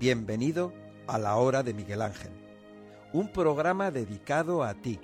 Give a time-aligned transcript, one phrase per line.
[0.00, 0.72] Bienvenido
[1.08, 2.30] a la hora de Miguel Ángel,
[3.12, 5.00] un programa dedicado a ti,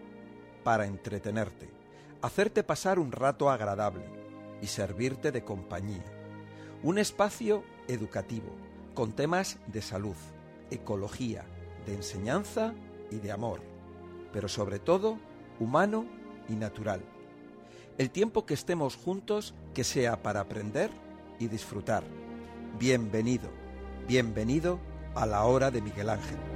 [0.63, 1.69] para entretenerte,
[2.23, 4.05] hacerte pasar un rato agradable
[4.63, 6.05] y servirte de compañía.
[6.85, 8.55] Un espacio educativo
[8.95, 10.15] con temas de salud,
[10.71, 11.45] ecología,
[11.87, 12.73] de enseñanza
[13.11, 13.63] y de amor,
[14.33, 15.19] pero sobre todo
[15.59, 16.07] humano
[16.49, 17.03] y natural.
[17.99, 20.91] El tiempo que estemos juntos que sea para aprender
[21.41, 22.05] y disfrutar.
[22.79, 23.64] Bienvenido,
[24.07, 24.79] bienvenido
[25.15, 26.54] a la hora de Miguel Ángel.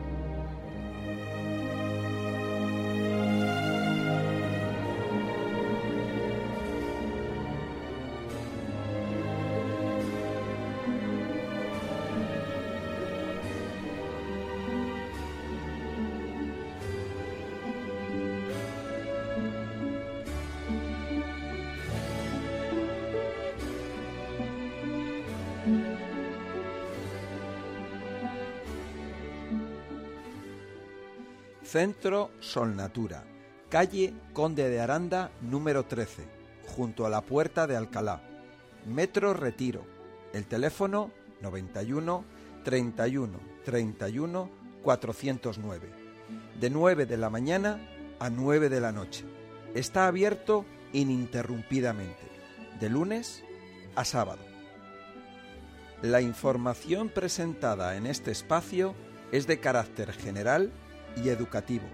[31.78, 33.22] Centro Solnatura,
[33.68, 36.24] calle Conde de Aranda número 13,
[36.66, 38.20] junto a la Puerta de Alcalá.
[38.84, 39.86] Metro Retiro.
[40.32, 42.24] El teléfono 91
[42.64, 44.50] 31 31
[44.82, 45.88] 409.
[46.58, 47.78] De 9 de la mañana
[48.18, 49.24] a 9 de la noche.
[49.72, 52.26] Está abierto ininterrumpidamente,
[52.80, 53.44] de lunes
[53.94, 54.42] a sábado.
[56.02, 58.96] La información presentada en este espacio
[59.30, 60.72] es de carácter general
[61.16, 61.86] y educativo.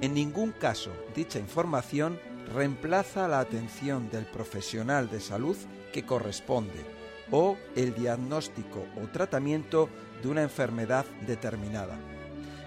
[0.00, 2.18] En ningún caso dicha información
[2.52, 5.56] reemplaza la atención del profesional de salud
[5.92, 6.84] que corresponde
[7.30, 9.88] o el diagnóstico o tratamiento
[10.22, 11.96] de una enfermedad determinada.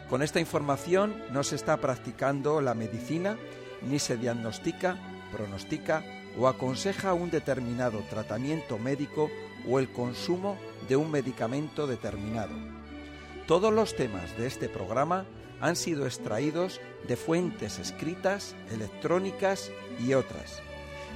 [0.09, 3.37] Con esta información no se está practicando la medicina
[3.81, 4.97] ni se diagnostica,
[5.31, 6.03] pronostica
[6.39, 9.29] o aconseja un determinado tratamiento médico
[9.69, 12.53] o el consumo de un medicamento determinado.
[13.47, 15.25] Todos los temas de este programa
[15.61, 20.61] han sido extraídos de fuentes escritas, electrónicas y otras.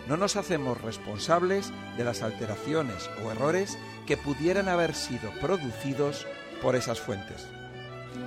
[0.08, 6.26] No nos hacemos responsables de las alteraciones o errores que pudieran haber sido producidos
[6.62, 7.48] por esas fuentes.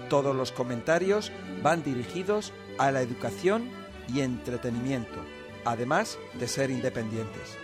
[0.09, 1.33] Todos los comentarios
[1.63, 3.69] van dirigidos a la educación
[4.13, 5.25] y entretenimiento,
[5.65, 7.57] además de ser independientes.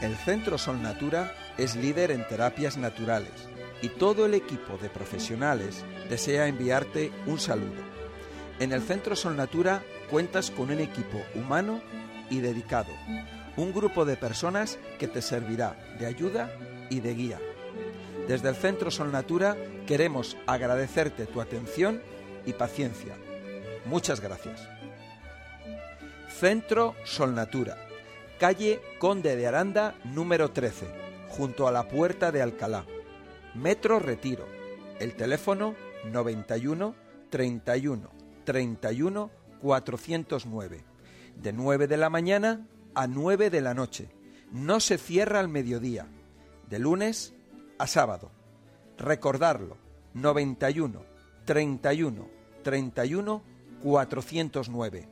[0.00, 3.47] El Centro Sol Natura es líder en terapias naturales
[3.82, 7.82] y todo el equipo de profesionales desea enviarte un saludo.
[8.58, 11.80] En el Centro Sol Natura cuentas con un equipo humano
[12.30, 12.92] y dedicado,
[13.56, 16.50] un grupo de personas que te servirá de ayuda
[16.90, 17.38] y de guía.
[18.26, 19.56] Desde el Centro Sol Natura
[19.86, 22.02] queremos agradecerte tu atención
[22.44, 23.14] y paciencia.
[23.86, 24.68] Muchas gracias.
[26.28, 27.76] Centro Sol Natura,
[28.38, 30.86] calle Conde de Aranda número 13,
[31.28, 32.84] junto a la Puerta de Alcalá.
[33.58, 34.46] Metro Retiro.
[35.00, 35.74] El teléfono
[36.04, 36.94] 91
[37.28, 38.10] 31
[38.44, 39.30] 31
[39.60, 40.84] 409.
[41.42, 44.10] De 9 de la mañana a 9 de la noche.
[44.52, 46.06] No se cierra al mediodía.
[46.70, 47.34] De lunes
[47.78, 48.30] a sábado.
[48.96, 49.76] Recordarlo.
[50.14, 51.02] 91
[51.44, 52.28] 31
[52.62, 53.42] 31
[53.82, 55.08] 409.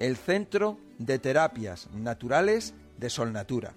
[0.00, 3.74] El Centro de Terapias Naturales de Solnatura.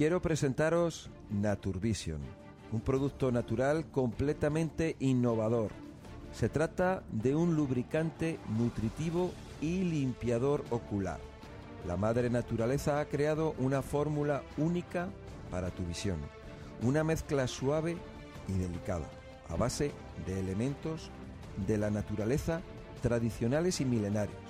[0.00, 2.22] Quiero presentaros Naturvision,
[2.72, 5.72] un producto natural completamente innovador.
[6.32, 9.30] Se trata de un lubricante nutritivo
[9.60, 11.20] y limpiador ocular.
[11.86, 15.10] La madre naturaleza ha creado una fórmula única
[15.50, 16.16] para tu visión,
[16.80, 17.98] una mezcla suave
[18.48, 19.04] y delicada,
[19.50, 19.92] a base
[20.24, 21.10] de elementos
[21.66, 22.62] de la naturaleza
[23.02, 24.40] tradicionales y milenarios,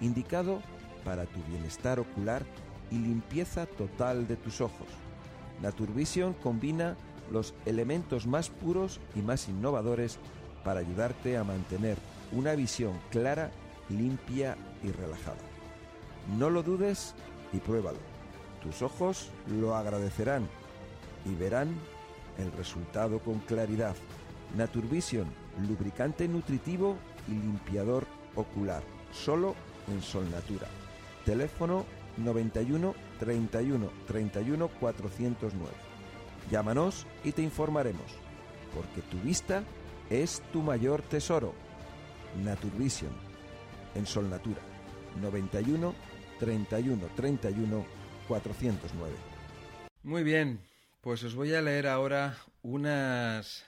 [0.00, 0.60] indicado
[1.04, 2.42] para tu bienestar ocular
[2.90, 4.88] y limpieza total de tus ojos.
[5.62, 6.96] Naturvision combina
[7.30, 10.18] los elementos más puros y más innovadores
[10.64, 11.96] para ayudarte a mantener
[12.32, 13.50] una visión clara,
[13.88, 15.38] limpia y relajada.
[16.38, 17.14] No lo dudes
[17.52, 17.98] y pruébalo.
[18.62, 20.46] Tus ojos lo agradecerán
[21.24, 21.74] y verán
[22.38, 23.96] el resultado con claridad.
[24.56, 25.26] Naturvision,
[25.68, 26.96] lubricante nutritivo
[27.26, 28.82] y limpiador ocular,
[29.12, 29.54] solo
[29.88, 30.68] en Sol Natura.
[31.24, 31.84] Teléfono
[32.18, 35.72] 91 31 31 409.
[36.50, 38.12] Llámanos y te informaremos,
[38.74, 39.64] porque tu vista
[40.10, 41.54] es tu mayor tesoro.
[42.42, 43.12] Naturvision,
[43.94, 44.60] en Sol Natura,
[45.20, 45.94] 91
[46.38, 47.86] 31 31
[48.28, 49.14] 409.
[50.02, 50.60] Muy bien,
[51.00, 53.64] pues os voy a leer ahora unas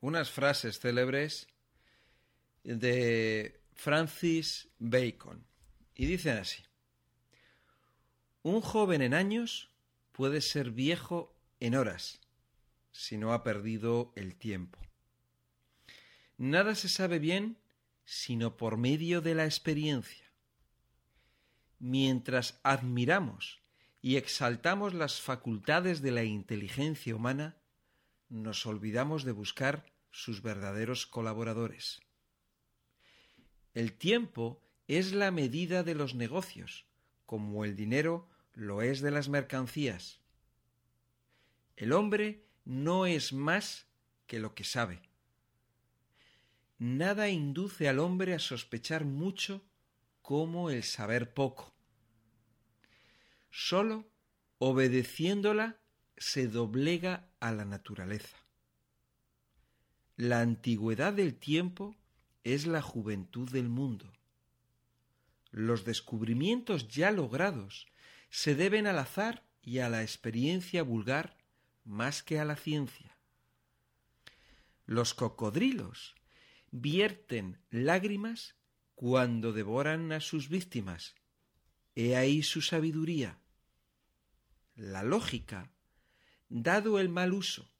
[0.00, 1.48] unas frases célebres
[2.62, 5.46] de Francis Bacon.
[5.94, 6.62] Y dicen así.
[8.44, 9.70] Un joven en años
[10.12, 12.20] puede ser viejo en horas
[12.92, 14.78] si no ha perdido el tiempo.
[16.36, 17.56] Nada se sabe bien
[18.04, 20.30] sino por medio de la experiencia.
[21.78, 23.62] Mientras admiramos
[24.02, 27.56] y exaltamos las facultades de la inteligencia humana,
[28.28, 32.02] nos olvidamos de buscar sus verdaderos colaboradores.
[33.72, 36.84] El tiempo es la medida de los negocios,
[37.24, 40.20] como el dinero lo es de las mercancías.
[41.76, 43.86] El hombre no es más
[44.26, 45.02] que lo que sabe.
[46.78, 49.64] Nada induce al hombre a sospechar mucho
[50.22, 51.74] como el saber poco.
[53.50, 54.08] Sólo
[54.58, 55.78] obedeciéndola
[56.16, 58.36] se doblega a la naturaleza.
[60.16, 61.96] La antigüedad del tiempo
[62.44, 64.12] es la juventud del mundo.
[65.50, 67.86] Los descubrimientos ya logrados
[68.34, 71.36] se deben al azar y a la experiencia vulgar
[71.84, 73.16] más que a la ciencia.
[74.86, 76.16] Los cocodrilos
[76.72, 78.56] vierten lágrimas
[78.96, 81.14] cuando devoran a sus víctimas.
[81.94, 83.38] He ahí su sabiduría.
[84.74, 85.70] La lógica,
[86.48, 87.70] dado el mal uso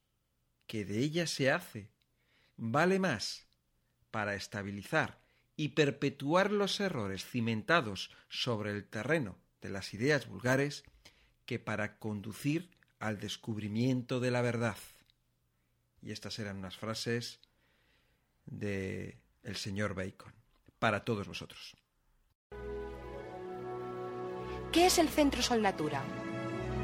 [0.68, 1.90] que de ella se hace,
[2.56, 3.48] vale más
[4.12, 5.20] para estabilizar
[5.56, 10.84] y perpetuar los errores cimentados sobre el terreno de las ideas vulgares
[11.46, 14.76] que para conducir al descubrimiento de la verdad.
[16.02, 17.40] Y estas eran unas frases
[18.44, 20.34] de el señor Bacon
[20.78, 21.74] para todos vosotros.
[24.70, 26.02] ¿Qué es el Centro Sol Natura?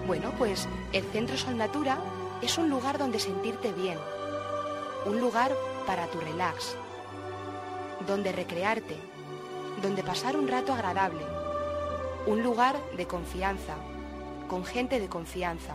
[0.07, 2.03] Bueno, pues el Centro Sol Natura
[2.41, 3.99] es un lugar donde sentirte bien,
[5.05, 5.55] un lugar
[5.87, 6.77] para tu relax,
[8.07, 8.97] donde recrearte,
[9.83, 11.40] donde pasar un rato agradable,
[12.31, 13.75] un lugar de confianza,
[14.47, 15.75] con gente de confianza,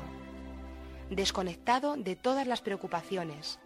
[1.10, 3.60] desconectado de todas las preocupaciones.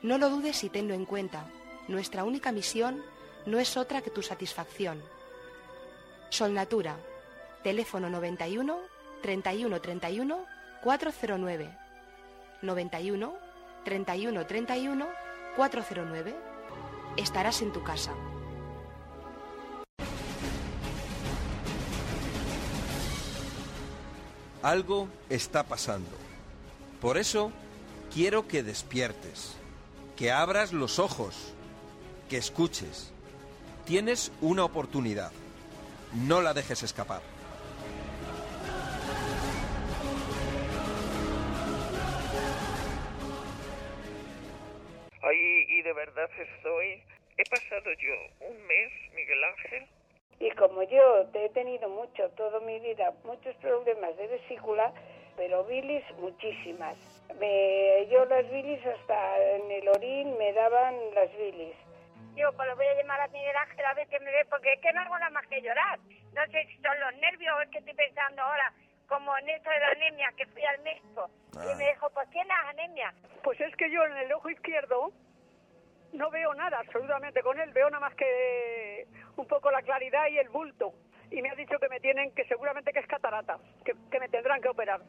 [0.00, 1.50] No lo dudes y tenlo en cuenta.
[1.88, 3.02] Nuestra única misión
[3.46, 5.02] no es otra que tu satisfacción.
[6.30, 6.98] Sol Natura,
[7.64, 8.78] teléfono 91
[9.20, 10.38] 31 31
[10.84, 11.78] 409.
[12.62, 13.34] 91
[13.84, 15.06] 31 31
[15.56, 16.34] 409.
[17.16, 18.12] Estarás en tu casa.
[24.64, 26.16] Algo está pasando.
[27.02, 27.52] Por eso
[28.10, 29.58] quiero que despiertes,
[30.16, 31.52] que abras los ojos,
[32.30, 33.12] que escuches.
[33.84, 35.32] Tienes una oportunidad.
[36.14, 37.20] No la dejes escapar.
[45.20, 47.02] Ay, y de verdad estoy.
[47.36, 49.86] He pasado yo un mes, Miguel Ángel.
[50.44, 54.92] Y como yo he tenido mucho, toda mi vida, muchos problemas de vesícula,
[55.38, 56.98] pero bilis muchísimas.
[57.40, 61.74] Me, yo las bilis hasta en el orín me daban las bilis.
[62.36, 64.74] Yo pues lo voy a llamar a Miguel Ángel a ver qué me ve, porque
[64.74, 65.98] es que no hago nada más que llorar.
[66.34, 68.70] No sé si son los nervios o es que estoy pensando ahora,
[69.08, 72.56] como en esto de la anemia, que fui al médico y me dijo, pues tienes
[72.68, 73.14] anemia.
[73.42, 75.10] Pues es que yo en el ojo izquierdo
[76.14, 79.06] no veo nada absolutamente con él, veo nada más que
[79.36, 80.92] un poco la claridad y el bulto.
[81.30, 84.28] Y me ha dicho que me tienen, que seguramente que es catarata, que, que me
[84.28, 85.00] tendrán que operar.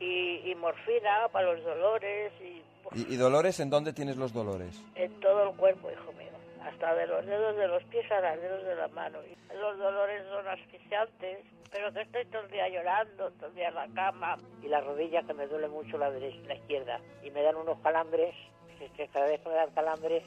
[0.00, 2.62] Y, y morfina para los dolores y,
[2.94, 4.82] ¿Y, dolores en dónde tienes los dolores?
[4.94, 6.30] en todo el cuerpo, hijo mío.
[6.62, 9.18] Hasta de los dedos de los pies a los dedos de la mano.
[9.22, 11.38] Y los dolores son asfixiantes,
[11.70, 14.38] pero que estoy todo el día llorando, todo el día en la cama.
[14.62, 17.00] Y la rodilla que me duele mucho la derecha, la izquierda.
[17.22, 18.34] Y me dan unos calambres,
[18.92, 20.22] que, cada vez que me dan calambres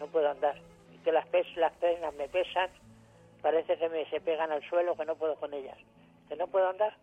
[0.00, 0.56] no puedo andar.
[0.94, 2.70] Y que las, pes- las piernas me pesan,
[3.40, 5.76] parece que me se pegan al suelo, que no puedo con ellas.
[6.28, 6.96] Que no puedo andar.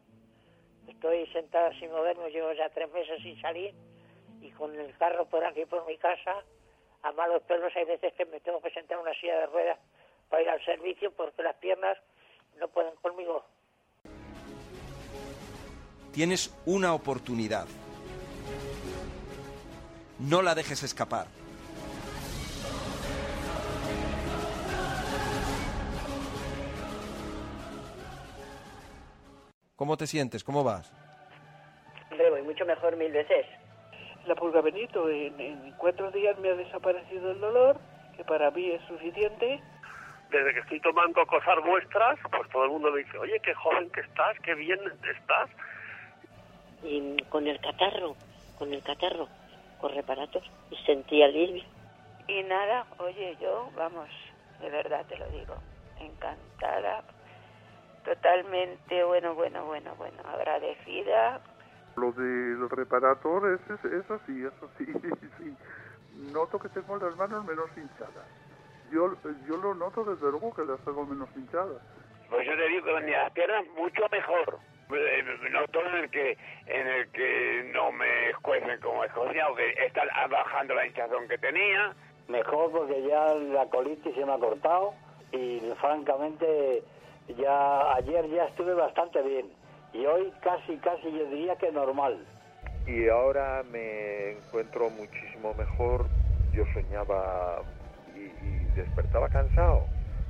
[0.87, 3.73] Estoy sentada sin moverme, llevo ya tres meses sin salir
[4.41, 6.43] y con el carro por aquí por mi casa,
[7.03, 9.77] a malos pelos hay veces que me tengo que sentar en una silla de ruedas
[10.29, 11.97] para ir al servicio porque las piernas
[12.59, 13.43] no pueden conmigo.
[16.13, 17.67] Tienes una oportunidad.
[20.19, 21.27] No la dejes escapar.
[29.77, 30.43] ¿Cómo te sientes?
[30.43, 30.91] ¿Cómo vas?
[32.11, 33.45] Hombre, voy mucho mejor mil veces.
[34.27, 37.79] La pulga Benito, en, en cuatro días me ha desaparecido el dolor,
[38.17, 39.61] que para mí es suficiente.
[40.29, 43.89] Desde que estoy tomando cosas vuestras, pues todo el mundo me dice, oye, qué joven
[43.89, 45.49] que estás, qué bien estás.
[46.83, 48.17] Y con el catarro,
[48.57, 49.29] con el catarro,
[49.79, 51.63] con reparatos y sentí alivio.
[52.27, 54.07] Y nada, oye, yo, vamos,
[54.61, 55.55] de verdad te lo digo,
[55.99, 57.03] encantada,
[58.05, 61.41] totalmente, bueno, bueno, bueno, bueno, agradecida.
[61.95, 64.85] Lo del reparator es, es, es así, es así,
[65.37, 65.57] sí.
[66.31, 68.27] Noto que tengo las manos menos hinchadas.
[68.91, 69.13] Yo,
[69.47, 71.81] yo lo noto desde luego que las tengo menos hinchadas.
[72.29, 74.59] Pues yo te digo que las piernas mucho mejor.
[74.91, 79.69] Eh, Noto en el que en el que no me escuecen como escocía o que
[79.85, 81.93] está bajando la hinchazón que tenía.
[82.27, 84.93] Mejor porque ya la colitis se me ha cortado
[85.31, 86.83] y francamente
[87.37, 89.51] ya ayer ya estuve bastante bien
[89.93, 92.25] y hoy casi casi yo diría que normal.
[92.87, 96.05] Y ahora me encuentro muchísimo mejor.
[96.51, 97.61] Yo soñaba
[98.15, 99.85] y, y despertaba cansado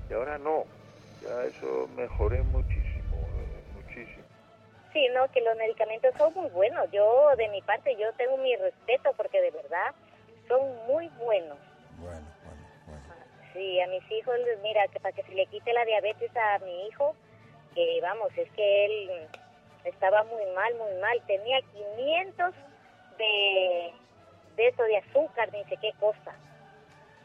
[0.09, 0.65] y ahora no.
[1.21, 2.88] Ya eso mejoré muchísimo.
[4.93, 6.89] Sí, no, que los medicamentos son muy buenos.
[6.91, 9.93] Yo, de mi parte, yo tengo mi respeto porque de verdad
[10.47, 11.57] son muy buenos.
[11.97, 13.03] Bueno, bueno, bueno.
[13.53, 16.87] Sí, a mis hijos, mira, que para que se le quite la diabetes a mi
[16.87, 17.15] hijo,
[17.75, 19.27] que vamos, es que él
[19.83, 21.21] estaba muy mal, muy mal.
[21.27, 22.55] Tenía 500
[23.17, 23.93] de,
[24.55, 26.33] de eso, de azúcar, ni sé qué cosa.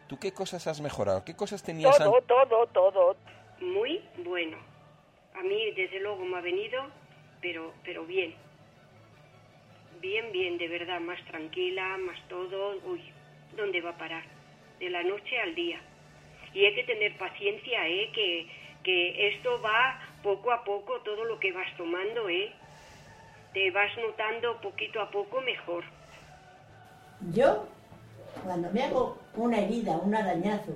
[0.07, 1.25] ¿Tú qué cosas has mejorado?
[1.25, 3.17] ¿Qué cosas tenías Todo, an- todo, todo.
[3.61, 4.59] Muy bueno.
[5.35, 6.83] A mí, desde luego, me ha venido,
[7.45, 8.35] pero, pero bien.
[10.01, 12.81] Bien, bien, de verdad, más tranquila, más todo.
[12.87, 13.03] Uy,
[13.55, 14.25] ¿dónde va a parar?
[14.81, 15.79] De la noche al día.
[16.55, 18.11] Y hay que tener paciencia, ¿eh?
[18.15, 18.47] Que,
[18.83, 22.51] que esto va poco a poco, todo lo que vas tomando, ¿eh?
[23.53, 25.85] Te vas notando poquito a poco mejor.
[27.35, 27.67] Yo,
[28.43, 30.73] cuando me hago una herida, un arañazo,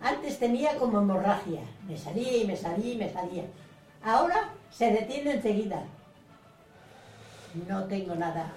[0.00, 1.60] antes tenía como hemorragia.
[1.86, 3.44] Me salía y me salía y me salía.
[4.02, 5.86] Ahora se detiene enseguida.
[7.66, 8.52] No tengo nada.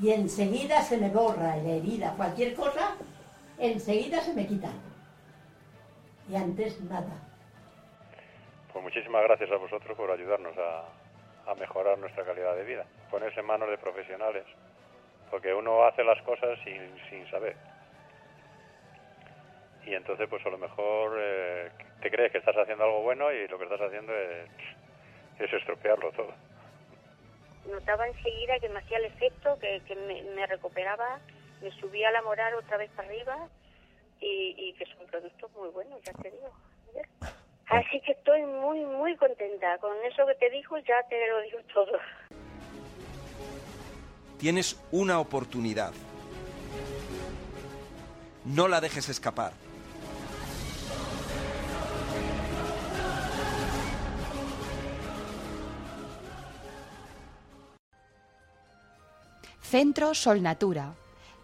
[0.00, 2.14] Y enseguida se me borra la herida.
[2.16, 2.96] Cualquier cosa,
[3.58, 4.68] enseguida se me quita.
[6.28, 7.22] Y antes nada.
[8.72, 10.84] Pues muchísimas gracias a vosotros por ayudarnos a,
[11.58, 12.84] mejorar nuestra calidad de vida.
[13.10, 14.44] Ponerse en manos de profesionales.
[15.30, 17.56] Porque uno hace las cosas sin, sin saber.
[19.84, 21.70] Y entonces, pues a lo mejor eh,
[22.02, 26.34] te crees que estás haciendo algo bueno y lo que estás haciendo es estropearlo todo.
[27.70, 31.20] Notaba enseguida que me hacía el efecto, que, que me, recuperaba,
[31.60, 33.48] me subía la moral otra vez para arriba
[34.20, 36.50] y, y que son productos muy buenos, ya te digo.
[37.66, 39.76] Así que estoy muy, muy contenta.
[39.78, 41.98] Con eso que te dijo ya te lo digo todo.
[44.38, 45.92] Tienes una oportunidad.
[48.44, 49.52] No la dejes escapar.
[59.70, 60.94] Centro Sol Natura,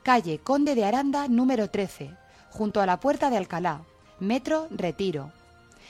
[0.03, 2.17] calle Conde de Aranda número 13,
[2.49, 3.83] junto a la Puerta de Alcalá,
[4.19, 5.31] Metro Retiro.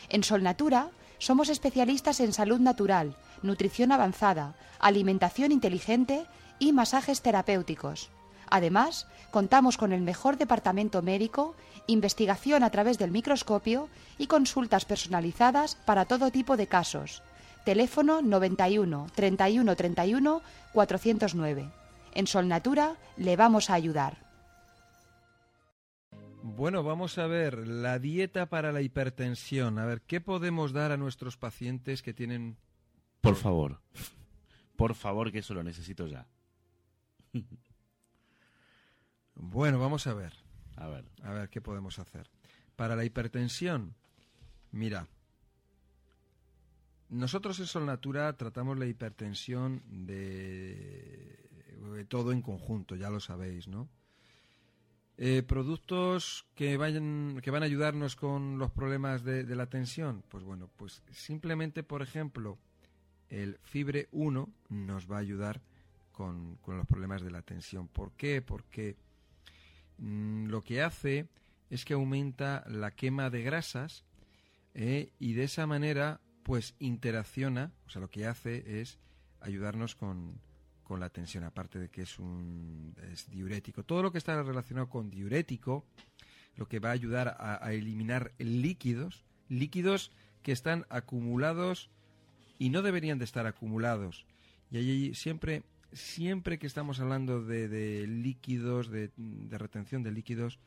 [0.08, 6.26] En Sol Natura somos especialistas en salud natural, nutrición avanzada, alimentación inteligente
[6.58, 8.10] y masajes terapéuticos.
[8.50, 11.54] Además, contamos con el mejor departamento médico,
[11.86, 13.88] investigación a través del microscopio
[14.18, 17.22] y consultas personalizadas para todo tipo de casos.
[17.64, 21.83] Teléfono 91 31 31 409.
[22.14, 24.24] En Sol Natura le vamos a ayudar.
[26.42, 29.78] Bueno, vamos a ver la dieta para la hipertensión.
[29.78, 32.58] A ver, ¿qué podemos dar a nuestros pacientes que tienen...
[33.20, 33.80] Por favor.
[34.76, 36.26] Por favor, que eso lo necesito ya.
[39.34, 40.34] Bueno, vamos a ver.
[40.76, 41.04] A ver.
[41.22, 42.30] A ver, ¿qué podemos hacer?
[42.76, 43.94] Para la hipertensión,
[44.70, 45.08] mira,
[47.08, 50.93] nosotros en Sol Natura tratamos la hipertensión de
[52.04, 53.88] todo en conjunto, ya lo sabéis, ¿no?
[55.16, 60.42] Eh, productos que vayan que van a ayudarnos con los problemas de, la tensión pues
[60.42, 62.58] bueno pues simplemente por ejemplo
[63.28, 65.62] el fibre 1 nos va a ayudar
[66.10, 68.42] con, con los problemas de la tensión ¿por qué?
[68.42, 68.96] porque
[69.98, 71.28] mm, lo que hace
[71.70, 74.04] es que aumenta la quema de grasas
[74.74, 78.98] eh, y de esa manera pues interacciona o sea lo que hace es
[79.40, 80.40] ayudarnos con,
[80.84, 83.82] con la tensión, aparte de que es un es diurético.
[83.82, 85.84] Todo lo que está relacionado con diurético,
[86.56, 90.12] lo que va a ayudar a, eliminar líquidos, líquidos
[90.42, 91.90] que están acumulados
[92.58, 94.26] y no deberían de estar acumulados.
[94.70, 95.62] Y allí siempre,
[95.92, 100.58] siempre que estamos hablando de, de líquidos, de, de, retención de líquidos,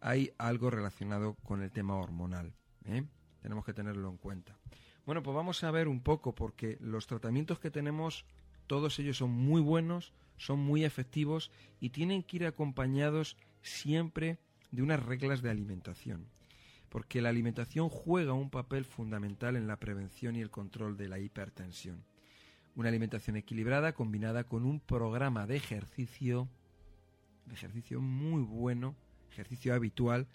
[0.00, 2.54] hay algo relacionado con el tema hormonal.
[2.86, 3.04] ¿eh?
[3.42, 4.56] Tenemos que tenerlo en cuenta.
[5.04, 8.26] Bueno, pues vamos a ver un poco, porque los tratamientos que tenemos
[8.68, 14.38] todos ellos son muy buenos, son muy efectivos y tienen que ir acompañados siempre
[14.70, 16.28] de unas reglas de alimentación,
[16.88, 21.18] porque la alimentación juega un papel fundamental en la prevención y el control de la
[21.18, 22.04] hipertensión.
[22.76, 26.48] Una alimentación equilibrada combinada con un programa de ejercicio,
[27.46, 28.94] de ejercicio muy bueno,
[29.32, 30.28] ejercicio habitual,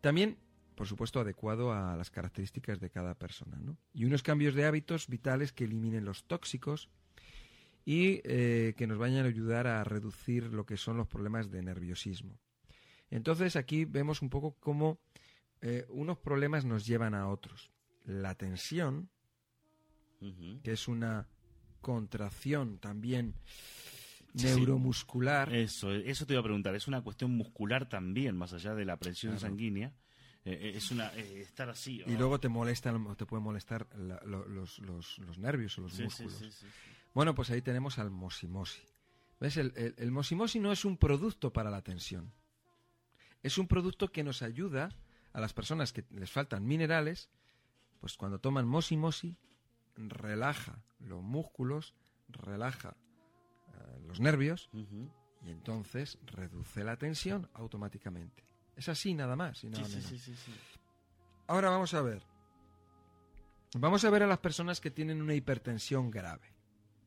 [0.00, 0.36] también,
[0.76, 3.76] por supuesto, adecuado a las características de cada persona, ¿no?
[3.92, 6.90] Y unos cambios de hábitos vitales que eliminen los tóxicos,
[7.84, 11.62] y eh, que nos vayan a ayudar a reducir lo que son los problemas de
[11.62, 12.38] nerviosismo.
[13.10, 14.98] Entonces aquí vemos un poco cómo
[15.60, 17.70] eh, unos problemas nos llevan a otros.
[18.04, 19.10] La tensión,
[20.62, 21.28] que es una
[21.80, 23.34] contracción también
[24.34, 25.54] neuromuscular.
[25.54, 26.74] Eso, eso te iba a preguntar.
[26.74, 29.94] Es una cuestión muscular también, más allá de la presión sanguínea.
[30.44, 32.02] Eh, es una estar así.
[32.06, 36.64] Y luego te molesta, te puede molestar los, los, nervios o los músculos.
[37.14, 38.82] Bueno, pues ahí tenemos al mosimosi.
[39.40, 39.56] ¿Ves?
[39.56, 42.32] El, el, mosimosi no es un producto para la tensión.
[43.42, 44.90] Es un producto que nos ayuda
[45.32, 47.30] a las personas que les faltan minerales,
[48.00, 49.36] pues cuando toman mosimosi,
[49.96, 51.94] relaja los músculos,
[52.28, 52.96] relaja
[53.74, 58.44] eh, los nervios y entonces reduce la tensión automáticamente.
[58.76, 60.12] Es así nada más y nada menos.
[61.46, 62.22] Ahora vamos a ver.
[63.76, 66.53] Vamos a ver a las personas que tienen una hipertensión grave.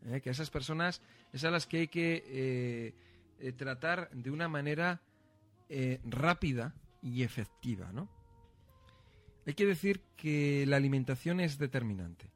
[0.07, 0.21] ¿Eh?
[0.21, 1.01] que esas personas
[1.33, 2.93] es a las que hay que eh,
[3.39, 5.01] eh, tratar de una manera
[6.05, 8.07] rápida y efectiva, ¿no?
[9.45, 12.31] Hay que decir que la alimentación es determinante.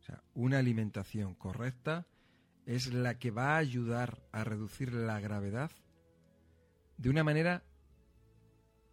[0.00, 2.06] O sea, una alimentación correcta
[2.66, 5.70] es la que va a ayudar a reducir la gravedad
[6.98, 7.62] de una manera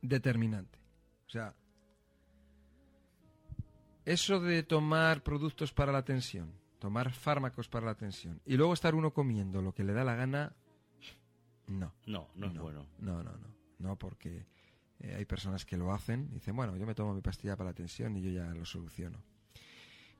[0.02, 0.80] determinante.
[1.28, 1.54] O sea,
[4.06, 8.96] eso de tomar productos para la tensión, tomar fármacos para la tensión y luego estar
[8.96, 10.56] uno comiendo lo que le da la gana,
[11.68, 11.94] no.
[12.08, 12.88] No, no es bueno.
[13.00, 13.48] No, no, no.
[13.78, 14.48] No, porque
[15.00, 17.70] eh, hay personas que lo hacen y dicen, bueno, yo me tomo mi pastilla para
[17.70, 19.24] la tensión y yo ya lo soluciono.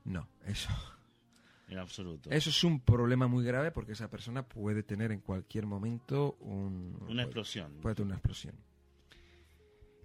[0.04, 0.70] No, eso.
[1.68, 2.28] En absoluto.
[2.28, 7.22] Eso es un problema muy grave porque esa persona puede tener en cualquier momento una
[7.22, 7.78] explosión.
[7.80, 8.54] Puede tener una explosión.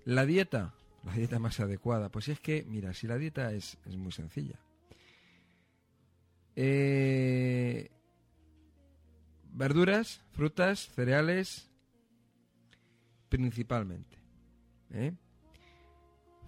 [0.05, 3.97] La dieta, la dieta más adecuada, pues es que, mira, si la dieta es, es
[3.97, 4.61] muy sencilla.
[6.59, 7.91] Eh,
[9.51, 11.69] verduras, frutas, cereales,
[13.29, 14.17] principalmente.
[14.89, 15.13] ¿eh?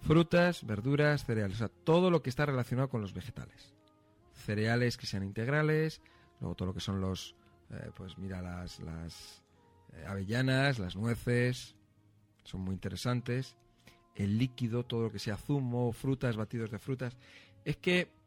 [0.01, 3.75] Frutas, verduras, cereales, o sea, todo lo que está relacionado con los vegetales.
[4.33, 6.01] Cereales que sean integrales,
[6.39, 7.35] luego todo lo que son los,
[7.69, 9.43] eh, pues mira, las, las
[10.07, 11.75] avellanas, las nueces,
[12.45, 13.57] son muy interesantes.
[14.15, 17.15] El líquido, todo lo que sea zumo, frutas, batidos de frutas.
[17.63, 18.18] Es que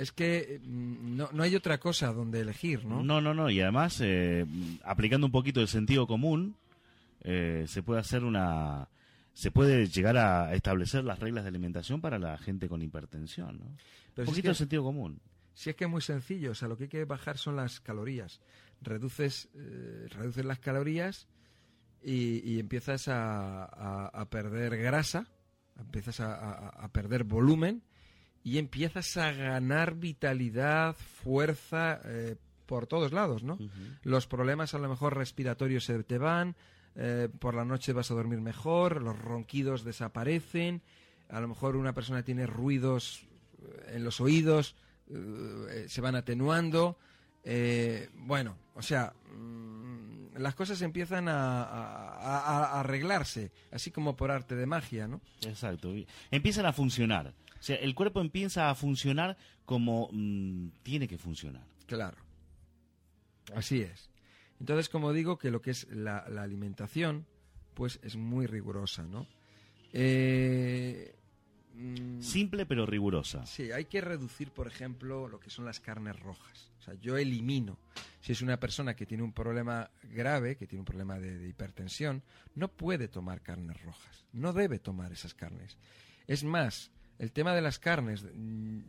[0.00, 3.02] es que mm, no, no, hay otra cosa donde elegir, ¿no?
[3.02, 3.50] No, no, no.
[3.50, 4.46] Y además, eh,
[4.82, 6.56] aplicando un poquito el sentido común,
[7.20, 8.88] eh, se puede hacer una...
[9.34, 13.66] Se puede llegar a establecer las reglas de alimentación para la gente con hipertensión, ¿no?
[14.16, 15.20] un poquito de sentido común.
[15.54, 17.80] Si es que es muy sencillo, o sea, lo que hay que bajar son las
[17.80, 18.40] calorías.
[18.82, 21.28] Reduces, eh, reduces las calorías
[22.02, 23.64] y, empiezas a,
[24.06, 25.26] a, perder grasa,
[25.78, 27.82] empiezas a, a perder volumen
[28.42, 33.58] y empiezas a ganar vitalidad, fuerza eh, por todos lados, ¿no?
[34.02, 36.56] Los problemas a lo mejor respiratorios se te van,
[36.94, 40.82] eh, por la noche vas a dormir mejor, los ronquidos desaparecen,
[41.28, 43.26] a lo mejor una persona tiene ruidos
[43.62, 44.76] eh, en los oídos,
[45.88, 46.96] se van atenuando.
[48.14, 55.08] bueno, o sea, mm, las cosas empiezan a, arreglarse, así como por arte de magia,
[55.08, 55.20] ¿no?
[55.42, 55.92] Exacto.
[56.30, 57.34] Empiezan a funcionar.
[57.60, 61.66] O sea, el cuerpo empieza a funcionar como mm, tiene que funcionar.
[61.86, 62.16] Claro.
[63.54, 64.10] Así es.
[64.60, 67.26] Entonces, como digo, que lo que es la, alimentación,
[67.74, 69.26] pues es muy rigurosa, ¿no?
[69.92, 71.14] Eh,
[71.74, 73.44] mm, Simple pero rigurosa.
[73.44, 76.70] Sí, hay que reducir, por ejemplo, lo que son las carnes rojas.
[76.78, 77.78] O sea, yo elimino.
[78.22, 82.22] Si es una persona que tiene un problema grave, que tiene un problema de hipertensión,
[82.54, 84.24] no puede tomar carnes rojas.
[84.32, 85.76] No debe tomar esas carnes.
[86.26, 88.80] Es más, el tema de las carnes mm,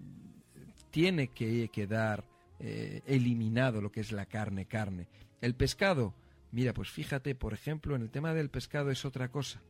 [0.89, 2.23] tiene que quedar
[2.59, 5.07] eh, eliminado lo que es la carne, carne.
[5.41, 6.13] El pescado,
[6.51, 9.61] mira, pues fíjate, por ejemplo, en el tema del pescado es otra cosa,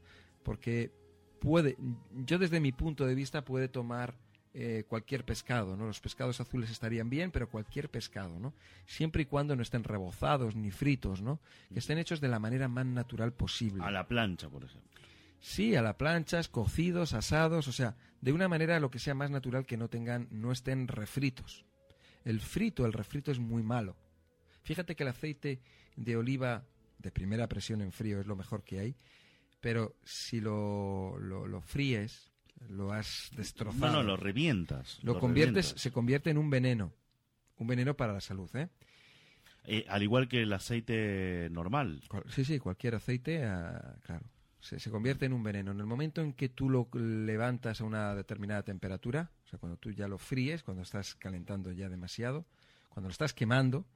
[0.44, 0.92] porque
[1.40, 1.76] puede,
[2.26, 4.14] yo desde mi punto de vista puede tomar
[4.54, 5.88] eh, cualquier pescado, ¿no?
[5.88, 8.54] Los pescados azules estarían bien, pero cualquier pescado, ¿no?
[8.86, 11.40] Siempre y cuando no estén rebozados ni fritos, ¿no?
[11.74, 13.84] Que estén hechos de la manera más natural posible.
[13.84, 14.92] A la plancha, por ejemplo.
[15.42, 19.32] Sí, a la plancha, cocidos, asados, o sea, de una manera lo que sea más
[19.32, 21.66] natural que no tengan, no estén refritos.
[22.24, 23.98] El frito, el refrito es muy malo.
[24.62, 25.60] Fíjate que el aceite
[25.96, 26.64] de oliva
[27.00, 28.96] de primera presión en frío es lo mejor que hay,
[29.60, 32.32] pero si lo, lo, fríes,
[32.70, 33.88] lo has destrozado.
[33.88, 35.00] No, no, lo revientas.
[35.02, 36.94] Lo, conviertes, se convierte en un veneno,
[37.58, 38.70] un veneno para la salud, ¿eh?
[39.66, 42.04] eh al igual que el aceite normal.
[42.28, 44.26] Sí, sí, cualquier aceite, ah, claro.
[44.62, 45.72] Se, convierte en un veneno.
[45.72, 49.78] En el momento en que tú lo levantas a una determinada temperatura, o sea, cuando
[49.78, 52.46] tú ya lo fríes, cuando estás calentando ya demasiado,
[52.90, 53.88] cuando lo estás quemando,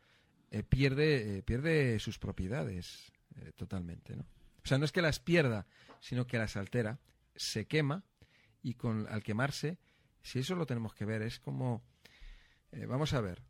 [0.50, 4.24] eh, pierde, eh, pierde sus propiedades eh, totalmente, ¿no?
[4.64, 5.68] O sea, no es que las pierda,
[6.00, 7.00] sino que las altera,
[7.36, 8.04] se quema
[8.64, 9.78] y con, al quemarse,
[10.24, 11.84] si eso lo tenemos que ver, es como,
[12.88, 13.44] vamos a ver,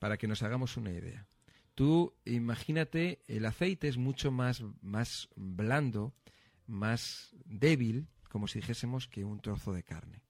[0.00, 1.28] para que nos hagamos una idea.
[1.76, 6.14] Tú imagínate, el aceite es mucho más, más blando,
[6.66, 10.22] más débil, como si dijésemos, que un trozo de carne.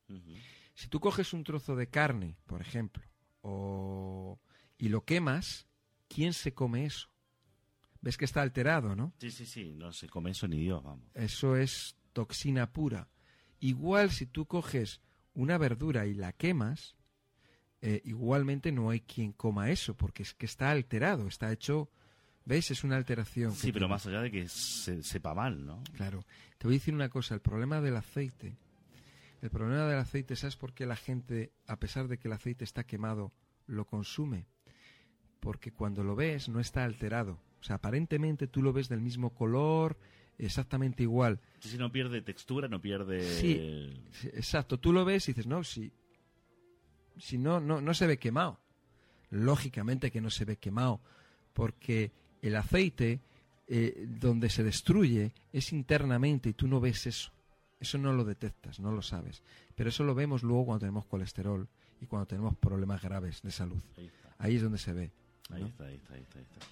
[0.74, 3.02] Si tú coges un trozo de carne, por ejemplo,
[3.40, 4.40] o,
[4.78, 5.66] y lo quemas,
[6.08, 7.08] ¿quién se come eso?
[8.00, 9.14] ¿Ves que está alterado, no?
[9.18, 11.08] Sí, sí, sí, no se come eso ni Dios, vamos.
[11.14, 13.08] Eso es toxina pura.
[13.58, 15.00] Igual si tú coges
[15.34, 16.96] una verdura y la quemas,
[17.80, 21.90] eh, igualmente no hay quien coma eso, porque es que está alterado, está hecho...
[22.46, 22.70] ¿Veis?
[22.70, 23.52] Es una alteración.
[23.52, 25.82] Sí, pero más allá de que se, sepa mal, ¿no?
[25.94, 26.24] Claro.
[26.56, 28.56] Te voy a decir una cosa, el problema del aceite,
[29.42, 32.64] el problema del aceite, ¿sabes por qué la gente, a pesar de que el aceite
[32.64, 33.32] está quemado,
[33.66, 34.46] lo consume?
[35.46, 37.38] porque cuando lo ves no está alterado.
[37.60, 39.96] O sea, aparentemente tú lo ves del mismo color,
[40.38, 41.40] exactamente igual.
[41.60, 43.22] Si no pierde textura, no pierde...
[43.22, 44.80] Sí, exacto.
[44.80, 45.92] Tú lo ves y dices, no, si,
[47.16, 48.58] si no, no, no se ve quemado.
[49.30, 51.00] Lógicamente que no se ve quemado,
[51.52, 52.10] porque
[52.46, 53.20] el aceite
[53.66, 57.32] eh, donde se destruye es internamente y tú no ves eso.
[57.78, 59.42] Eso no lo detectas, no lo sabes.
[59.74, 61.68] Pero eso lo vemos luego cuando tenemos colesterol
[62.00, 63.82] y cuando tenemos problemas graves de salud.
[64.38, 65.12] Ahí es donde se ve.
[65.50, 66.66] Ahí está, ahí está, ahí está.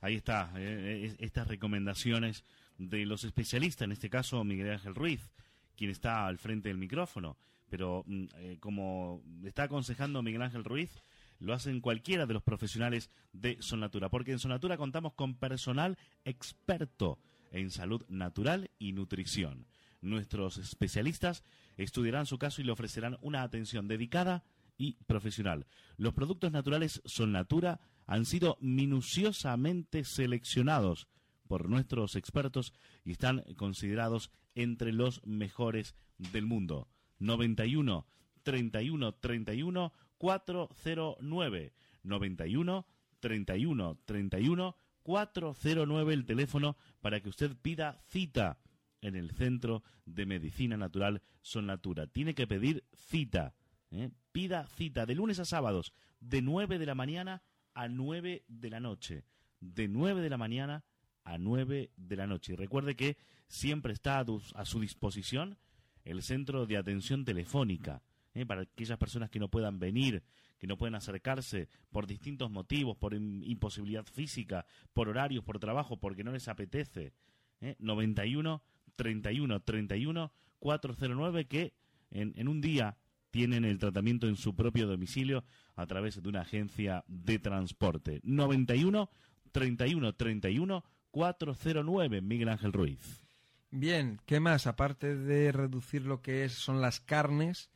[0.00, 2.44] Ahí está, eh, eh, estas recomendaciones
[2.76, 5.30] de los especialistas, en este caso Miguel Ángel Ruiz,
[5.76, 7.38] quien está al frente del micrófono.
[7.70, 11.02] Pero mm, eh, como está aconsejando Miguel Ángel Ruiz,
[11.38, 17.18] lo hacen cualquiera de los profesionales de Sonatura, porque en Sonatura contamos con personal experto
[17.50, 19.66] en salud natural y nutrición.
[20.00, 21.44] Nuestros especialistas
[21.76, 24.44] estudiarán su caso y le ofrecerán una atención dedicada
[24.76, 25.66] y profesional.
[25.96, 31.08] Los productos naturales Son Natura han sido minuciosamente seleccionados
[31.46, 32.72] por nuestros expertos
[33.04, 36.88] y están considerados entre los mejores del mundo.
[37.18, 38.06] 91
[38.42, 41.72] 31 31 409
[42.02, 42.86] 91
[43.20, 48.58] 31 31 409 el teléfono para que usted pida cita
[49.00, 52.06] en el Centro de Medicina Natural Son Natura.
[52.06, 53.54] Tiene que pedir cita.
[53.90, 54.10] ¿eh?
[54.32, 57.42] Pida cita de lunes a sábados de 9 de la mañana
[57.74, 59.24] a 9 de la noche.
[59.60, 60.84] De 9 de la mañana
[61.24, 62.54] a 9 de la noche.
[62.54, 65.58] Y recuerde que siempre está a, su disposición
[66.04, 68.02] el centro de atención telefónica.
[68.34, 68.46] ¿Eh?
[68.46, 70.22] para aquellas personas que no puedan venir,
[70.58, 76.24] que no pueden acercarse por distintos motivos, por imposibilidad física, por horarios, por trabajo, porque
[76.24, 77.12] no les apetece.
[77.60, 77.76] ¿eh?
[77.78, 78.62] 91
[78.96, 81.74] 31 31 409 que
[82.10, 82.96] en, en un día
[83.30, 85.44] tienen el tratamiento en su propio domicilio
[85.74, 88.20] a través de una agencia de transporte.
[88.22, 89.10] 91
[89.50, 93.24] 31 31 409 Miguel Ángel Ruiz.
[93.70, 94.68] Bien, ¿qué más?
[94.68, 97.70] Aparte de reducir lo que es, son las carnes,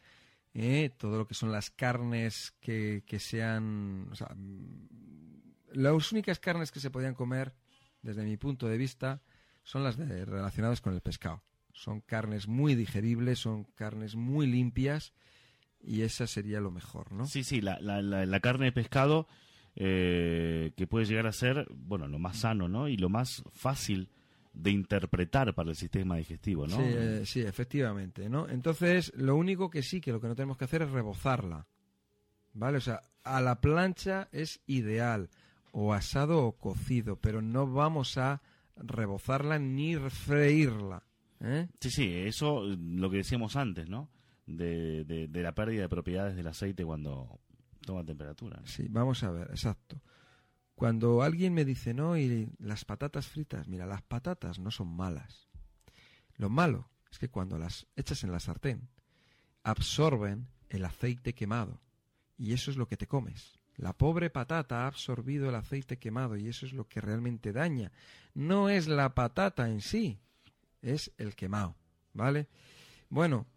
[0.60, 4.08] eh, todo lo que son las carnes que, que sean...
[4.10, 4.88] O sea, mm,
[5.74, 7.54] las únicas carnes que se podían comer,
[8.02, 9.22] desde mi punto de vista,
[9.62, 11.44] son las de, relacionadas con el pescado.
[11.72, 15.12] Son carnes muy digeribles, son carnes muy limpias
[15.80, 17.26] y esa sería lo mejor, ¿no?
[17.26, 19.28] Sí, sí, la, la, la, carne de pescado
[19.76, 22.88] eh, que puede llegar a ser, bueno, lo más sano, ¿no?
[22.88, 24.10] Y lo más fácil
[24.58, 26.76] de interpretar para el sistema digestivo, ¿no?
[26.76, 28.48] Sí, eh, sí, efectivamente, ¿no?
[28.48, 31.66] Entonces, lo único que sí, que lo que no tenemos que hacer es rebozarla,
[32.52, 32.78] ¿vale?
[32.78, 35.30] O sea, a la plancha es ideal,
[35.72, 38.42] o asado o cocido, pero no vamos a
[38.76, 41.04] rebozarla ni freírla.
[41.40, 41.68] ¿eh?
[41.80, 44.10] Sí, sí, eso lo que decíamos antes, ¿no?
[44.48, 47.40] de, de, la pérdida de propiedades del aceite cuando
[47.84, 48.60] toma temperatura.
[48.64, 50.00] Sí, vamos a ver, exacto.
[50.78, 55.48] Cuando alguien me dice, no, y las patatas fritas, mira, las patatas no son malas.
[56.36, 58.88] Lo malo es que cuando las echas en la sartén,
[59.64, 61.80] absorben el aceite quemado.
[62.36, 63.58] Y eso es lo que te comes.
[63.74, 67.90] La pobre patata ha absorbido el aceite quemado y eso es lo que realmente daña.
[68.32, 70.20] No es la patata en sí,
[70.80, 71.74] es el quemado.
[72.12, 72.46] ¿Vale?
[73.08, 73.48] Bueno,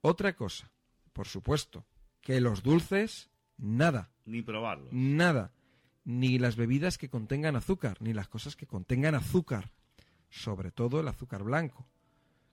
[0.00, 0.70] otra cosa,
[1.12, 1.84] por supuesto,
[2.20, 4.12] que los dulces, nada.
[4.26, 4.92] Ni probarlos.
[4.92, 5.50] Nada.
[6.08, 9.72] Ni las bebidas que contengan azúcar, ni las cosas que contengan azúcar,
[10.30, 11.86] sobre todo el azúcar blanco,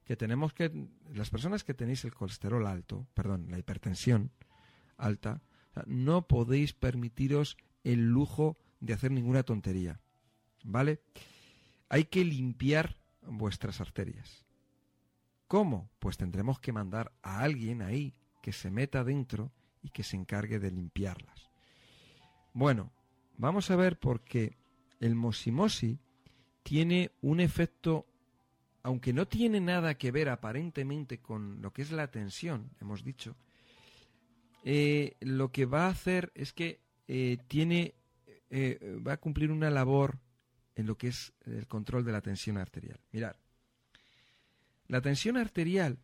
[0.03, 4.31] que tenemos que las personas que tenéis el colesterol alto, perdón, la hipertensión
[4.97, 5.41] alta,
[5.85, 10.01] no podéis permitiros el lujo de hacer ninguna tontería.
[10.65, 10.99] ¿Vale?
[11.87, 14.45] Hay que limpiar vuestras arterias.
[15.47, 15.89] ¿Cómo?
[15.99, 20.59] Pues tendremos que mandar a alguien ahí que se meta dentro y que se encargue
[20.59, 21.49] de limpiarlas.
[22.51, 22.91] Bueno,
[23.37, 24.57] vamos a ver por qué
[24.99, 25.99] el mosimosi
[26.63, 28.07] tiene un efecto,
[28.83, 33.35] aunque no tiene nada que ver aparentemente con lo que es la tensión, hemos dicho,
[34.63, 37.93] eh, lo que va a hacer es que eh, tiene,
[38.49, 40.17] eh, va a cumplir una labor
[40.75, 42.99] en lo que es el control de la tensión arterial.
[43.11, 43.35] Mirad,
[44.87, 45.99] la tensión arterial,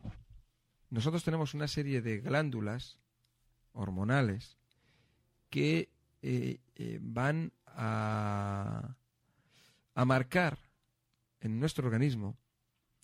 [0.90, 2.98] nosotros tenemos una serie de glándulas
[3.72, 4.58] hormonales
[5.50, 5.90] que
[6.22, 8.96] eh, eh, van a,
[9.94, 10.58] marcar
[11.40, 12.38] en nuestro organismo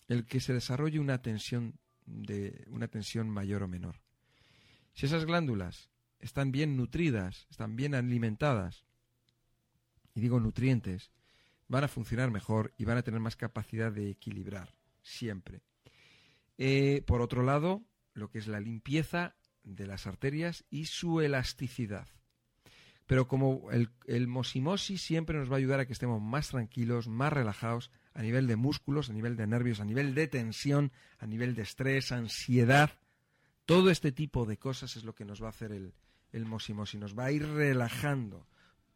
[0.07, 4.01] el que se desarrolle una tensión de una tensión mayor o menor.
[4.93, 8.85] Si esas glándulas están bien nutridas, están bien alimentadas,
[10.15, 11.11] y digo nutrientes,
[11.67, 15.61] van a funcionar mejor y van a tener más capacidad de equilibrar, siempre.
[16.57, 22.07] Eh, por otro lado, lo que es la limpieza de las arterias y su elasticidad.
[23.09, 27.07] Pero como el, el mosimosi siempre nos va a ayudar a que estemos más tranquilos,
[27.07, 31.25] más relajados, a nivel de músculos, a nivel de nervios, a nivel de tensión, a
[31.25, 32.91] nivel de estrés, ansiedad,
[33.65, 35.95] todo este tipo de cosas es lo que nos va a hacer el,
[36.31, 38.45] el mosimosi, nos va a ir relajando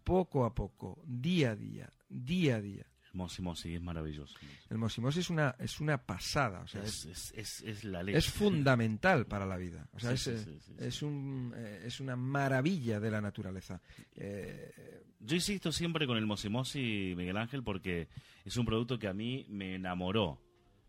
[0.04, 2.86] poco a poco, día a día, día a día.
[3.13, 4.36] Mosimosi es maravilloso.
[4.69, 8.17] El mosimosi es una, es una pasada, o sea, es, es, es, es la leche.
[8.17, 9.88] es fundamental para la vida.
[9.93, 13.21] O sea, Sí, es, sí, sí, sí, es, un, eh, es una maravilla de la
[13.21, 13.80] naturaleza.
[14.15, 18.08] Eh, Yo insisto siempre con el mosimosi, Miguel Ángel, porque
[18.45, 20.41] es un producto que a mí me enamoró.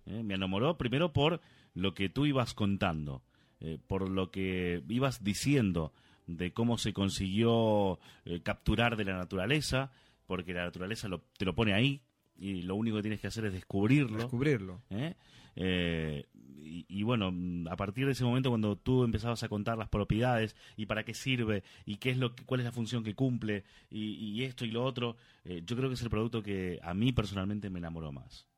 [0.06, 0.22] ¿eh?
[0.22, 1.40] Me enamoró primero por
[1.74, 3.22] lo que tú ibas contando,
[3.60, 5.92] eh, por lo que ibas diciendo
[6.26, 7.98] de cómo se consiguió
[8.44, 9.92] capturar de la naturaleza,
[10.26, 12.00] porque la naturaleza lo- te lo pone ahí
[12.36, 14.18] y lo único que tienes que hacer es descubrirlo.
[14.18, 14.82] Descubrirlo.
[14.90, 15.14] ¿eh?
[15.56, 19.78] Eh, y, y bueno, mm, a partir de ese momento cuando tú empezabas a contar
[19.78, 23.04] las propiedades y para qué sirve y qué es lo que, cuál es la función
[23.04, 26.42] que cumple y, y esto y lo otro, eh, yo creo que es el producto
[26.42, 28.48] que a mí personalmente me enamoró más.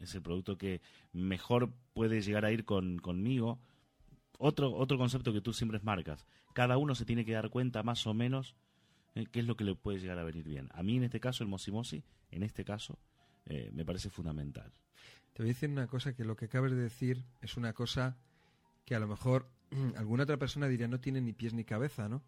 [0.00, 0.80] Es el producto que
[1.12, 3.58] mejor puede llegar a ir con, conmigo.
[4.38, 6.24] Otro, otro concepto que tú siempre marcas.
[6.54, 8.54] Cada uno se tiene que dar cuenta más o menos
[9.26, 10.68] qué es lo que le puede llegar a venir bien.
[10.72, 12.98] A mí en este caso el mosimosi, en este caso,
[13.46, 14.72] eh, me parece fundamental.
[15.32, 18.16] Te voy a decir una cosa que lo que acabas de decir es una cosa
[18.84, 19.48] que a lo mejor
[19.96, 22.22] alguna otra persona diría no tiene ni pies ni cabeza, ¿no?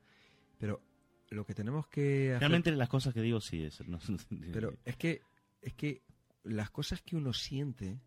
[0.58, 0.80] Pero
[1.30, 2.40] lo que tenemos que hacer...
[2.40, 3.86] Realmente las cosas que digo sí es.
[3.88, 3.98] no-
[4.52, 5.22] Pero es que,
[5.62, 6.02] es que
[6.44, 8.00] las cosas que uno siente,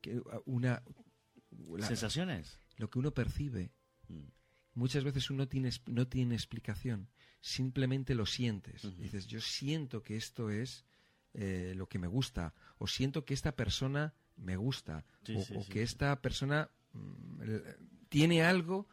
[0.00, 0.82] que una...
[1.76, 2.58] la- ¿Sensaciones?
[2.76, 3.70] Lo que uno percibe,
[4.08, 4.24] Mm.
[4.74, 7.08] muchas veces uno tiene, no tiene explicación,
[7.42, 8.96] simplemente lo sientes.
[8.98, 10.86] Dices, yo siento que esto es
[11.34, 15.54] eh, lo que me gusta, o siento que esta persona me gusta, Sí, o, sí,
[15.56, 17.42] o sí, que esta persona mm,
[18.08, 18.86] tiene algo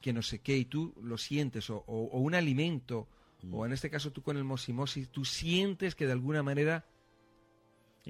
[0.00, 3.08] que no sé qué y tú lo sientes, o, o- o un alimento,
[3.52, 6.84] o en este caso tú con el mosimosis, tú sientes que de alguna manera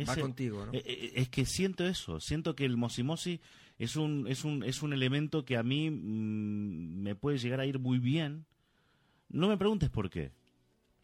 [0.09, 0.73] va contigo, ¿no?
[0.75, 3.41] eh, eh, Es que siento eso, siento que el mosimosi
[3.79, 7.67] es un, es un, es un elemento que a mí mm, me puede llegar a
[7.67, 8.47] ir muy bien.
[9.29, 10.33] No me preguntes por qué.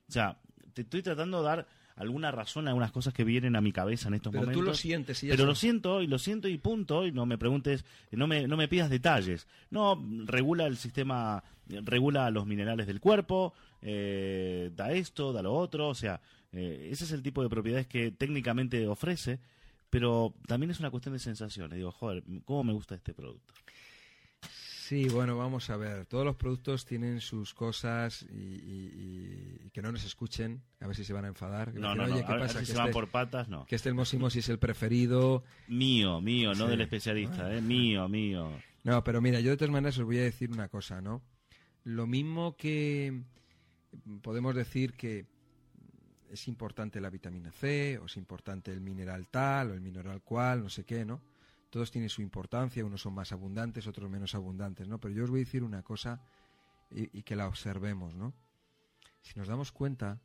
[0.08, 0.38] O sea,
[0.74, 4.08] te estoy tratando de dar alguna razón a algunas cosas que vienen a mi cabeza
[4.08, 4.66] en estos Pero tú momentos.
[4.66, 7.06] lo sientes y ya Pero lo siento y lo siento y punto.
[7.06, 9.46] Y no me preguntes, no me, no me pidas detalles.
[9.70, 15.88] No, regula el sistema, regula los minerales del cuerpo, eh, da esto, da lo otro.
[15.88, 16.20] O sea,
[16.52, 19.40] eh, ese es el tipo de propiedades que técnicamente ofrece.
[19.90, 21.76] Pero también es una cuestión de sensaciones.
[21.76, 23.52] Digo, joder, ¿cómo me gusta este producto?
[24.92, 26.04] Sí, bueno, vamos a ver.
[26.04, 30.60] Todos los productos tienen sus cosas y, y- y que no nos escuchen.
[30.80, 31.72] A ver si se van a enfadar.
[31.72, 32.14] Que No, no, no.
[32.16, 32.58] ¿qué A pasa?
[32.60, 33.64] si que se van este- por patas, no.
[33.64, 35.44] Que este el Mosimosi es el preferido.
[35.66, 37.62] Mío, mío, no del especialista, ¿eh?
[37.62, 38.50] Mío, mío.
[38.84, 41.22] No, pero mira, yo de todas maneras os voy a decir una cosa, ¿no?
[41.84, 43.22] Lo mismo que
[44.20, 45.24] podemos decir que
[46.30, 50.62] es importante la vitamina C, o es importante el mineral tal, o el mineral cual,
[50.64, 51.22] no sé qué, ¿no?
[51.72, 55.00] Todos tienen su importancia, unos son más abundantes, otros menos abundantes, ¿no?
[55.00, 56.20] Pero yo os voy a decir una cosa
[56.90, 58.34] y, que la observemos, ¿no?
[59.22, 60.20] Si nos damos cuenta,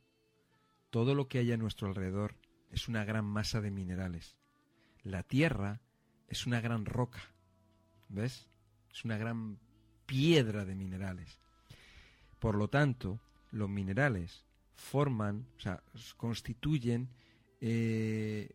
[0.90, 2.36] todo lo que hay a nuestro alrededor
[2.70, 4.36] es una gran masa de minerales.
[5.04, 5.80] La Tierra
[6.28, 7.22] es una gran roca,
[8.10, 8.50] ¿ves?
[8.92, 9.58] Es una gran
[10.06, 11.40] piedra de minerales.
[12.40, 15.82] Por lo tanto, los minerales forman, o sea,
[16.18, 17.08] constituyen
[17.62, 18.54] eh,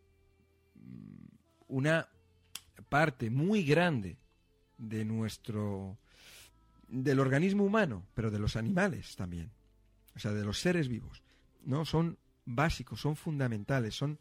[1.67, 2.07] una
[2.93, 4.17] parte muy grande
[4.77, 5.97] de nuestro
[6.87, 9.49] del organismo humano, pero de los animales también,
[10.15, 11.23] o sea, de los seres vivos,
[11.65, 14.19] no son básicos, son fundamentales, son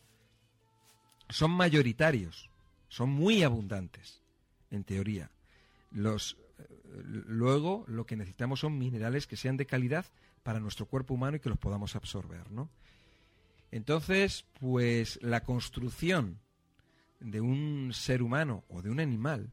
[1.28, 2.48] son mayoritarios,
[2.88, 4.22] son muy abundantes
[4.70, 5.30] en teoría.
[5.90, 6.64] Los eh,
[7.04, 10.06] luego lo que necesitamos son minerales que sean de calidad
[10.42, 12.70] para nuestro cuerpo humano y que los podamos absorber, ¿no?
[13.70, 16.40] Entonces, pues la construcción
[17.22, 19.50] de un ser humano o de un animal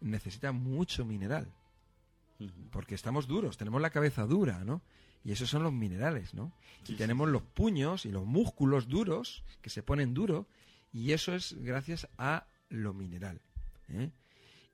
[0.00, 1.52] necesita mucho mineral.
[2.70, 4.82] Porque estamos duros, tenemos la cabeza dura, ¿no?
[5.22, 6.52] Y esos son los minerales, ¿no?
[6.88, 10.46] y tenemos los puños y los músculos duros, que se ponen duros,
[10.92, 13.40] y eso es gracias a lo mineral.
[13.88, 14.10] ¿eh?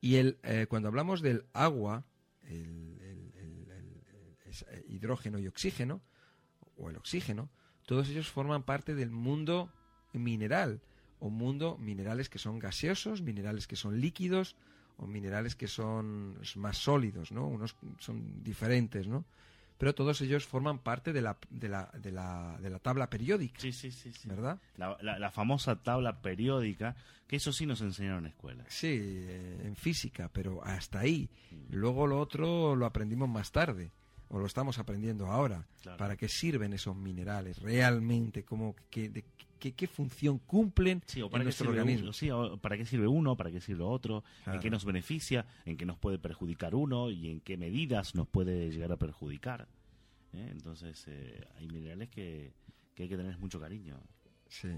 [0.01, 2.05] Y el, eh, cuando hablamos del agua,
[2.43, 6.01] el, eh, hidrógeno y oxígeno,
[6.77, 7.51] o el oxígeno,
[7.87, 9.73] todos ellos forman parte del mundo
[10.13, 10.81] mineral,
[11.19, 14.57] o mundo minerales que son gaseosos, minerales que son líquidos,
[14.99, 17.47] o minerales que son más sólidos, ¿no?
[17.47, 19.25] Unos son diferentes, ¿no?
[19.79, 23.61] Pero todos ellos forman parte de la, de la, de la, de la tabla periódica.
[23.61, 24.11] Sí, sí, sí.
[24.25, 24.59] ¿Verdad?
[24.77, 28.65] La, la, famosa tabla periódica, que eso sí nos enseñaron en escuela.
[28.69, 31.29] Sí, eh, en física, pero hasta ahí.
[31.51, 31.75] Mm.
[31.75, 33.93] Luego lo otro lo aprendimos más tarde
[34.29, 35.67] o lo estamos aprendiendo ahora,
[35.99, 39.25] para qué sirven esos minerales realmente, como que,
[39.59, 42.13] qué función cumplen en nuestro organismo.
[42.13, 42.29] sí,
[42.61, 45.99] para qué sirve uno, para qué sirve otro, en qué nos beneficia, en qué nos
[45.99, 49.69] puede perjudicar uno y en qué medidas nos puede llegar a perjudicar.
[50.33, 50.49] ¿eh?
[50.51, 52.53] Entonces, eh, hay minerales que,
[52.99, 53.99] hay que tener mucho cariño.
[54.49, 54.69] Sí,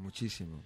[0.00, 0.62] muchísimo.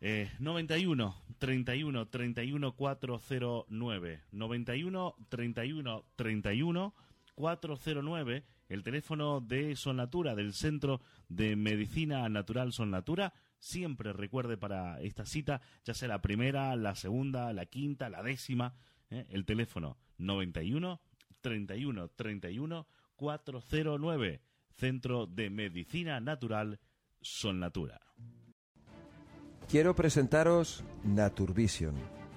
[0.00, 6.94] Eh, 91 31 31 409 91 31 31
[7.34, 13.32] 409, el teléfono de Natura del Centro de Medicina Natural Natura
[13.64, 18.74] Siempre recuerde para esta cita, ya sea la primera, la segunda, la quinta, la décima,
[19.08, 19.26] ¿eh?
[19.30, 21.00] el teléfono 91
[21.40, 24.42] 31 31 409,
[24.76, 26.78] Centro de Medicina Natural
[27.54, 28.02] Natura
[29.66, 31.94] Quiero presentaros Naturvision,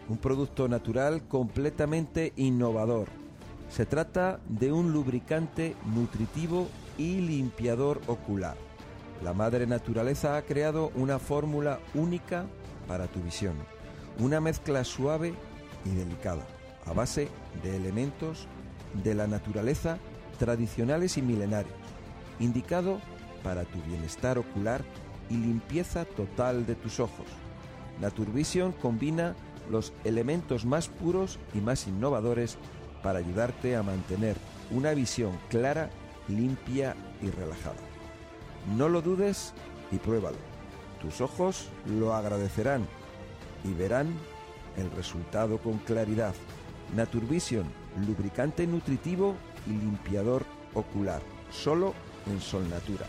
[0.08, 3.27] un producto natural completamente innovador
[3.70, 8.56] se trata de un lubricante nutritivo y limpiador ocular.
[9.24, 12.46] La madre naturaleza ha creado una fórmula única
[12.88, 13.56] para tu visión,
[14.20, 15.34] una mezcla suave
[15.86, 16.46] y delicada,
[16.86, 17.30] a base
[17.64, 18.48] de elementos
[19.04, 19.98] de la naturaleza
[20.40, 21.74] tradicionales y milenarios,
[22.40, 23.00] indicado
[23.44, 24.84] para tu bienestar ocular
[25.30, 27.26] y limpieza total de tus ojos.
[28.00, 29.36] Naturvision combina
[29.70, 32.58] los elementos más puros y más innovadores
[33.02, 34.36] para ayudarte a mantener
[34.72, 35.90] una visión clara,
[36.28, 37.76] limpia y relajada.
[38.76, 39.54] No lo dudes
[39.92, 40.38] y pruébalo.
[41.02, 42.86] Tus ojos lo agradecerán
[43.64, 44.14] y verán
[44.78, 46.34] el resultado con claridad.
[46.96, 47.66] Naturvision,
[48.08, 51.94] lubricante nutritivo y limpiador ocular, solo
[52.28, 53.06] en Sol Natura.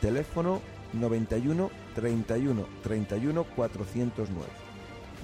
[0.00, 0.60] Teléfono
[0.92, 4.46] 91 31 31 409.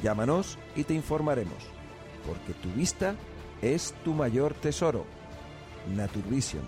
[0.02, 1.68] Llámanos y te informaremos,
[2.26, 3.14] porque tu vista
[3.62, 5.04] es tu mayor tesoro.
[5.94, 6.64] Naturvision,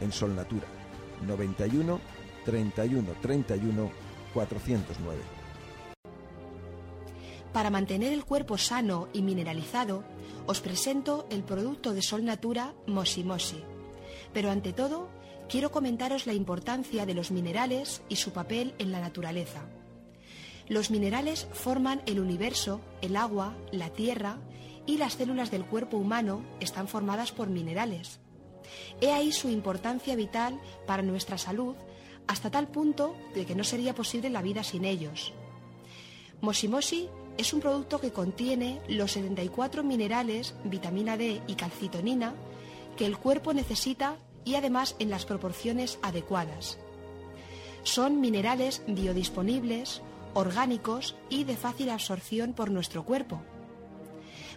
[0.00, 0.66] en Sol Natura,
[1.26, 2.00] 91
[2.44, 3.90] 31 31
[4.32, 5.20] 409.
[7.52, 10.02] Para mantener el cuerpo sano y mineralizado,
[10.46, 13.24] os presento el producto de Sol Natura Mosi
[14.32, 15.08] Pero ante todo,
[15.48, 19.62] quiero comentaros la importancia de los minerales y su papel en la naturaleza.
[20.68, 24.38] Los minerales forman el universo, el agua, la tierra
[24.86, 28.20] y las células del cuerpo humano están formadas por minerales.
[29.00, 31.76] He ahí su importancia vital para nuestra salud
[32.26, 35.32] hasta tal punto de que no sería posible la vida sin ellos.
[36.40, 42.34] Moshimoshi es un producto que contiene los 74 minerales, vitamina D y calcitonina
[42.96, 46.78] que el cuerpo necesita y además en las proporciones adecuadas.
[47.82, 50.00] Son minerales biodisponibles,
[50.32, 53.42] orgánicos y de fácil absorción por nuestro cuerpo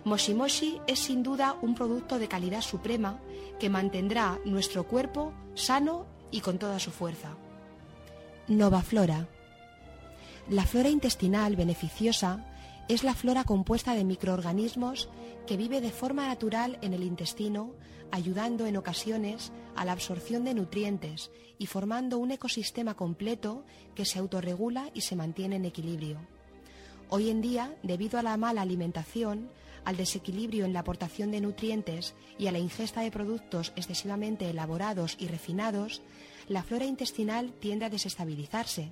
[0.03, 3.19] Moshimoshi es sin duda un producto de calidad suprema
[3.59, 7.35] que mantendrá nuestro cuerpo sano y con toda su fuerza.
[8.47, 9.27] Nova Flora.
[10.49, 12.45] La flora intestinal beneficiosa
[12.87, 15.09] es la flora compuesta de microorganismos
[15.45, 17.73] que vive de forma natural en el intestino,
[18.11, 24.19] ayudando en ocasiones a la absorción de nutrientes y formando un ecosistema completo que se
[24.19, 26.19] autorregula y se mantiene en equilibrio.
[27.09, 29.49] Hoy en día, debido a la mala alimentación,
[29.87, 35.15] al desequilibrio en la aportación de nutrientes y a la ingesta de productos excesivamente elaborados
[35.17, 36.01] y refinados,
[36.49, 38.91] la flora intestinal tiende a desestabilizarse.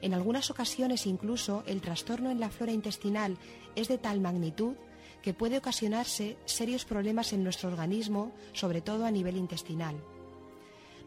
[0.00, 3.36] En algunas ocasiones incluso el trastorno en la flora intestinal
[3.74, 4.74] es de tal magnitud
[5.22, 9.96] que puede ocasionarse serios problemas en nuestro organismo, sobre todo a nivel intestinal.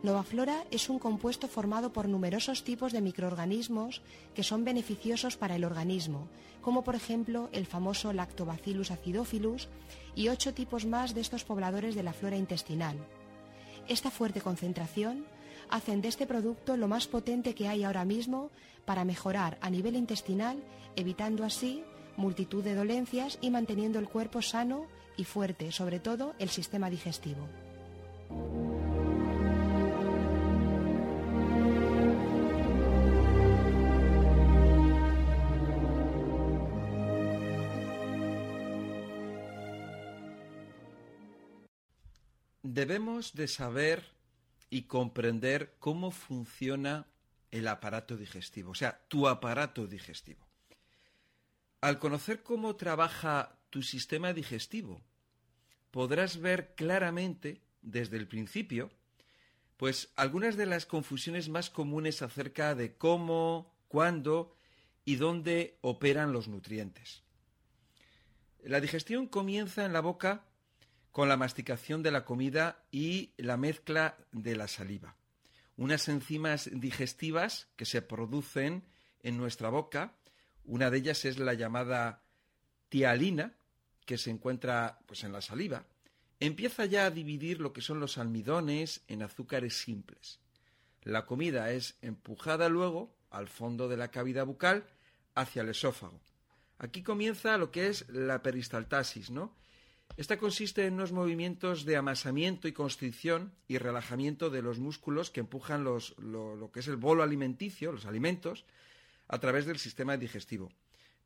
[0.05, 4.03] Novaflora es un compuesto formado por numerosos tipos de microorganismos
[4.35, 6.27] que son beneficiosos para el organismo,
[6.61, 9.67] como por ejemplo el famoso Lactobacillus acidophilus
[10.13, 12.97] y ocho tipos más de estos pobladores de la flora intestinal.
[13.87, 15.25] Esta fuerte concentración
[15.69, 18.51] hacen de este producto lo más potente que hay ahora mismo
[18.85, 20.63] para mejorar a nivel intestinal,
[20.95, 21.83] evitando así
[22.15, 24.85] multitud de dolencias y manteniendo el cuerpo sano
[25.17, 27.47] y fuerte, sobre todo el sistema digestivo.
[42.75, 44.03] Debemos de saber
[44.69, 47.07] y comprender cómo funciona
[47.49, 50.45] el aparato digestivo, o sea, tu aparato digestivo.
[51.79, 55.01] Al conocer cómo trabaja tu sistema digestivo,
[55.89, 58.91] podrás ver claramente desde el principio,
[59.77, 64.53] pues algunas de las confusiones más comunes acerca de cómo, cuándo
[65.05, 67.23] y dónde operan los nutrientes.
[68.65, 70.43] La digestión comienza en la boca
[71.15, 75.15] con la masticación de la comida y la mezcla de la saliva.
[75.77, 78.83] Unas enzimas digestivas que se producen
[79.23, 80.13] en nuestra boca
[80.65, 82.21] una de ellas es la llamada
[82.89, 83.53] tialina,
[84.05, 85.85] que se encuentra pues, en la saliva.
[86.41, 90.41] Empieza ya a dividir lo que son los almidones en azúcares simples.
[91.03, 94.83] La comida es empujada luego al fondo de la cavidad bucal
[95.33, 96.19] hacia el esófago.
[96.77, 99.55] Aquí comienza lo que es la peristaltasis, ¿no?
[100.17, 105.41] Esta consiste en unos movimientos de amasamiento y constricción y relajamiento de los músculos que
[105.41, 105.99] empujan lo,
[106.71, 108.65] que es el bolo alimenticio, los alimentos,
[109.27, 110.71] a través del sistema digestivo.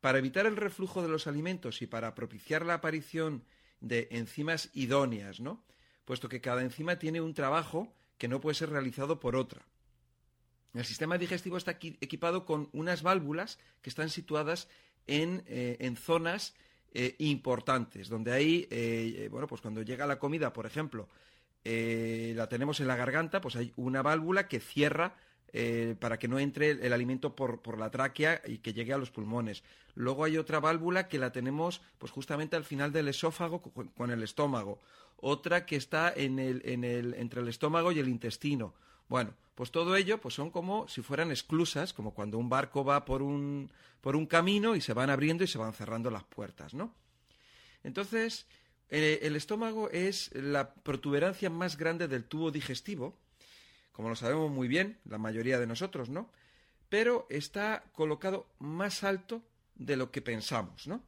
[0.00, 3.44] Para evitar el reflujo de los alimentos y para propiciar la aparición
[3.80, 5.62] de enzimas idóneas, ¿no?
[6.04, 9.64] Puesto que cada enzima tiene un trabajo que no puede ser realizado por otra.
[10.74, 14.68] El sistema digestivo está equipado con unas válvulas que están situadas
[15.06, 16.54] en, eh, zonas
[16.92, 21.08] eh, importantes, donde ahí, eh, bueno, pues cuando llega la comida, por ejemplo,
[21.62, 25.14] la tenemos en la garganta, pues hay una válvula que cierra
[25.52, 29.10] eh, para que no entre el, alimento por, la tráquea y que llegue a los
[29.10, 29.64] pulmones.
[29.96, 34.22] Luego hay otra válvula que la tenemos pues justamente al final del esófago con, el
[34.22, 34.80] estómago.
[35.16, 38.74] Otra que está en el, en el, entre el estómago y el intestino.
[39.10, 43.04] Bueno, pues todo ello pues son como si fueran esclusas, como cuando un barco va
[43.04, 46.72] por un, por un camino y se van abriendo y se van cerrando las puertas,
[46.72, 46.94] ¿no?
[47.84, 48.46] Entonces,
[48.88, 53.18] eh, el estómago es la protuberancia más grande del tubo digestivo
[54.00, 56.30] como lo sabemos muy bien, la mayoría de nosotros, ¿no?
[56.88, 59.42] Pero está colocado más alto
[59.74, 61.02] de lo que pensamos, ¿no?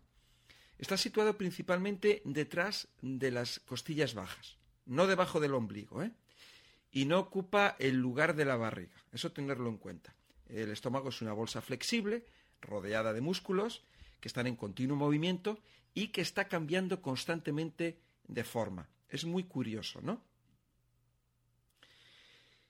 [0.79, 6.13] Está situado principalmente detrás de las costillas bajas, no debajo del ombligo, ¿eh?
[6.93, 10.15] Y no ocupa el lugar de la barriga, eso tenerlo en cuenta.
[10.47, 12.27] El estómago es una bolsa flexible,
[12.61, 13.83] rodeada de músculos,
[14.21, 15.59] que están en continuo movimiento
[15.95, 18.89] y que está cambiando constantemente de forma.
[19.09, 20.23] Es muy curioso, ¿no?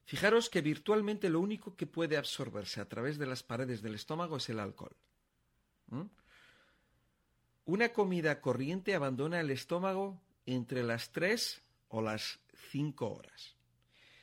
[0.04, 4.36] Fijaros que virtualmente lo único que puede absorberse a través de las paredes del estómago
[4.36, 4.94] es el alcohol.
[7.64, 13.56] Una comida corriente abandona el estómago entre las 3 o las 5 horas.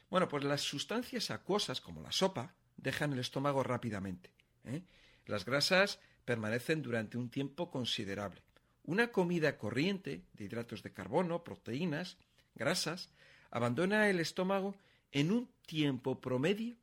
[0.09, 4.31] Bueno, pues las sustancias acuosas, como la sopa, dejan el estómago rápidamente.
[4.63, 4.83] ¿eh?
[5.25, 8.41] Las grasas permanecen durante un tiempo considerable.
[8.83, 12.17] Una comida corriente de hidratos de carbono, proteínas,
[12.55, 13.11] grasas,
[13.51, 14.75] abandona el estómago
[15.11, 16.75] en un tiempo promedio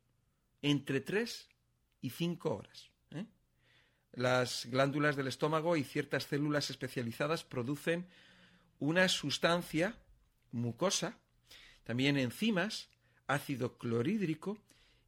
[0.61, 1.49] entre 3
[2.01, 2.91] y 5 horas.
[3.11, 3.25] ¿eh?
[4.13, 8.07] Las glándulas del estómago y ciertas células especializadas producen
[8.79, 9.97] una sustancia
[10.51, 11.17] mucosa,
[11.83, 12.89] también enzimas,
[13.27, 14.57] ácido clorhídrico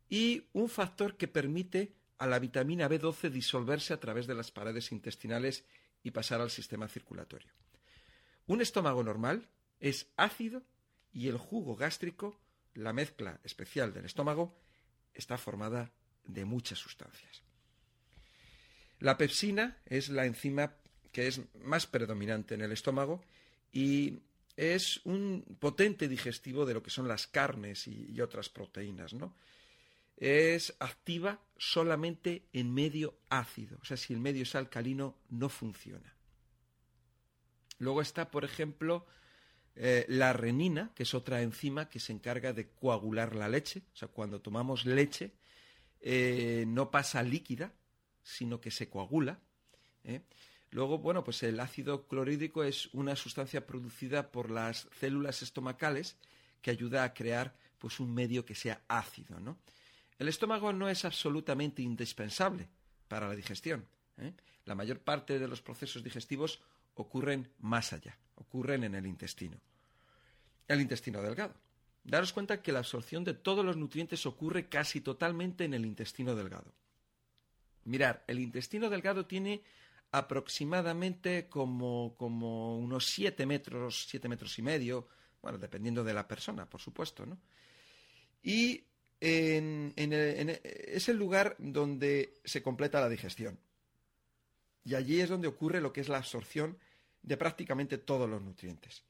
[0.09, 4.91] y un factor que permite a la vitamina B12 disolverse a través de las paredes
[4.91, 5.65] intestinales
[6.03, 7.51] y pasar al sistema circulatorio.
[8.47, 9.47] Un estómago normal
[9.79, 10.63] es ácido
[11.13, 12.39] y el jugo gástrico
[12.73, 14.55] la mezcla especial del estómago
[15.13, 15.91] está formada
[16.25, 17.41] de muchas sustancias.
[18.99, 20.73] La pepsina es la enzima
[21.11, 23.21] que es más predominante en el estómago
[23.71, 24.19] y
[24.59, 29.33] es un potente digestivo de lo que son las carnes y, otras proteínas, ¿no?
[30.17, 36.13] Es activa solamente en medio ácido, o sea, si el medio es alcalino no funciona.
[37.77, 39.05] Luego está, por ejemplo,
[39.75, 43.83] eh, la renina, que es otra enzima que se encarga de coagular la leche.
[43.93, 45.31] O sea, cuando tomamos leche,
[46.01, 47.71] eh, no pasa líquida,
[48.21, 49.39] sino que se coagula.
[50.03, 50.19] ¿eh?
[50.71, 56.15] Luego, bueno, pues el ácido clorhídrico es una sustancia producida por las células estomacales
[56.61, 59.57] que ayuda a crear pues un medio que sea ácido, ¿no?
[60.19, 62.67] El estómago no es absolutamente indispensable
[63.07, 63.87] para la digestión.
[64.17, 64.33] ¿eh?
[64.65, 66.61] La mayor parte de los procesos digestivos
[66.95, 69.57] ocurren más allá, ocurren en el intestino.
[70.67, 71.55] El intestino delgado.
[72.03, 76.35] Daros cuenta que la absorción de todos los nutrientes ocurre casi totalmente en el intestino
[76.35, 76.73] delgado.
[77.85, 79.63] Mirar, el intestino delgado tiene
[80.11, 85.07] aproximadamente como, como unos 7 metros, 7 metros y medio,
[85.41, 87.37] bueno, dependiendo de la persona, por supuesto, ¿no?
[88.41, 88.83] Y
[89.21, 93.59] es el lugar donde se completa la digestión.
[94.85, 96.77] Y allí es donde ocurre lo que es la absorción
[97.21, 99.03] de prácticamente todos los nutrientes.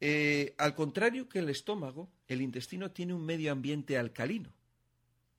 [0.00, 4.52] Eh, al contrario que el estómago, el intestino tiene un medio ambiente alcalino,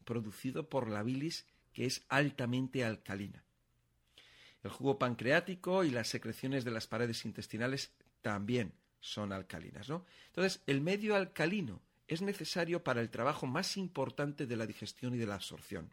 [0.04, 3.45] producido por la bilis que es altamente alcalina.
[4.66, 7.92] El jugo pancreático y las secreciones de las paredes intestinales
[8.24, 10.08] también son alcalinas, ¿no?
[10.26, 15.20] Entonces, el medio alcalino es necesario para el trabajo más importante de la digestión y
[15.20, 15.92] de la absorción.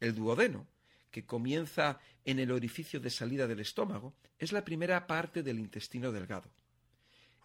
[0.00, 0.66] El duodeno,
[1.12, 6.10] que comienza en el orificio de salida del estómago, es la primera parte del intestino
[6.10, 6.50] delgado.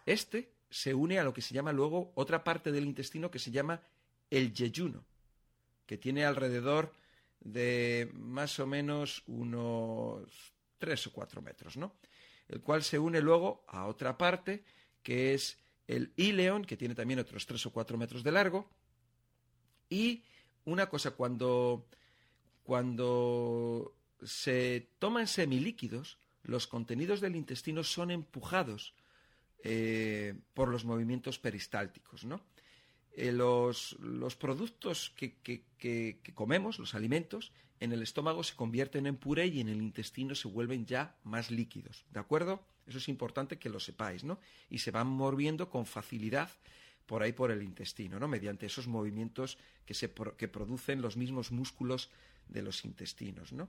[0.06, 3.52] Este se une a lo que se llama luego otra parte del intestino que se
[3.52, 3.80] llama
[4.28, 5.04] el yeyuno,
[5.86, 6.92] que tiene alrededor
[7.44, 11.96] de más o menos unos tres o cuatro metros, ¿no?
[12.48, 14.64] El cual se une luego a otra parte
[15.02, 18.70] que es el ileón, que tiene también otros tres o cuatro metros de largo.
[19.88, 20.24] Y
[20.64, 21.88] una cosa, cuando,
[22.62, 28.94] cuando se toman semilíquidos, los contenidos del intestino son empujados
[29.64, 32.40] eh, por los movimientos peristálticos, ¿no?
[33.14, 33.96] Eh, los,
[34.38, 39.68] productos que, que, comemos, los alimentos, en el estómago se convierten en puré y en
[39.68, 42.64] el intestino se vuelven ya más líquidos, ¿de acuerdo?
[42.86, 44.38] Eso es importante que lo sepáis, ¿no?
[44.70, 46.50] Y se van moviendo con facilidad
[47.06, 48.28] por ahí por el intestino, ¿no?
[48.28, 52.08] Mediante esos movimientos que, se, que producen los mismos músculos
[52.48, 53.68] de los intestinos, ¿no?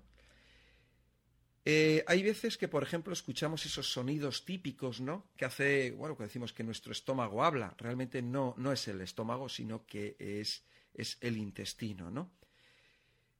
[1.65, 5.27] Eh, hay veces que, por ejemplo, escuchamos esos sonidos típicos, ¿no?
[5.37, 7.73] Que hace, bueno, que decimos que nuestro estómago habla.
[7.77, 12.31] Realmente no, no es el estómago, sino que es, es el intestino, ¿no?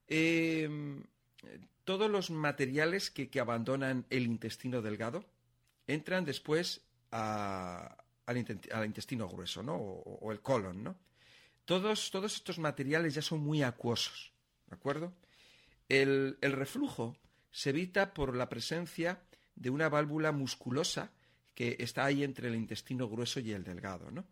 [0.08, 1.04] Em,
[1.84, 5.26] todos los materiales que, abandonan el intestino delgado
[5.88, 7.98] entran después al,
[8.86, 9.76] intestino grueso, ¿no?
[9.76, 10.96] O, el colon, ¿no?
[11.66, 14.32] Todos, todos estos materiales ya son muy acuosos,
[14.68, 15.14] ¿de acuerdo?
[15.90, 17.18] El, el reflujo
[17.54, 19.22] se evita por la presencia
[19.56, 21.12] de una válvula musculosa
[21.54, 24.26] que está ahí entre el intestino grueso y el delgado, ¿no?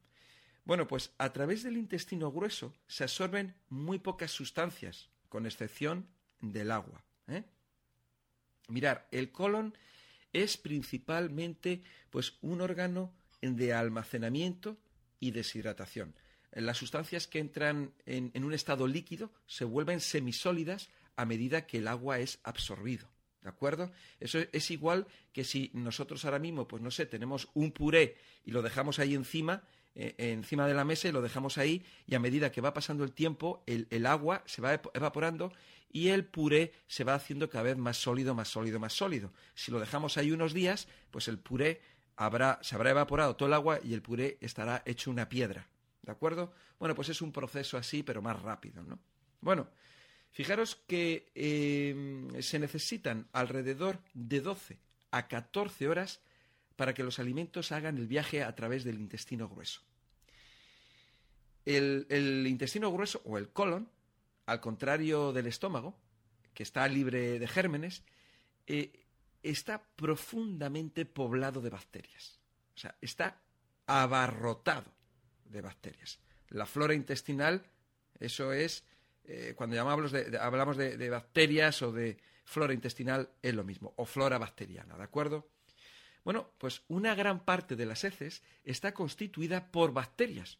[0.66, 6.08] Bueno, pues a través del intestino grueso se absorben muy pocas sustancias, con excepción
[6.40, 7.04] del agua.
[7.28, 7.44] ¿eh?
[8.68, 9.76] Mirar, el colon
[10.34, 14.78] es principalmente pues un órgano de almacenamiento
[15.20, 16.16] y deshidratación.
[16.52, 20.90] Las sustancias que entran en, en un estado líquido se vuelven semisólidas
[21.22, 23.08] a medida que el agua es absorbido.
[23.42, 23.92] ¿De acuerdo?
[24.20, 28.52] Eso es igual que si nosotros ahora mismo, pues no sé, tenemos un puré y
[28.52, 29.64] lo dejamos ahí encima,
[29.96, 33.04] eh, encima de la mesa y lo dejamos ahí y a medida que va pasando
[33.04, 35.52] el tiempo, el, agua se va evaporando
[35.92, 39.34] y el puré se va haciendo cada vez más sólido, más sólido, más sólido.
[39.56, 41.82] Si lo dejamos ahí unos días, pues el puré
[42.18, 45.68] habrá, se habrá evaporado todo el agua y el puré estará hecho una piedra.
[46.04, 46.54] ¿De acuerdo?
[46.80, 49.00] Bueno, pues es un proceso así, pero más rápido, ¿no?
[49.40, 49.68] Bueno,
[50.32, 54.80] Fijaros que eh, se necesitan alrededor de 12
[55.12, 56.22] a 14 horas
[56.78, 59.82] para que los alimentos hagan el viaje a través del intestino grueso.
[61.66, 63.90] El, intestino grueso o el colon,
[64.46, 65.96] al contrario del estómago,
[66.54, 68.04] que está libre de gérmenes,
[68.68, 69.06] eh,
[69.44, 72.40] está profundamente poblado de bacterias.
[72.74, 73.42] O sea, está
[73.86, 74.92] abarrotado
[75.46, 76.20] de bacterias.
[76.50, 77.64] La flora intestinal,
[78.20, 78.86] eso es
[79.24, 84.06] eh, cuando llamamos de, hablamos de, bacterias o de flora intestinal, es lo mismo, o
[84.06, 85.50] flora bacteriana, ¿de acuerdo?
[86.24, 90.60] Bueno, pues una gran parte de las heces está constituida por bacterias,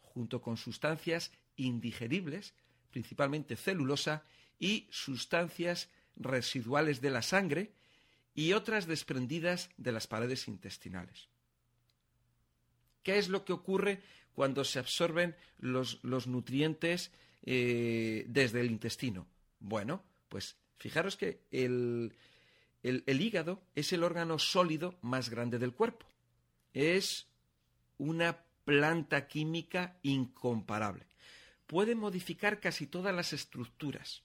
[0.00, 2.54] junto con sustancias indigeribles,
[2.90, 4.24] principalmente celulosa,
[4.58, 7.72] y sustancias residuales de la sangre
[8.34, 11.28] y otras desprendidas de las paredes intestinales.
[13.02, 14.02] ¿Qué es lo que ocurre
[14.34, 17.12] cuando se absorben los, los nutrientes
[17.46, 19.26] eh, desde el intestino.
[19.60, 22.14] Bueno, pues fijaros que el,
[22.82, 26.06] el, hígado es el órgano sólido más grande del cuerpo.
[26.72, 27.26] Es
[27.98, 31.06] una planta química incomparable.
[31.66, 34.22] Puede modificar casi todas las estructuras.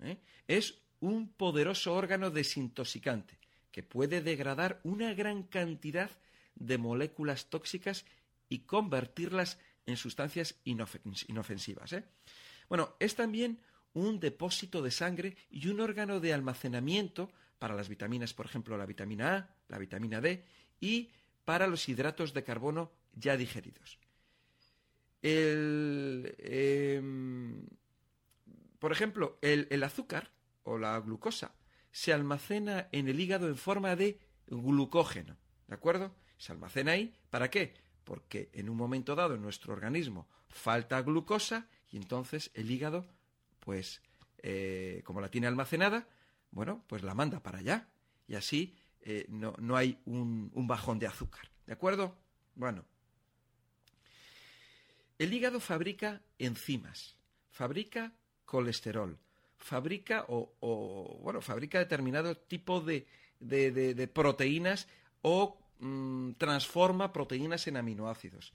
[0.00, 0.18] ¿eh?
[0.46, 3.38] Es un poderoso órgano desintoxicante
[3.70, 6.10] que puede degradar una gran cantidad
[6.54, 8.04] de moléculas tóxicas
[8.48, 11.92] y convertirlas en sustancias inofensivas.
[11.92, 12.04] ¿eh?
[12.68, 13.60] Bueno, es también
[13.94, 18.86] un depósito de sangre y un órgano de almacenamiento para las vitaminas, por ejemplo, la
[18.86, 20.44] vitamina A, la vitamina D
[20.80, 21.10] y
[21.44, 23.98] para los hidratos de carbono ya digeridos.
[25.22, 26.32] Em,
[28.78, 30.32] por ejemplo, el azúcar
[30.64, 31.54] o la glucosa
[31.92, 35.36] se almacena en el hígado en forma de glucógeno,
[35.68, 36.14] ¿de acuerdo?
[36.38, 37.74] Se almacena ahí, ¿para qué?
[38.04, 43.06] Porque en un momento dado en nuestro organismo falta glucosa y entonces el hígado,
[43.60, 44.02] pues,
[44.42, 46.08] eh, como la tiene almacenada,
[46.50, 47.88] bueno, pues la manda para allá
[48.26, 52.16] y así eh, no, no, hay un, bajón de azúcar, ¿de acuerdo?
[52.54, 52.84] Bueno,
[55.18, 57.16] el hígado fabrica enzimas,
[57.50, 58.12] fabrica
[58.44, 59.18] colesterol,
[59.58, 63.06] fabrica o, bueno, fabrica determinado tipo de,
[63.40, 64.88] de, proteínas
[65.22, 68.52] o mm, transforma proteínas en aminoácidos.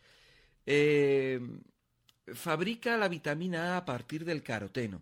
[0.65, 1.39] Eh,
[2.33, 5.01] fabrica la vitamina A a partir del caroteno.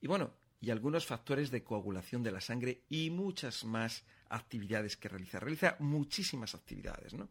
[0.00, 5.08] Y bueno, y algunos factores de coagulación de la sangre y muchas más actividades que
[5.08, 5.40] realiza.
[5.40, 7.28] Realiza muchísimas actividades, ¿no?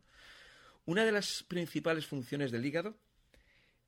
[0.85, 2.97] Una de las principales funciones del hígado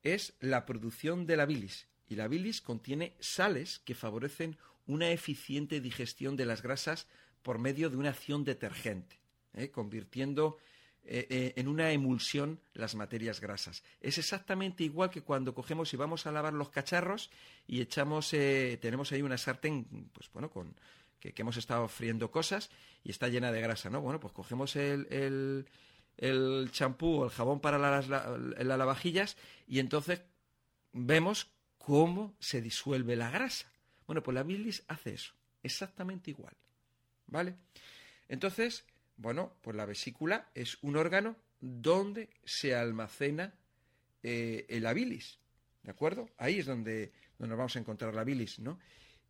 [0.02, 5.80] es la producción de la bilis, y la bilis contiene sales que favorecen una eficiente
[5.80, 7.06] digestión de las grasas
[7.42, 9.20] por medio de una acción detergente,
[9.56, 9.70] ¿eh?
[9.70, 10.58] convirtiendo
[11.04, 13.82] eh, eh, en una emulsión las materias grasas.
[14.00, 17.30] Es exactamente igual que cuando cogemos y vamos a lavar los cacharros
[17.66, 20.74] y echamos, tenemos ahí una sartén, pues bueno, con
[21.18, 22.70] que, hemos estado friendo cosas
[23.02, 24.00] y está llena de grasa, ¿no?
[24.00, 25.66] Bueno, pues cogemos el,
[26.16, 29.36] el champú o el jabón para las, lavavajillas
[29.66, 30.22] y entonces
[30.92, 33.70] vemos cómo se disuelve la grasa.
[34.06, 36.56] Bueno, pues la bilis hace eso, exactamente igual.
[37.26, 37.56] ¿Vale?
[38.28, 38.84] Entonces,
[39.16, 43.54] bueno, pues la vesícula es un órgano donde se almacena
[44.22, 45.38] eh, la bilis.
[45.82, 46.28] ¿De acuerdo?
[46.36, 48.78] Ahí es donde, donde vamos a encontrar la bilis, ¿no?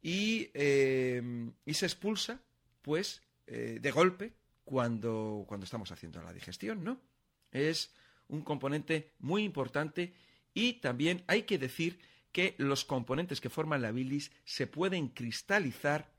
[0.02, 1.22] Y, eh,
[1.64, 2.40] y se expulsa,
[2.82, 4.32] pues, eh, de golpe
[4.64, 7.00] cuando, cuando estamos haciendo la digestión, ¿no?
[7.52, 7.92] Es
[8.28, 10.14] un componente muy importante
[10.54, 12.00] y también hay que decir
[12.32, 16.10] que los componentes que forman la bilis se pueden cristalizar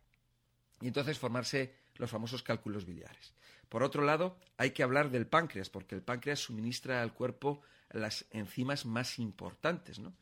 [0.82, 3.34] y entonces formarse los famosos cálculos biliares.
[3.70, 7.62] Por otro lado, hay que hablar del páncreas, porque el páncreas suministra al cuerpo
[7.92, 10.14] las enzimas más importantes, ¿no?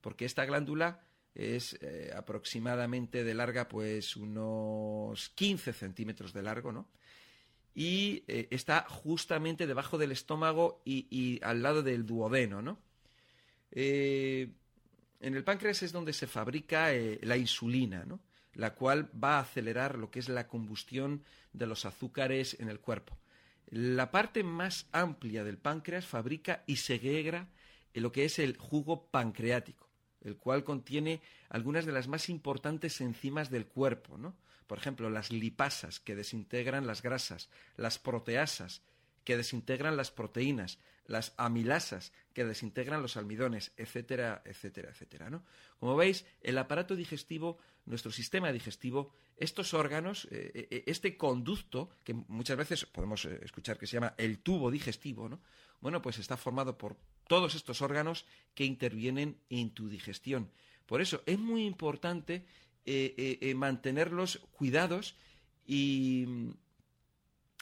[0.00, 1.00] Porque esta glándula
[1.34, 6.88] es eh, aproximadamente de larga, pues unos 15 centímetros de largo, ¿no?
[7.74, 12.78] Y eh, está justamente debajo del estómago y, al lado del duodeno, ¿no?
[13.72, 14.52] Eh,
[15.18, 16.92] en el páncreas es donde se fabrica
[17.22, 18.20] la insulina, ¿no?
[18.54, 22.80] La cual va a acelerar lo que es la combustión de los azúcares en el
[22.80, 23.16] cuerpo.
[23.66, 27.48] La parte más amplia del páncreas fabrica y segrega
[27.94, 29.88] lo que es el jugo pancreático,
[30.20, 34.36] el cual contiene algunas de las más importantes enzimas del cuerpo, ¿no?
[34.66, 38.82] Por ejemplo, las lipasas que desintegran las grasas, las proteasas
[39.24, 45.30] que desintegran las proteínas, las amilasas que desintegran los almidones, etcétera, etcétera, etcétera.
[45.30, 45.44] ¿no?
[45.78, 52.14] Como veis, el aparato digestivo, nuestro sistema digestivo, estos órganos, eh, eh, este conducto, que
[52.14, 55.40] muchas veces podemos eh, escuchar que se llama el tubo digestivo, ¿no?
[55.80, 56.96] bueno, pues está formado por
[57.28, 58.24] todos estos órganos
[58.54, 60.50] que intervienen en tu digestión.
[60.86, 62.46] Por eso es muy importante
[63.54, 65.16] mantenerlos cuidados
[65.66, 66.26] y,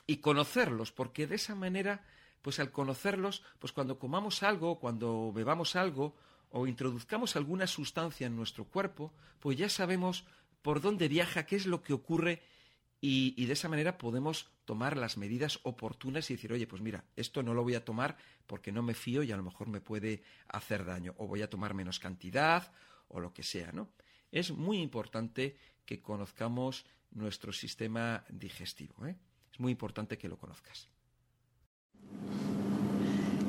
[0.06, 2.04] y conocerlos, porque de esa manera
[2.42, 6.16] pues al conocerlos, pues cuando comamos algo, cuando bebamos algo
[6.52, 10.24] o introduzcamos alguna sustancia en nuestro cuerpo, pues ya sabemos
[10.62, 12.42] por dónde viaja, qué es lo que ocurre
[13.04, 17.42] y, de esa manera podemos tomar las medidas oportunas y decir, oye, pues mira, esto
[17.42, 20.22] no lo voy a tomar porque no me fío y a lo mejor me puede
[20.46, 22.72] hacer daño, o voy a tomar menos cantidad,
[23.08, 23.90] o lo que sea, ¿no?
[24.30, 29.16] Es muy importante que conozcamos nuestro sistema digestivo, ¿eh?
[29.52, 30.88] Es muy importante que lo conozcas.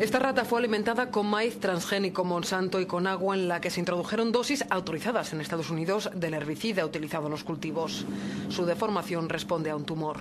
[0.03, 3.79] Esta rata fue alimentada con maíz transgénico Monsanto y con agua en la que se
[3.79, 8.03] introdujeron dosis autorizadas en Estados Unidos del herbicida utilizado en los cultivos.
[8.49, 10.17] Su deformación responde a un tumor.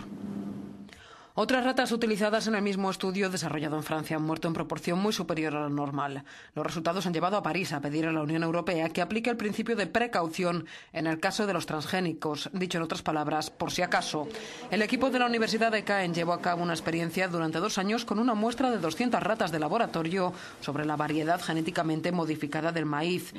[1.34, 5.14] Otras ratas utilizadas en el mismo estudio desarrollado en Francia han muerto en proporción muy
[5.14, 6.24] superior a la normal.
[6.54, 9.38] Los resultados han llevado a París a pedir a la Unión Europea que aplique el
[9.38, 13.80] principio de precaución en el caso de los transgénicos, dicho en otras palabras, por si
[13.80, 14.28] acaso.
[14.70, 18.04] El equipo de la Universidad de Caen llevó a cabo una experiencia durante dos años
[18.04, 23.32] con una muestra de 200 ratas de laboratorio sobre la variedad genéticamente modificada del maíz.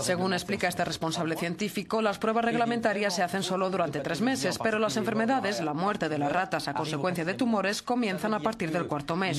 [0.00, 4.78] Según explica este responsable científico, las pruebas reglamentarias se hacen solo durante tres meses, pero
[4.78, 8.86] las enfermedades, la muerte de las ratas a consecuencia de tumores comienzan a partir del
[8.86, 9.36] cuarto mes.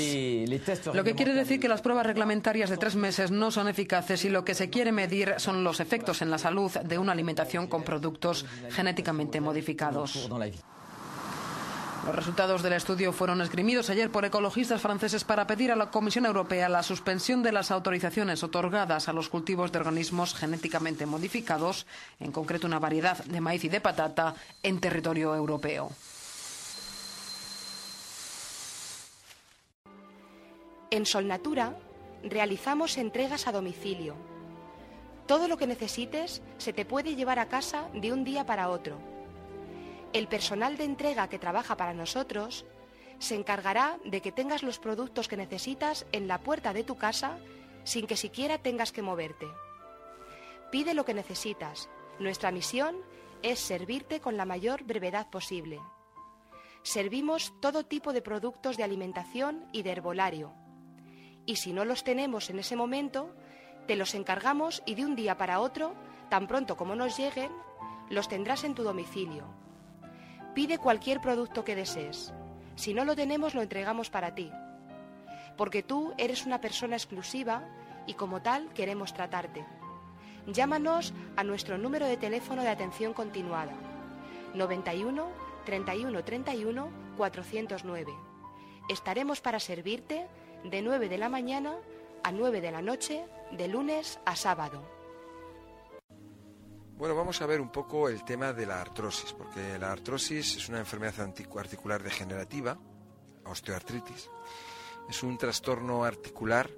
[0.94, 4.30] Lo que quiere decir que las pruebas reglamentarias de tres meses no son eficaces y
[4.30, 7.84] lo que se quiere medir son los efectos en la salud de una alimentación con
[7.84, 10.30] productos genéticamente modificados.
[12.06, 16.26] Los resultados del estudio fueron esgrimidos ayer por ecologistas franceses para pedir a la Comisión
[16.26, 21.86] Europea la suspensión de las autorizaciones otorgadas a los cultivos de organismos genéticamente modificados,
[22.20, 25.92] en concreto una variedad de maíz y de patata, en territorio europeo.
[30.94, 31.78] En Solnatura
[32.22, 34.18] realizamos entregas a domicilio.
[35.26, 39.00] Todo lo que necesites se te puede llevar a casa de un día para otro.
[40.12, 42.66] El personal de entrega que trabaja para nosotros
[43.20, 47.38] se encargará de que tengas los productos que necesitas en la puerta de tu casa
[47.86, 49.48] sin que siquiera tengas que moverte.
[50.74, 51.88] Pide lo que necesitas.
[52.20, 52.98] Nuestra misión
[53.44, 55.80] es servirte con la mayor brevedad posible.
[56.84, 60.61] Servimos todo tipo de productos de alimentación y de herbolario
[61.46, 63.34] y si no los tenemos en ese momento,
[63.88, 65.94] te los encargamos y de un día para otro,
[66.30, 67.52] tan pronto como nos lleguen,
[68.10, 69.46] los tendrás en tu domicilio.
[70.54, 72.34] Pide cualquier producto que desees.
[72.76, 74.52] Si no lo tenemos, lo entregamos para ti.
[75.58, 77.64] Porque tú eres una persona exclusiva
[78.08, 79.66] y como tal queremos tratarte.
[80.48, 83.74] Llámanos a nuestro número de teléfono de atención continuada.
[84.56, 85.28] 91
[85.66, 88.12] 31 31 409.
[88.90, 90.28] Estaremos para servirte
[90.64, 91.76] de 9 de la mañana
[92.24, 94.82] a 9 de la noche, de lunes a sábado.
[96.98, 100.70] Bueno, vamos a ver un poco el tema de la artrosis, porque la artrosis es
[100.70, 102.78] una enfermedad articular degenerativa,
[103.46, 104.30] osteoartritis.
[105.10, 106.70] Es un trastorno articular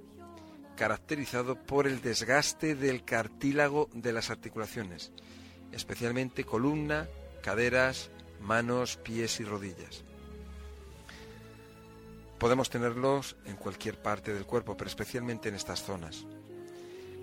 [0.76, 5.12] caracterizado por el desgaste del cartílago de las articulaciones,
[5.72, 7.06] especialmente columna,
[7.42, 8.10] caderas,
[8.40, 10.04] manos, pies y rodillas.
[12.44, 16.26] Podemos tenerlos en cualquier parte del cuerpo, pero especialmente en estas zonas.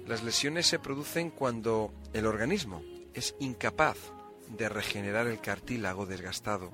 [0.07, 2.81] Las lesiones se producen cuando el organismo
[3.13, 3.97] es incapaz
[4.49, 6.71] de regenerar el cartílago desgastado,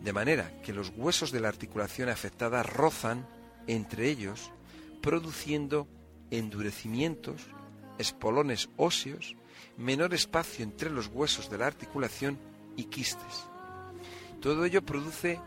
[0.00, 3.28] de manera que los huesos de la articulación afectada rozan
[3.66, 4.52] entre ellos,
[5.02, 5.86] produciendo
[6.30, 7.42] endurecimientos,
[7.98, 9.36] espolones óseos,
[9.76, 12.38] menor espacio entre los huesos de la articulación
[12.74, 13.44] y quistes.
[14.40, 15.38] Todo ello produce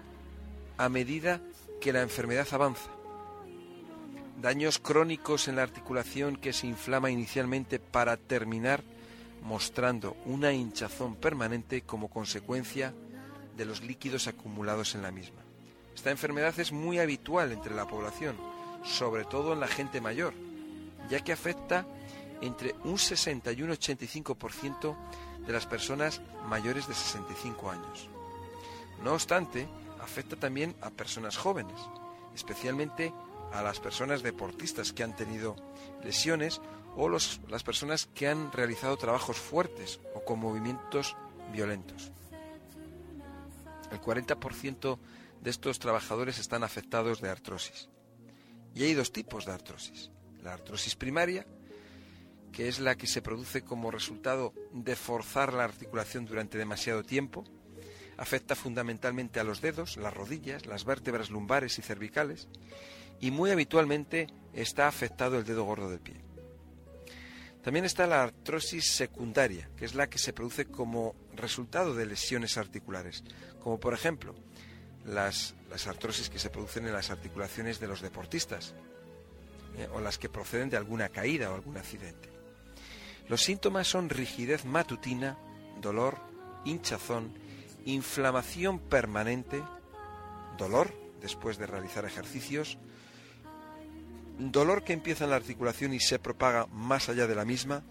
[0.77, 1.41] a medida
[1.79, 2.89] que la enfermedad avanza.
[4.41, 8.83] Daños crónicos en la articulación que se inflama inicialmente para terminar
[9.41, 12.93] mostrando una hinchazón permanente como consecuencia
[13.55, 15.41] de los líquidos acumulados en la misma.
[15.95, 18.35] Esta enfermedad es muy habitual entre la población,
[18.83, 20.33] sobre todo en la gente mayor,
[21.09, 21.85] ya que afecta
[22.41, 24.95] entre un 60 y un 85%
[25.45, 28.09] de las personas mayores de 65 años.
[29.03, 29.67] No obstante,
[30.05, 31.79] afecta también a personas jóvenes,
[32.33, 33.13] especialmente
[33.51, 35.55] a las personas deportistas que han tenido
[36.03, 36.61] lesiones
[36.95, 41.15] o las personas que han realizado trabajos fuertes o con movimientos
[41.51, 42.11] violentos.
[43.91, 44.97] El 40%
[45.41, 47.89] de estos trabajadores están afectados de artrosis.
[48.73, 50.11] Y hay dos tipos de artrosis.
[50.41, 51.45] La artrosis primaria,
[52.51, 57.43] que es la que se produce como resultado de forzar la articulación durante demasiado tiempo,
[58.17, 62.47] Afecta fundamentalmente a los dedos, las rodillas, las vértebras lumbares y cervicales
[63.19, 66.15] y muy habitualmente está afectado el dedo gordo del pie.
[67.63, 72.57] También está la artrosis secundaria, que es la que se produce como resultado de lesiones
[72.57, 73.23] articulares,
[73.59, 74.35] como por ejemplo
[75.03, 75.55] las,
[75.87, 78.75] artrosis que se producen en las articulaciones de los deportistas
[79.77, 82.29] eh, o las que proceden de alguna caída o algún accidente.
[83.27, 85.37] Los síntomas son rigidez matutina,
[85.81, 86.19] dolor,
[86.65, 87.33] hinchazón,
[87.85, 89.63] inflamación permanente,
[90.57, 92.77] dolor después de realizar ejercicios,
[94.37, 97.83] dolor que empieza en la articulación y se propaga más allá de la misma,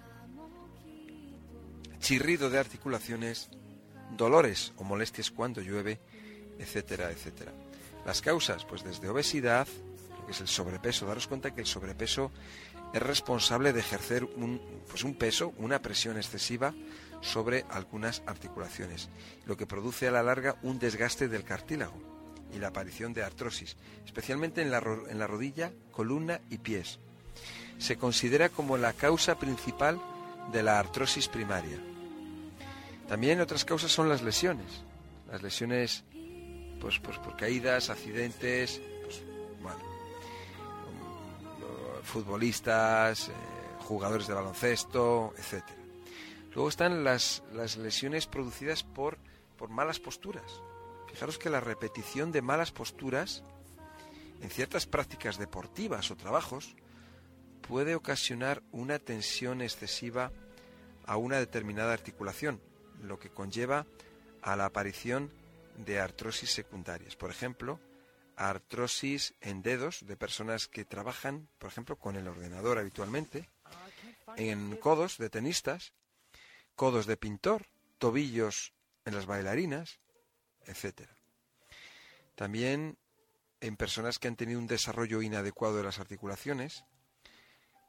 [2.00, 3.48] chirrido de articulaciones,
[4.16, 6.00] dolores o molestias cuando llueve,
[6.58, 7.52] etcétera, etcétera.
[8.04, 9.66] Las causas, pues desde obesidad,
[10.18, 12.30] lo que es el sobrepeso, daros cuenta que el sobrepeso
[12.92, 16.74] es responsable de ejercer un, pues un peso, una presión excesiva
[17.24, 19.08] sobre algunas articulaciones,
[19.46, 21.94] lo que produce a la larga un desgaste del cartílago.
[22.52, 27.00] y la aparición de artrosis, especialmente en la, en la rodilla, columna y pies.
[27.78, 30.00] Se considera como la causa principal
[30.52, 31.80] de la artrosis primaria.
[33.08, 34.84] También otras causas son las lesiones.
[35.32, 36.04] Las lesiones
[36.80, 39.22] pues, pues por caídas, accidentes, pues,
[39.60, 39.80] bueno,
[42.04, 43.32] futbolistas, eh,
[43.80, 45.83] jugadores de baloncesto, etcétera.
[46.54, 47.42] Luego están las,
[47.76, 49.18] lesiones producidas por,
[49.58, 50.62] por malas posturas.
[51.08, 53.42] Fijaros que la repetición de malas posturas
[54.40, 56.76] en ciertas prácticas deportivas o trabajos
[57.66, 60.30] puede ocasionar una tensión excesiva
[61.06, 62.60] a una determinada articulación,
[63.02, 63.86] lo que conlleva
[64.42, 65.30] a la aparición
[65.78, 67.16] de artrosis secundarias.
[67.16, 67.80] Por ejemplo,
[68.36, 73.48] artrosis en dedos de personas que trabajan, por ejemplo, con el ordenador habitualmente,
[74.36, 75.92] en codos de tenistas,
[76.76, 77.66] codos de pintor,
[77.98, 78.72] tobillos
[79.04, 80.00] en las bailarinas,
[80.66, 81.08] etc.
[82.34, 82.98] También
[83.60, 86.84] en personas que han tenido un desarrollo inadecuado de las articulaciones,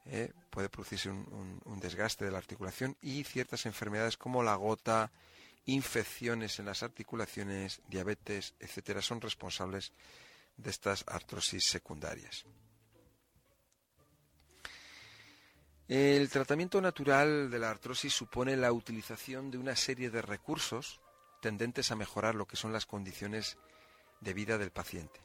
[0.05, 5.11] eh, puede producirse un, desgaste de la articulación y ciertas enfermedades como la gota,
[5.65, 9.91] infecciones en las articulaciones, diabetes, etcétera, son responsables
[10.57, 12.45] de estas artrosis secundarias.
[15.87, 20.99] El tratamiento natural de la artrosis supone la utilización de una serie de recursos
[21.41, 23.57] tendentes a mejorar lo que son las condiciones
[24.19, 25.21] de vida del paciente.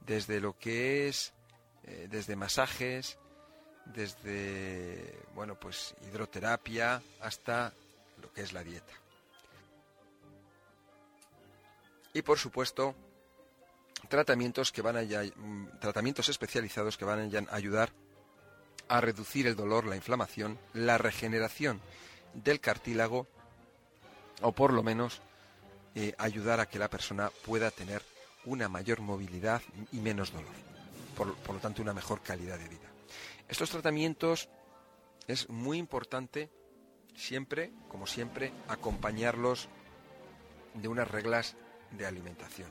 [0.00, 1.34] Desde lo que es,
[1.84, 3.18] eh, desde masajes,
[3.84, 7.74] desde, bueno, pues hidroterapia hasta
[8.22, 8.94] lo que es la dieta.
[12.14, 12.94] Y por supuesto,
[14.08, 17.92] tratamientos que van a mm, tratamientos especializados que van a ayudar
[18.88, 21.80] a reducir el dolor, la inflamación, la regeneración
[22.34, 23.26] del cartílago
[24.42, 25.20] o por lo menos
[25.94, 28.02] eh, ayudar a que la persona pueda tener
[28.44, 29.62] una mayor movilidad
[29.92, 30.54] y menos dolor,
[31.16, 32.88] por, lo tanto una mejor calidad de vida.
[33.48, 34.48] Estos tratamientos
[35.26, 36.50] es muy importante
[37.16, 39.68] siempre, como siempre, acompañarlos
[40.74, 41.56] de unas reglas
[41.90, 42.68] de alimentación.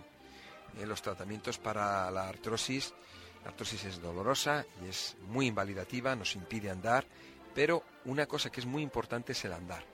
[0.79, 2.93] Eh, los tratamientos para la artrosis
[3.47, 7.07] la artrosis es dolorosa y es muy invalidativa, nos impide andar,
[7.55, 9.85] pero una cosa que es muy importante es el andar,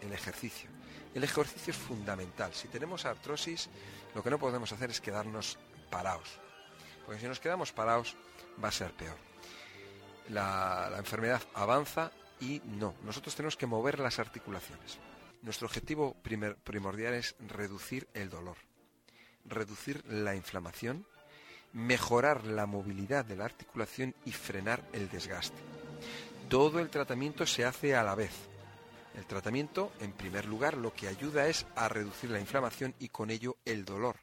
[0.00, 0.70] el ejercicio.
[1.12, 2.54] El ejercicio es fundamental.
[2.54, 3.68] Si tenemos artrosis,
[4.14, 5.58] lo que no podemos hacer es quedarnos
[5.90, 6.40] parados,
[7.04, 8.16] porque si nos quedamos parados
[8.62, 9.18] va a ser peor.
[10.30, 14.98] La, enfermedad avanza y no, nosotros tenemos que mover las articulaciones.
[15.42, 16.16] Nuestro objetivo
[16.64, 18.56] primordial es reducir el dolor,
[19.44, 21.06] reducir la inflamación
[21.74, 25.58] mejorar la movilidad de la articulación y frenar el desgaste.
[26.48, 28.32] Todo el tratamiento se hace a la vez.
[29.16, 33.30] El tratamiento, en primer lugar, lo que ayuda es a reducir la inflamación y con
[33.30, 34.16] ello el dolor.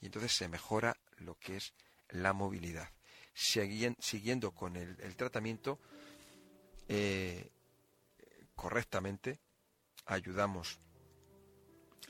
[0.00, 1.72] Y entonces se mejora lo que es
[2.10, 2.88] la movilidad.
[3.32, 5.78] Siguiendo con el, tratamiento
[6.88, 7.48] eh,
[8.56, 9.38] correctamente,
[10.06, 10.78] ayudamos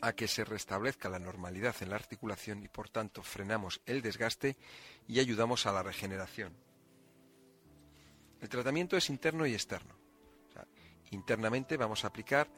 [0.01, 4.57] a que se restablezca la normalidad en la articulación y por tanto frenamos el desgaste
[5.07, 6.57] y ayudamos a la regeneración.
[8.41, 9.97] El tratamiento es interno y externo.
[11.11, 12.49] internamente vamos a aplicar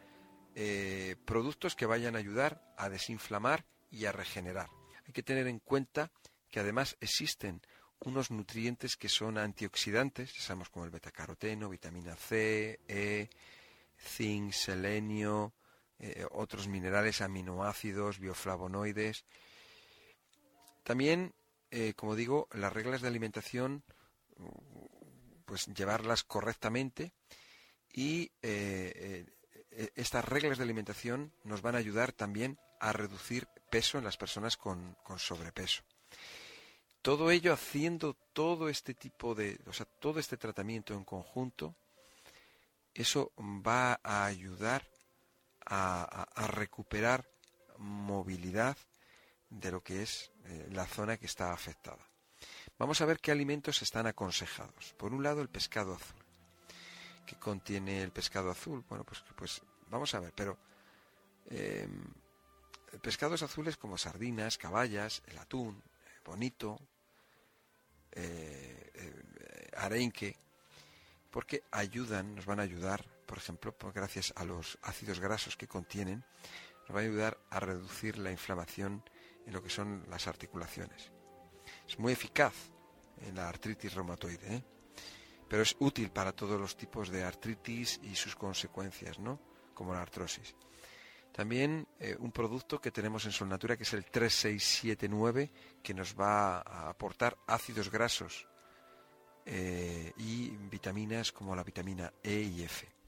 [0.54, 4.68] eh, productos que vayan a ayudar a desinflamar y a regenerar.
[5.06, 6.10] Hay que tener en cuenta
[6.50, 7.62] que además existen
[8.00, 13.28] unos nutrientes que son antioxidantes, sabemos como el betacaroteno, vitamina C, E,
[13.98, 15.52] zinc, selenio,
[16.02, 19.26] eh, otros minerales, aminoácidos, bioflavonoides.
[20.82, 21.34] También,
[21.70, 23.84] eh, como digo, las reglas de alimentación,
[25.44, 27.12] pues llevarlas correctamente
[27.92, 29.26] y eh,
[29.94, 34.56] estas reglas de alimentación nos van a ayudar también a reducir peso en las personas
[34.56, 35.82] con, con sobrepeso.
[37.02, 41.74] Todo ello haciendo todo este tipo de, o sea, todo este tratamiento en conjunto,
[42.94, 44.86] eso va a ayudar
[45.70, 47.24] a, recuperar
[47.78, 48.76] movilidad
[49.48, 52.06] de lo que es eh, la zona que está afectada.
[52.78, 54.94] Vamos a ver qué alimentos están aconsejados.
[54.94, 56.24] Por un lado, el pescado azul.
[57.26, 58.84] ¿Qué contiene el pescado azul?
[58.88, 60.58] Bueno, pues, pues vamos a ver, pero
[61.50, 61.88] eh,
[63.00, 65.82] pescados azules como sardinas, caballas, el atún,
[66.24, 66.80] bonito,
[68.12, 68.90] eh,
[69.76, 70.36] arenque,
[71.30, 75.68] porque ayudan, nos van a ayudar por ejemplo, pues gracias a los ácidos grasos que
[75.68, 76.24] contienen,
[76.80, 79.04] nos va a ayudar a reducir la inflamación
[79.46, 81.12] en lo que son las articulaciones.
[81.88, 82.52] Es muy eficaz
[83.20, 84.64] en la artritis reumatoide, ¿eh?
[85.48, 89.38] pero es útil para todos los tipos de artritis y sus consecuencias, ¿no?
[89.74, 90.56] como la artrosis.
[91.30, 95.52] También eh, un producto que tenemos en Solnatura que es el 3679
[95.84, 98.48] que nos va a aportar ácidos grasos
[99.46, 102.99] eh, y vitaminas como la vitamina E y F.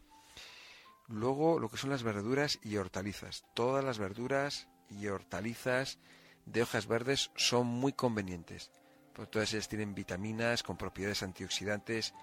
[1.13, 3.45] Luego lo que son las verduras y hortalizas.
[3.53, 5.99] Todas las verduras y hortalizas
[6.47, 8.71] de hojas verdes son muy convenientes.
[9.13, 12.15] Pues todas ellas tienen vitaminas con propiedades antioxidantes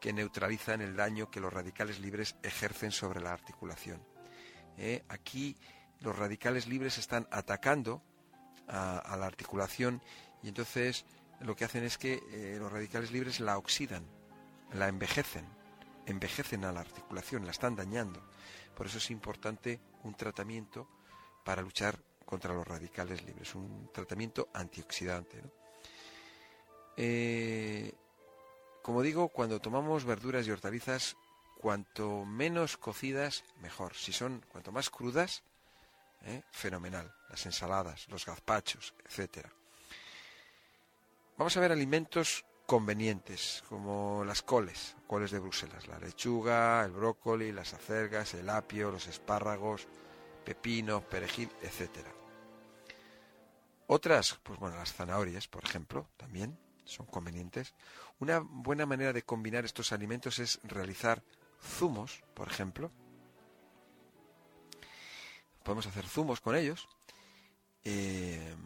[0.00, 4.02] que neutralizan el daño que los radicales libres ejercen sobre la articulación.
[4.78, 5.04] ¿eh?
[5.10, 5.54] aquí
[6.00, 8.02] los radicales libres están atacando
[8.66, 10.02] a, la articulación
[10.42, 11.04] y entonces
[11.40, 14.06] lo que hacen es que eh, los radicales libres la oxidan,
[14.72, 15.44] la envejecen,
[16.06, 18.22] envejecen a la articulación, la están dañando.
[18.76, 20.88] Por eso es importante un tratamiento
[21.44, 25.42] para luchar contra los radicales libres, un tratamiento antioxidante.
[26.96, 27.94] Eh,
[28.82, 31.16] como digo, cuando tomamos verduras y hortalizas
[31.56, 33.94] cuanto menos cocidas, mejor.
[33.94, 35.42] Si son cuanto más crudas,
[36.24, 36.42] ¿eh?
[36.50, 37.14] fenomenal.
[37.28, 39.52] Las ensaladas, los gazpachos, etcétera.
[41.36, 47.52] Vamos a ver alimentos convenientes, como las coles, coles de Bruselas, la lechuga, el brócoli,
[47.52, 49.86] las acelgas, el apio, los espárragos,
[50.42, 52.10] pepino, perejil, etcétera.
[53.88, 57.74] Otras, pues bueno, las zanahorias, por ejemplo, también son convenientes.
[58.20, 61.22] Una buena manera de combinar estos alimentos es realizar
[61.62, 62.90] zumos, por ejemplo.
[65.62, 66.88] Podemos hacer zumos con ellos
[67.84, 68.56] eh,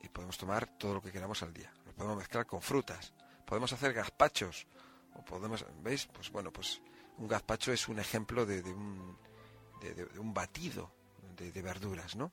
[0.00, 1.70] y podemos tomar todo lo que queramos al día.
[1.84, 3.12] Lo podemos mezclar con frutas.
[3.52, 4.66] Podemos hacer gazpachos
[5.12, 6.06] o podemos, ¿veis?
[6.06, 6.80] Pues bueno, pues
[7.18, 9.18] un gazpacho es un ejemplo de, un,
[9.78, 10.90] de, un batido
[11.36, 12.32] de, verduras, ¿no?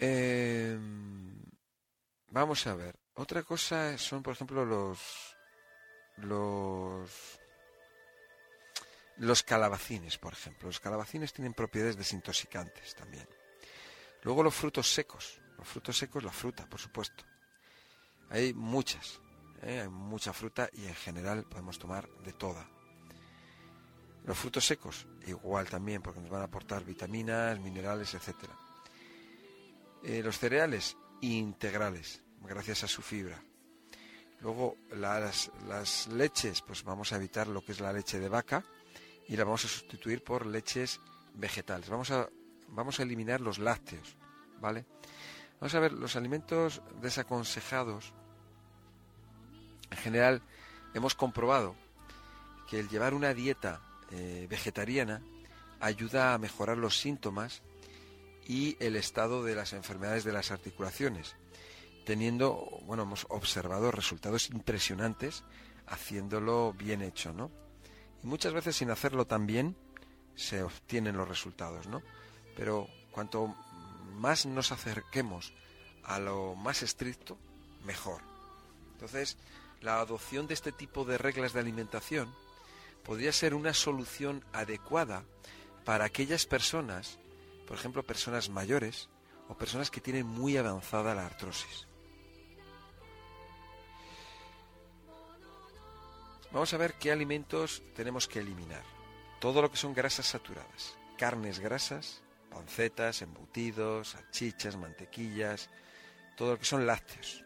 [0.00, 0.76] Eh,
[2.30, 2.98] vamos a ver.
[3.14, 4.98] Otra cosa son, por ejemplo, los
[6.16, 7.38] los
[9.18, 10.66] los calabacines, por ejemplo.
[10.66, 13.28] Los calabacines tienen propiedades desintoxicantes también.
[14.22, 15.40] Luego los frutos secos.
[15.56, 17.24] Los frutos secos, la fruta, por supuesto.
[18.30, 19.20] Hay muchas.
[19.62, 19.80] ¿eh?
[19.82, 22.68] Hay mucha fruta y en general podemos tomar de toda.
[24.24, 28.34] Los frutos secos, igual también, porque nos van a aportar vitaminas, minerales, etc.
[30.02, 33.40] Eh, los cereales, integrales, gracias a su fibra.
[34.40, 38.64] Luego las, las leches, pues vamos a evitar lo que es la leche de vaca,
[39.28, 41.00] y la vamos a sustituir por leches
[41.34, 41.88] vegetales.
[41.88, 42.28] Vamos a,
[42.68, 44.16] vamos a eliminar los lácteos,
[44.60, 44.86] ¿vale?
[45.60, 48.12] Vamos a ver, los alimentos desaconsejados,
[49.96, 50.42] en general
[50.94, 51.74] hemos comprobado
[52.68, 53.80] que el llevar una dieta
[54.10, 55.22] eh, vegetariana
[55.80, 57.62] ayuda a mejorar los síntomas
[58.46, 61.34] y el estado de las enfermedades de las articulaciones,
[62.04, 65.44] teniendo, bueno, hemos observado resultados impresionantes
[65.86, 67.50] haciéndolo bien hecho, ¿no?
[68.22, 69.76] Y muchas veces sin hacerlo tan bien
[70.34, 72.02] se obtienen los resultados, ¿no?
[72.56, 73.54] Pero cuanto
[74.14, 75.52] más nos acerquemos
[76.04, 77.38] a lo más estricto,
[77.84, 78.22] mejor.
[78.92, 79.36] Entonces,
[79.80, 82.34] la adopción de este tipo de reglas de alimentación
[83.04, 85.24] podría ser una solución adecuada
[85.84, 87.18] para aquellas personas,
[87.66, 89.08] por ejemplo, personas mayores
[89.48, 91.86] o personas que tienen muy avanzada la artrosis.
[96.50, 98.82] Vamos a ver qué alimentos tenemos que eliminar.
[99.40, 105.70] Todo lo que son grasas saturadas, carnes grasas, pancetas, embutidos, salchichas, mantequillas,
[106.36, 107.44] todo lo que son lácteos.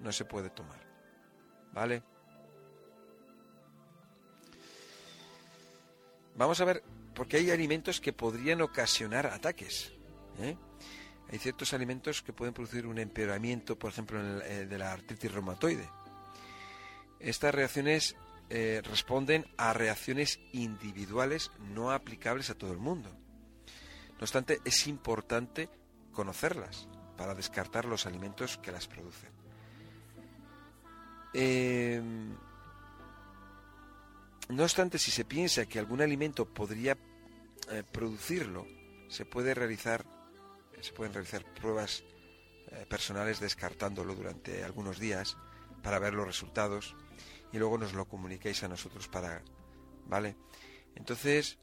[0.00, 0.83] No se puede tomar.
[1.74, 2.02] ¿Vale?
[6.36, 6.82] Vamos a ver,
[7.14, 9.92] porque hay alimentos que podrían ocasionar ataques.
[10.40, 10.56] ¿eh?
[11.30, 15.86] Hay ciertos alimentos que pueden producir un empeoramiento, por ejemplo, eh, de la artritis reumatoide
[17.24, 18.16] estas reacciones
[18.50, 23.08] eh, responden a reacciones individuales no aplicables a todo el mundo.
[23.10, 25.68] No obstante, es importante
[26.12, 29.33] conocerlas para descartar los alimentos que las producen.
[31.34, 32.32] Em,
[34.48, 36.96] no obstante, si se piensa que algún alimento podría
[37.70, 38.66] eh, producirlo,
[39.08, 40.06] se puede realizar,
[40.80, 42.04] se pueden realizar pruebas
[42.68, 45.36] eh, personales descartándolo durante algunos días
[45.82, 46.94] para ver los resultados
[47.52, 49.42] y luego nos lo comuniquéis a nosotros para...
[50.06, 50.36] ¿Vale?
[50.94, 51.58] Entonces,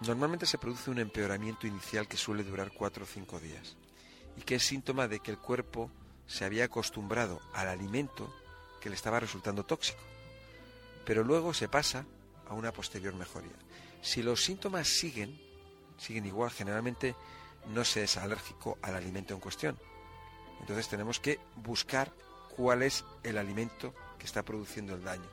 [0.00, 3.76] normalmente se produce un empeoramiento inicial que suele durar cuatro o cinco días
[4.36, 5.90] y que es síntoma de que el cuerpo
[6.28, 8.32] se había acostumbrado al alimento
[8.80, 9.98] que le estaba resultando tóxico.
[11.04, 12.06] Pero luego se pasa
[12.46, 13.56] a una posterior mejoría.
[14.02, 15.40] Si los síntomas siguen,
[15.96, 17.16] siguen igual, generalmente
[17.66, 19.78] no se es alérgico al alimento en cuestión.
[20.60, 22.12] Entonces tenemos que buscar
[22.56, 25.28] cuál es el alimento que está produciendo el daño.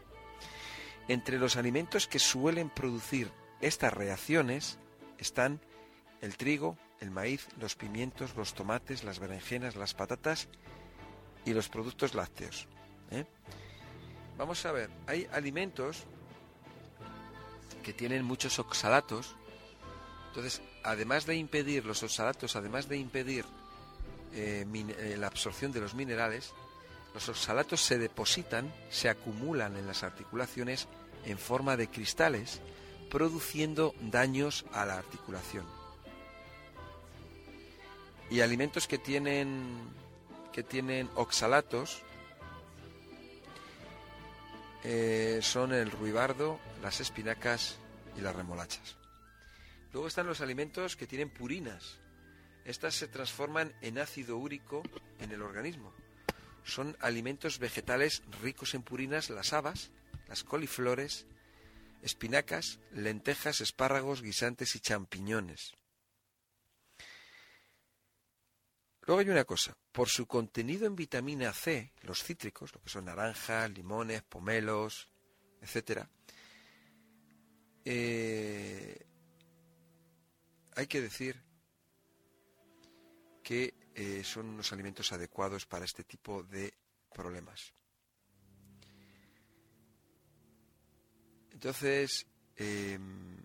[1.07, 3.31] Entre los alimentos que suelen producir
[3.61, 4.79] estas reacciones
[5.17, 5.59] están
[6.21, 10.47] el trigo, el maíz, los pimientos, los tomates, las berenjenas, las patatas
[11.45, 12.67] y los productos lácteos.
[13.11, 13.25] ¿eh?
[14.37, 16.03] Vamos a ver, hay alimentos
[17.83, 19.35] que tienen muchos oxalatos,
[20.27, 23.45] entonces, además de impedir los oxalatos, además de impedir
[24.33, 26.51] eh, eh, la absorción de los minerales,
[27.13, 30.89] los oxalatos se depositan, se acumulan en las articulaciones
[31.23, 32.59] en forma de cristales,
[33.09, 35.65] produciendo daños a la articulación.
[38.29, 39.87] Y alimentos que tienen
[40.55, 42.01] que tienen oxalatos
[44.85, 47.75] eh, son el ruibardo, las espinacas
[48.17, 48.95] y las remolachas.
[49.91, 51.99] Luego están los alimentos que tienen purinas.
[52.63, 54.81] Estas se transforman en ácido úrico
[55.19, 55.91] en el organismo.
[56.63, 59.91] Son alimentos vegetales ricos en purinas, las habas,
[60.29, 61.25] las coliflores,
[62.01, 65.73] espinacas, lentejas, espárragos, guisantes y champiñones.
[69.05, 73.05] Luego hay una cosa, por su contenido en vitamina C, los cítricos, lo que son
[73.05, 75.09] naranjas, limones, pomelos,
[75.61, 76.07] etc.,
[77.87, 79.05] eh,
[80.75, 81.39] hay que decir
[83.43, 86.73] que eh, son unos alimentos adecuados para este tipo de
[87.13, 87.73] problemas.
[91.51, 92.27] Entonces,
[92.57, 93.37] em,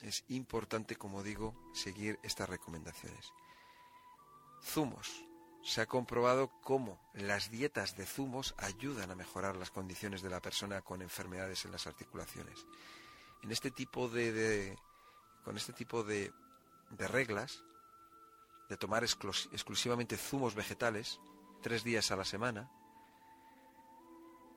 [0.00, 3.32] es importante, como digo, seguir estas recomendaciones.
[4.62, 5.24] Zumos.
[5.62, 10.40] Se ha comprobado cómo las dietas de zumos ayudan a mejorar las condiciones de la
[10.40, 12.66] persona con enfermedades en las articulaciones.
[13.42, 14.78] En este tipo de,
[15.44, 16.32] con este tipo de,
[16.98, 17.64] reglas,
[18.68, 21.20] de tomar exclusivamente zumos vegetales,
[21.62, 22.70] tres días a la semana,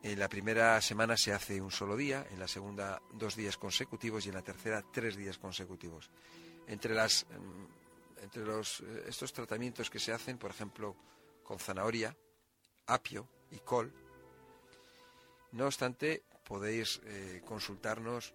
[0.02, 4.26] en la primera semana se hace un solo día, en la segunda dos días consecutivos
[4.26, 6.10] y en la tercera tres días consecutivos.
[6.68, 7.79] Entre, las, mm,
[8.22, 10.96] entre los, eh, estos tratamientos que se hacen, por ejemplo,
[11.44, 12.16] con zanahoria,
[12.88, 13.94] apio y col,
[15.52, 18.34] no obstante, podéis eh, consultarnos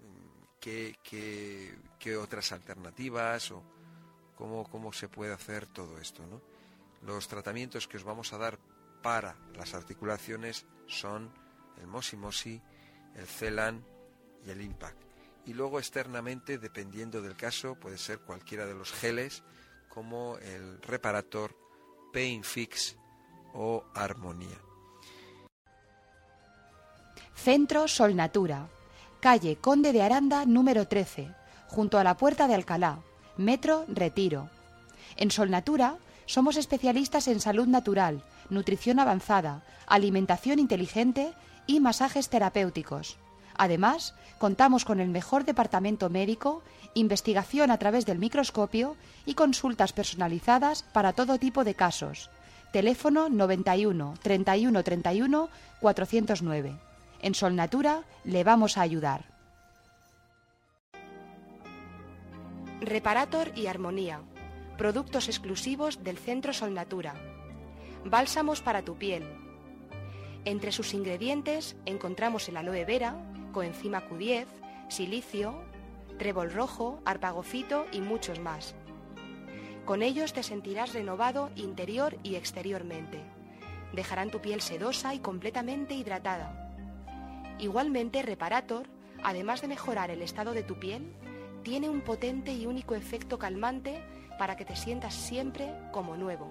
[0.00, 3.62] mm, qué, qué, otras alternativas o
[4.34, 6.22] cómo, cómo se puede hacer todo esto.
[7.02, 8.58] Los tratamientos que os vamos a dar
[9.02, 11.30] para las articulaciones son
[11.78, 12.62] el Mosi Mosi,
[13.14, 13.84] el Celan
[14.44, 15.05] y el Impact.
[15.46, 19.44] Y luego externamente, dependiendo del caso, puede ser cualquiera de los geles
[19.88, 21.56] como el Reparator,
[22.12, 22.96] Pain Fix
[23.54, 24.60] o Armonía.
[27.34, 28.68] Centro Sol Natura,
[29.20, 31.32] calle Conde de Aranda número 13,
[31.68, 32.98] junto a la Puerta de Alcalá,
[33.36, 34.50] Metro Retiro.
[35.16, 41.34] En Sol Natura somos especialistas en salud natural, nutrición avanzada, alimentación inteligente
[41.68, 43.16] y masajes terapéuticos.
[43.58, 46.62] Además, contamos con el mejor departamento médico,
[46.94, 52.30] investigación a través del microscopio y consultas personalizadas para todo tipo de casos.
[52.72, 55.48] Teléfono 91 31 31
[55.80, 56.76] 409.
[57.22, 59.24] En Solnatura le vamos a ayudar.
[62.80, 64.20] Reparator y Armonía.
[64.76, 67.14] Productos exclusivos del Centro Solnatura
[68.08, 69.24] Bálsamos para tu piel.
[70.44, 73.16] Entre sus ingredientes encontramos el aloe vera,
[73.56, 74.44] coenzima Q10,
[74.88, 75.64] silicio,
[76.18, 78.74] trébol rojo, arpagofito y muchos más.
[79.86, 83.22] Con ellos te sentirás renovado interior y exteriormente.
[83.94, 86.76] Dejarán tu piel sedosa y completamente hidratada.
[87.58, 88.88] Igualmente, Reparator,
[89.22, 91.14] además de mejorar el estado de tu piel,
[91.62, 94.04] tiene un potente y único efecto calmante
[94.38, 96.46] para que te sientas siempre como nuevo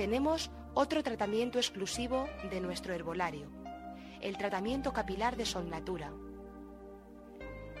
[0.00, 3.50] tenemos otro tratamiento exclusivo de nuestro herbolario,
[4.20, 6.12] el tratamiento capilar de Natura.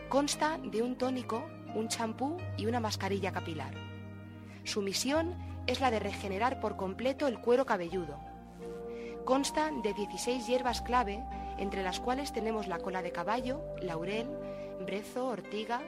[0.08, 1.44] Consta de un tónico,
[1.74, 3.74] un champú y una mascarilla capilar.
[4.64, 5.34] Su misión
[5.66, 8.18] es la de regenerar por completo el cuero cabelludo.
[9.24, 11.22] Consta de 16 hierbas clave,
[11.58, 14.28] entre las cuales tenemos la cola de caballo, laurel,
[14.84, 15.80] brezo, ortiga,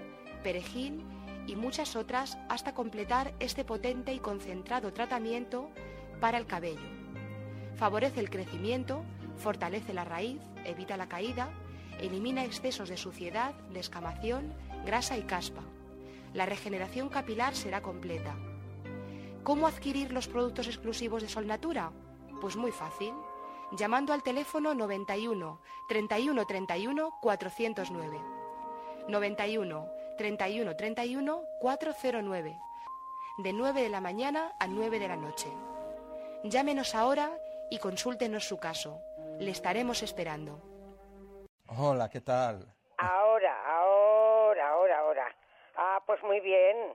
[0.43, 1.05] perejil
[1.47, 5.71] y muchas otras hasta completar este potente y concentrado tratamiento
[6.21, 6.89] para el cabello.
[7.75, 9.03] Favorece el crecimiento,
[9.43, 11.51] fortalece la raíz, evita la caída,
[12.01, 14.55] elimina excesos de suciedad, descamación,
[14.87, 15.63] grasa y caspa.
[16.33, 18.35] La regeneración capilar será completa.
[19.43, 21.91] ¿Cómo adquirir los productos exclusivos de Sol Natura?
[22.41, 23.13] Pues muy fácil,
[23.73, 28.21] llamando al teléfono 91 31 31 409.
[29.09, 32.59] 91 31 31 409.
[33.39, 35.49] De 9 de la mañana a 9 de la noche.
[36.45, 37.33] Llámenos ahora
[37.71, 39.01] y consúltenos su caso.
[39.43, 40.63] Le estaremos esperando.
[41.67, 42.65] Hola, ¿qué tal?
[42.97, 44.23] Ahora, ahora
[46.07, 46.95] pues muy bien.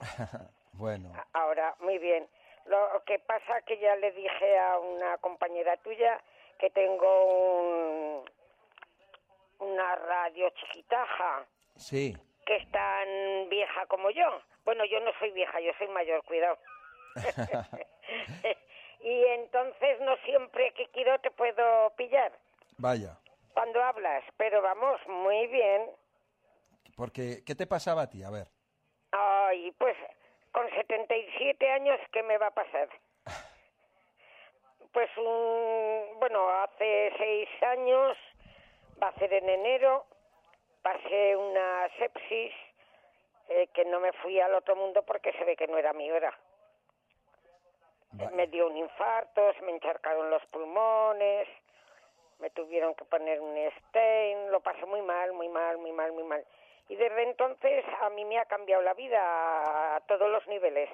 [0.74, 1.12] bueno.
[1.32, 2.28] Ahora, muy bien.
[2.66, 6.20] Lo que pasa que ya le dije a una compañera tuya
[6.58, 8.24] que tengo un,
[9.58, 11.46] una radio chiquitaja.
[11.76, 12.16] Sí.
[12.46, 14.40] Que es tan vieja como yo.
[14.64, 16.58] Bueno, yo no soy vieja, yo soy mayor, cuidado.
[19.00, 22.32] y entonces no siempre que quiero te puedo pillar.
[22.78, 23.18] Vaya.
[23.54, 25.90] Cuando hablas, pero vamos, muy bien.
[26.96, 28.22] Porque, ¿qué te pasaba a ti?
[28.22, 28.48] A ver.
[29.12, 29.96] Ay, pues
[30.52, 32.88] con 77 años, ¿qué me va a pasar?
[34.92, 38.16] Pues, un, bueno, hace seis años,
[39.00, 40.06] va a ser en enero,
[40.82, 42.52] pasé una sepsis
[43.50, 46.10] eh, que no me fui al otro mundo porque se ve que no era mi
[46.10, 46.36] hora.
[48.34, 51.46] Me dio un infarto, se me encharcaron los pulmones,
[52.38, 56.24] me tuvieron que poner un stain, lo pasé muy mal, muy mal, muy mal, muy
[56.24, 56.44] mal.
[56.88, 60.88] Y desde entonces a mí me ha cambiado la vida a todos los niveles.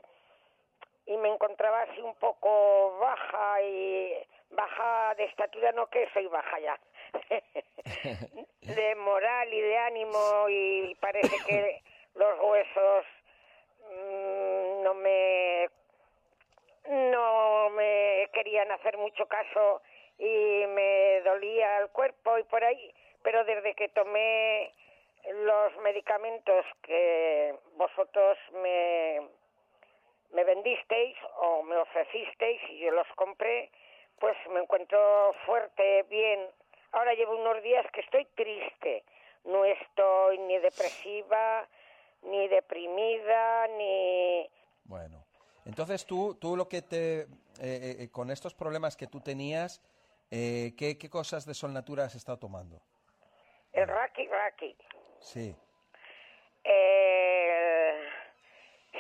[1.07, 6.59] Y me encontraba así un poco baja y baja de estatura, no que soy baja
[6.61, 6.81] ya,
[8.63, 11.83] de moral y de ánimo y parece que
[12.15, 13.05] los huesos
[13.91, 15.69] mm, no me
[16.89, 19.83] no me querían hacer mucho caso
[20.19, 24.73] y me dolía el cuerpo y por ahí, pero desde que tomé
[25.33, 29.21] los medicamentos que vosotros me,
[30.33, 33.71] me vendisteis o me ofrecisteis y yo los compré,
[34.19, 36.49] pues me encuentro fuerte, bien.
[36.93, 39.05] Ahora llevo unos días que estoy triste.
[39.45, 41.67] No estoy ni depresiva,
[42.23, 44.49] ni deprimida, ni...
[44.85, 45.24] Bueno,
[45.65, 47.23] entonces tú, tú lo que te...
[47.23, 47.27] Eh,
[47.61, 49.81] eh, eh, con estos problemas que tú tenías,
[50.29, 52.83] ¿qué, ¿qué cosas de Sol Natura has estado tomando?
[53.73, 54.77] El Raki Raki.
[55.21, 55.57] Sí.
[56.65, 58.09] El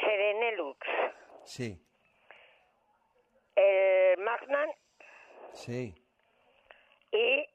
[0.01, 0.79] Serenelux.
[1.45, 1.81] Sí.
[3.57, 4.71] El Magnan.
[5.53, 5.95] Sí.
[7.13, 7.47] Y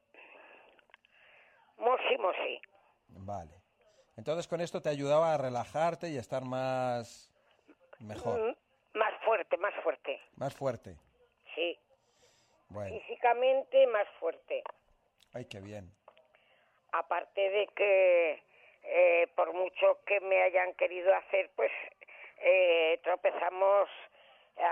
[1.77, 2.61] Mosi Mosi.
[3.07, 3.51] Vale.
[4.17, 7.31] Entonces con esto te ayudaba a relajarte y a estar más
[7.99, 8.39] mejor.
[8.49, 8.55] Mm,
[9.29, 10.19] fuerte, más fuerte.
[10.37, 10.95] Más fuerte.
[11.53, 11.77] Sí.
[12.69, 12.99] Bueno.
[12.99, 14.63] Físicamente más fuerte.
[15.33, 15.91] Ay, qué bien.
[16.91, 18.43] Aparte de que
[18.83, 21.71] eh, por mucho que me hayan querido hacer, pues
[22.39, 23.87] eh, tropezamos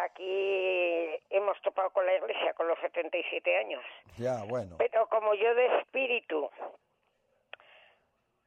[0.03, 3.83] aquí hemos topado con la iglesia con los 77 años.
[4.17, 4.75] Ya, bueno.
[4.79, 6.49] Pero como yo de espíritu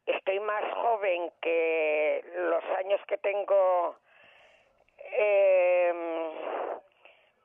[0.06, 3.96] estoy más joven que los años que tengo,
[5.12, 6.30] eh,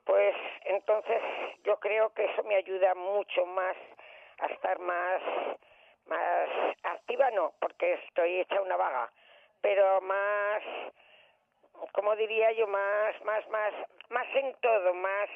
[0.04, 1.22] pues entonces
[1.64, 3.76] yo creo que eso me ayuda mucho más
[4.38, 5.22] a estar más
[6.06, 6.48] más
[6.82, 9.10] activa no, porque estoy hecha una vaga,
[9.60, 10.62] pero más,
[11.92, 13.72] como diría yo, más, más, más,
[14.10, 15.28] más en todo, más,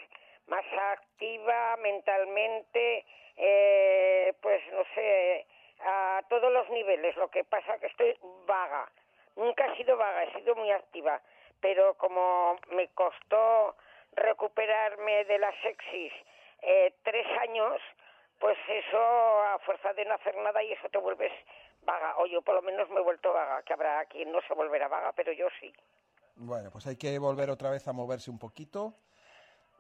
[0.47, 3.05] más activa mentalmente,
[3.37, 5.47] eh, pues no sé,
[5.81, 7.17] a todos los niveles.
[7.17, 8.17] Lo que pasa que estoy
[8.47, 8.89] vaga.
[9.37, 11.21] Nunca he sido vaga, he sido muy activa,
[11.61, 13.77] pero como me costó
[14.13, 16.13] recuperarme de la sexis
[16.63, 17.81] eh, tres años,
[18.39, 21.33] pues eso a fuerza de no hacer nada y eso te vuelves
[21.83, 22.17] vaga.
[22.19, 24.89] O yo por lo menos me he vuelto vaga, que habrá quien no se volverá
[24.89, 25.73] vaga, pero yo sí.
[26.37, 28.95] Bueno, pues hay que volver otra vez a moverse un poquito.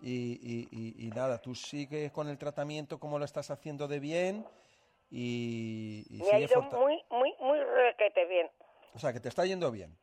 [0.02, 4.46] Y, y, nada, tú sigues con el tratamiento como lo estás haciendo de bien
[5.10, 8.50] y, Me ha ido muy, muy, muy requete bien.
[8.94, 9.94] O sea, que te está yendo bien.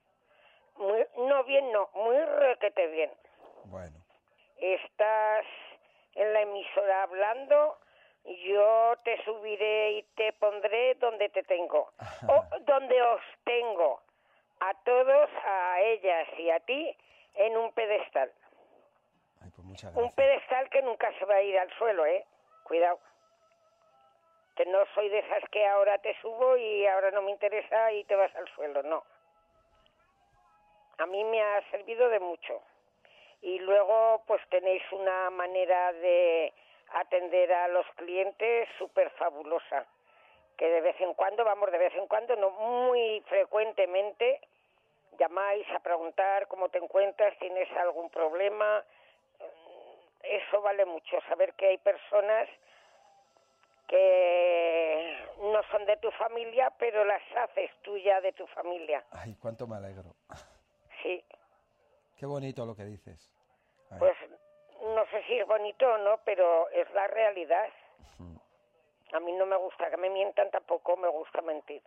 [0.77, 3.11] Muy, no bien, no, muy requete bien.
[3.65, 3.97] Bueno.
[4.57, 5.45] Estás
[6.15, 7.77] en la emisora hablando
[8.27, 11.91] yo te subiré y te pondré donde te tengo,
[12.27, 14.01] o donde os tengo,
[14.59, 16.95] a todos, a ellas y a ti,
[17.35, 18.31] en un pedestal.
[19.39, 22.25] Pues un pedestal que nunca se va a ir al suelo, ¿eh?
[22.63, 22.99] Cuidado.
[24.55, 28.03] Que no soy de esas que ahora te subo y ahora no me interesa y
[28.05, 29.03] te vas al suelo, no.
[30.97, 32.61] A mí me ha servido de mucho.
[33.41, 36.53] Y luego, pues tenéis una manera de
[36.93, 39.85] atender a los clientes súper fabulosa.
[40.57, 44.41] Que de vez en cuando, vamos, de vez en cuando, no muy frecuentemente,
[45.19, 48.83] llamáis a preguntar cómo te encuentras, tienes algún problema.
[50.23, 52.49] Eso vale mucho, saber que hay personas
[53.87, 59.03] que no son de tu familia, pero las haces tuya de tu familia.
[59.11, 60.15] Ay, cuánto me alegro.
[61.01, 61.23] Sí.
[62.17, 63.31] Qué bonito lo que dices.
[63.99, 64.15] Pues
[64.81, 67.69] no sé si es bonito o no, pero es la realidad.
[69.13, 71.81] A mí no me gusta que me mientan, tampoco me gusta mentir.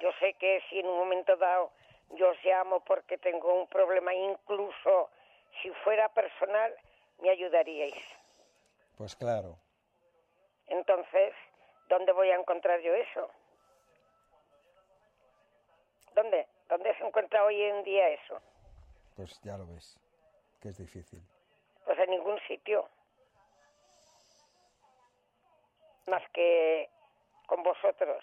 [0.00, 1.70] Yo sé que si en un momento dado
[2.10, 5.10] yo os llamo porque tengo un problema, incluso
[5.62, 6.74] si fuera personal,
[7.18, 7.94] me ayudaríais.
[8.96, 9.58] Pues claro.
[10.66, 11.34] Entonces,
[11.88, 13.30] ¿dónde voy a encontrar yo eso?
[16.14, 16.48] ¿Dónde?
[16.70, 18.40] ¿Dónde se encuentra hoy en día eso?
[19.16, 19.98] Pues ya lo ves,
[20.62, 21.20] que es difícil.
[21.84, 22.88] Pues en ningún sitio.
[26.06, 26.88] Más que
[27.46, 28.22] con vosotros.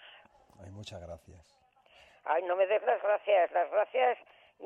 [0.64, 1.54] Ay, muchas gracias.
[2.24, 3.52] Ay, no me des las gracias.
[3.52, 4.18] Las gracias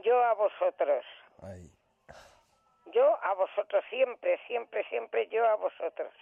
[0.04, 1.04] yo a vosotros.
[1.42, 1.68] Ay.
[2.92, 6.12] Yo a vosotros, siempre, siempre, siempre yo a vosotros.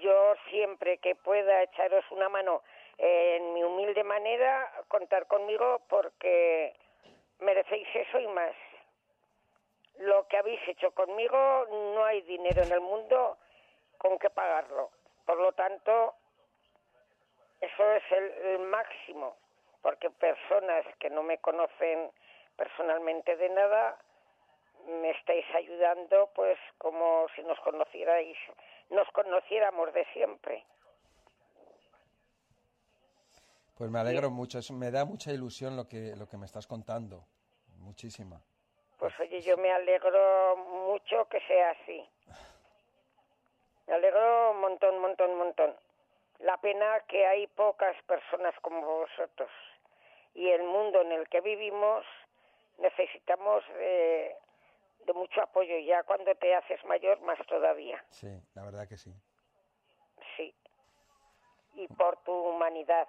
[0.00, 2.62] Yo siempre que pueda echaros una mano
[2.98, 6.74] en mi humilde manera, contar conmigo porque
[7.40, 8.54] merecéis eso y más.
[9.98, 13.38] Lo que habéis hecho conmigo, no hay dinero en el mundo
[13.98, 14.90] con que pagarlo.
[15.26, 16.14] Por lo tanto,
[17.60, 19.36] eso es el, el máximo,
[19.82, 22.10] porque personas que no me conocen
[22.56, 23.98] personalmente de nada,
[24.86, 28.36] me estáis ayudando pues como si nos conocierais,
[28.90, 30.64] nos conociéramos de siempre.
[33.82, 36.68] Pues me alegro mucho, eso me da mucha ilusión lo que, lo que me estás
[36.68, 37.24] contando,
[37.78, 38.40] muchísima.
[38.96, 42.08] Pues oye, yo me alegro mucho que sea así.
[43.88, 45.74] Me alegro un montón, montón, montón.
[46.38, 49.50] La pena que hay pocas personas como vosotros
[50.32, 52.04] y el mundo en el que vivimos
[52.78, 54.36] necesitamos de,
[55.06, 55.76] de mucho apoyo.
[55.80, 58.00] Ya cuando te haces mayor, más todavía.
[58.10, 59.12] Sí, la verdad que sí.
[60.36, 60.54] Sí.
[61.74, 63.08] Y por tu humanidad.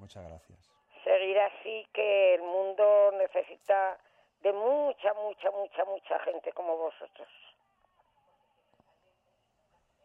[0.00, 0.58] Muchas gracias.
[1.04, 3.98] Seguir así que el mundo necesita
[4.42, 7.28] de mucha, mucha, mucha, mucha gente como vosotros.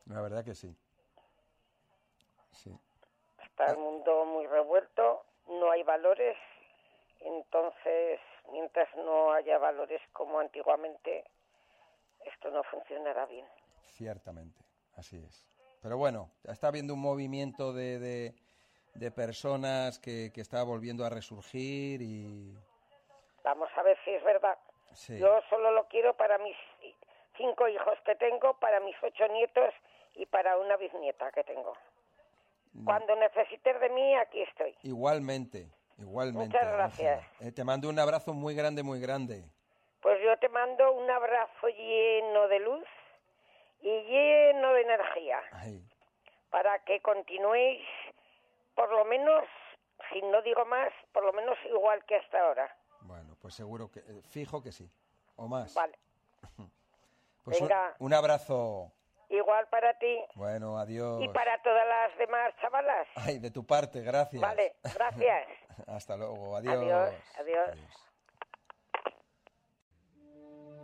[0.07, 0.75] La verdad que sí.
[2.51, 2.77] Sí.
[3.41, 6.37] Está el mundo muy revuelto, no hay valores,
[7.21, 8.19] entonces
[8.51, 11.23] mientras no haya valores como antiguamente,
[12.25, 13.47] esto no funcionará bien.
[13.91, 14.61] Ciertamente,
[14.97, 15.47] así es.
[15.81, 18.35] Pero bueno, está habiendo un movimiento de, de,
[18.95, 22.55] de personas que, que está volviendo a resurgir y...
[23.43, 24.57] Vamos a ver si es verdad.
[24.93, 25.19] Sí.
[25.19, 26.55] Yo solo lo quiero para mis
[27.37, 29.73] cinco hijos que tengo, para mis ocho nietos
[30.15, 31.73] y para una bisnieta que tengo.
[32.83, 34.75] Cuando necesites de mí, aquí estoy.
[34.83, 36.57] Igualmente, igualmente.
[36.57, 37.25] Muchas gracias.
[37.39, 39.45] Eh, te mando un abrazo muy grande, muy grande.
[40.01, 42.87] Pues yo te mando un abrazo lleno de luz
[43.81, 45.81] y lleno de energía Ay,
[46.49, 47.85] para que continuéis,
[48.75, 49.43] por lo menos,
[50.11, 52.75] si no digo más, por lo menos igual que hasta ahora.
[53.01, 53.99] bueno, pues seguro que...
[53.99, 54.89] eh, fijo que sí.
[55.37, 55.73] O más.
[55.73, 55.97] Vale.
[57.43, 57.95] Pues un, Venga.
[57.99, 58.91] un abrazo.
[59.29, 61.21] Igual para ti Bueno, adiós.
[61.23, 63.07] y para todas las demás chavalas.
[63.15, 64.41] Ay, de tu parte, gracias.
[64.41, 65.47] Vale, gracias.
[65.87, 66.73] Hasta luego, adiós.
[66.75, 67.77] Adiós, adiós.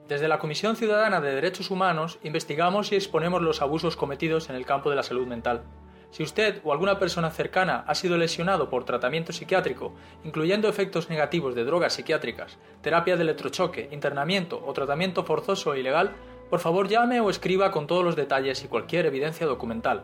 [0.07, 4.65] Desde la Comisión Ciudadana de Derechos Humanos investigamos y exponemos los abusos cometidos en el
[4.65, 5.63] campo de la salud mental.
[6.11, 9.93] Si usted o alguna persona cercana ha sido lesionado por tratamiento psiquiátrico,
[10.23, 16.11] incluyendo efectos negativos de drogas psiquiátricas, terapia de electrochoque, internamiento o tratamiento forzoso e ilegal,
[16.49, 20.03] por favor llame o escriba con todos los detalles y cualquier evidencia documental.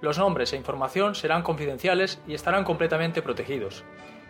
[0.00, 3.82] Los nombres e información serán confidenciales y estarán completamente protegidos.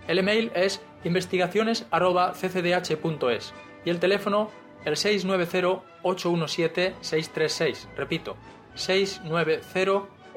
[0.06, 4.50] El email es investigaciones@ccdh.es y el teléfono
[4.86, 7.86] el 690-817-636.
[7.94, 8.38] Repito,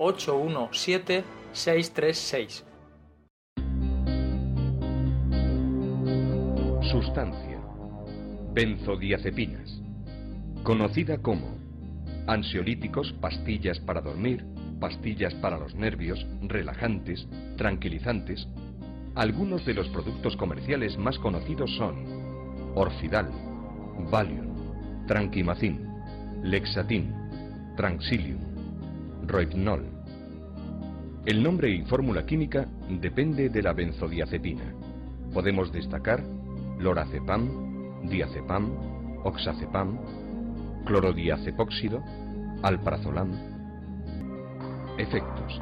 [0.02, 2.64] 690-817-636.
[6.92, 7.62] Sustancia.
[8.54, 9.80] Benzodiazepinas.
[10.64, 11.56] Conocida como
[12.28, 14.44] ansiolíticos, pastillas para dormir,
[14.80, 18.48] pastillas para los nervios, relajantes, tranquilizantes.
[19.16, 23.30] Algunos de los productos comerciales más conocidos son Orfidal,
[24.10, 25.86] Valium, Tranquimacin,
[26.44, 27.14] Lexatin,
[27.76, 28.51] Tranxilium,
[31.26, 34.74] El nombre y fórmula química depende de la benzodiazepina.
[35.34, 36.22] Podemos destacar
[36.80, 38.72] lorazepam, diazepam,
[39.24, 40.00] oxazepam,
[40.86, 42.04] clorodiazepóxido,
[42.62, 43.32] alprazolam.
[44.98, 45.62] Efectos.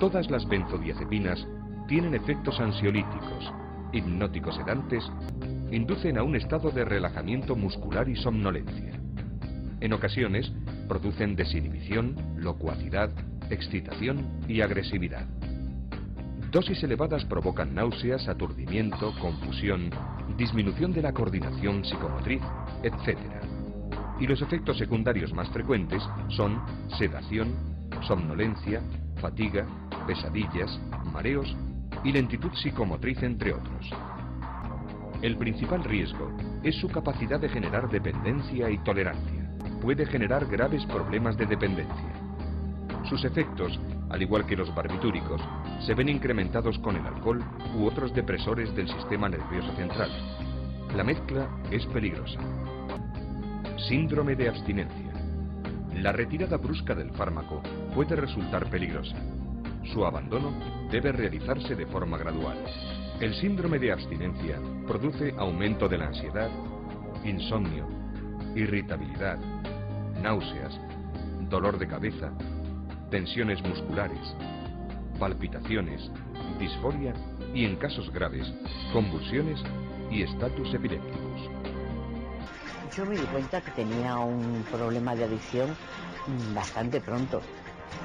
[0.00, 1.46] Todas las benzodiazepinas
[1.86, 3.52] tienen efectos ansiolíticos,
[3.92, 5.04] hipnóticos sedantes,
[5.70, 9.05] inducen a un estado de relajamiento muscular y somnolencia.
[9.80, 10.50] En ocasiones
[10.88, 13.10] producen desinhibición, locuacidad,
[13.50, 15.26] excitación y agresividad.
[16.50, 19.90] Dosis elevadas provocan náuseas, aturdimiento, confusión,
[20.38, 22.40] disminución de la coordinación psicomotriz,
[22.82, 23.18] etc.
[24.18, 26.62] Y los efectos secundarios más frecuentes son
[26.98, 27.54] sedación,
[28.06, 28.80] somnolencia,
[29.16, 29.66] fatiga,
[30.06, 30.80] pesadillas,
[31.12, 31.54] mareos
[32.04, 33.90] y lentitud psicomotriz, entre otros.
[35.20, 39.45] El principal riesgo es su capacidad de generar dependencia y tolerancia.
[39.86, 42.12] Puede generar graves problemas de dependencia.
[43.08, 43.78] Sus efectos,
[44.10, 45.40] al igual que los barbitúricos,
[45.86, 47.40] se ven incrementados con el alcohol
[47.78, 50.10] u otros depresores del sistema nervioso central.
[50.96, 52.40] La mezcla es peligrosa.
[53.88, 55.12] Síndrome de abstinencia.
[55.94, 57.62] La retirada brusca del fármaco
[57.94, 59.16] puede resultar peligrosa.
[59.92, 60.50] Su abandono
[60.90, 62.58] debe realizarse de forma gradual.
[63.20, 66.50] El síndrome de abstinencia produce aumento de la ansiedad,
[67.22, 67.86] insomnio,
[68.56, 69.38] irritabilidad,
[70.22, 70.78] náuseas,
[71.48, 72.32] dolor de cabeza,
[73.10, 74.34] tensiones musculares,
[75.18, 76.10] palpitaciones,
[76.58, 77.14] disforia
[77.54, 78.52] y, en casos graves,
[78.92, 79.60] convulsiones
[80.10, 81.50] y estatus epilépticos.
[82.96, 85.70] Yo me di cuenta que tenía un problema de adicción
[86.26, 87.42] mm, bastante pronto,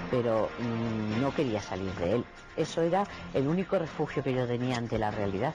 [0.10, 2.26] pero mm, no quería salir de él.
[2.58, 5.54] Eso era el único refugio que yo tenía ante la realidad.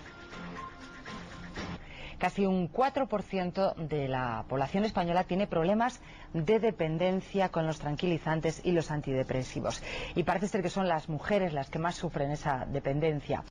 [2.18, 6.00] Casi un 4% de la población española tiene problemas
[6.32, 9.82] de dependencia con los tranquilizantes y los antidepresivos.
[10.14, 13.44] Y parece ser que son las mujeres las que más sufren esa dependencia.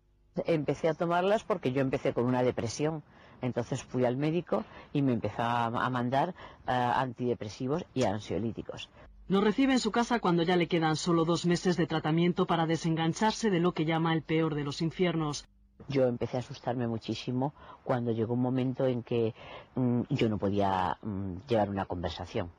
[0.46, 3.04] Empecé a tomarlas porque yo empecé con una depresión.
[3.42, 4.64] Entonces fui al médico
[4.94, 8.90] y me empezó a mandar eh, antidepresivos y ansiolíticos.
[9.28, 12.68] Nos recibe en su casa cuando ya le quedan solo dos meses de tratamiento para
[12.68, 15.48] desengancharse de lo que llama el peor de los infiernos.
[15.88, 17.54] Yo empecé a asustarme muchísimo
[17.84, 19.34] cuando llegó un momento en que
[19.76, 22.50] mm, yo no podía mm, llevar una conversación.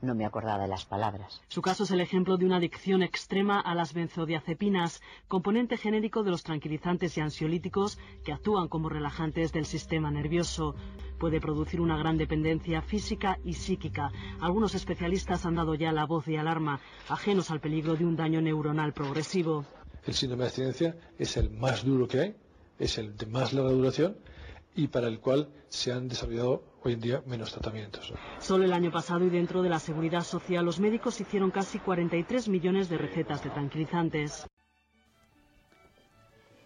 [0.00, 1.42] No me acordaba de las palabras.
[1.48, 6.30] Su caso es el ejemplo de una adicción extrema a las benzodiazepinas, componente genérico de
[6.30, 10.74] los tranquilizantes y ansiolíticos que actúan como relajantes del sistema nervioso.
[11.18, 14.12] Puede producir una gran dependencia física y psíquica.
[14.40, 18.40] Algunos especialistas han dado ya la voz de alarma, ajenos al peligro de un daño
[18.40, 19.64] neuronal progresivo.
[20.06, 22.36] El síndrome de abstinencia es el más duro que hay
[22.82, 24.16] es el de más larga duración
[24.74, 28.12] y para el cual se han desarrollado hoy en día menos tratamientos.
[28.40, 32.48] Solo el año pasado y dentro de la seguridad social los médicos hicieron casi 43
[32.48, 34.46] millones de recetas de tranquilizantes.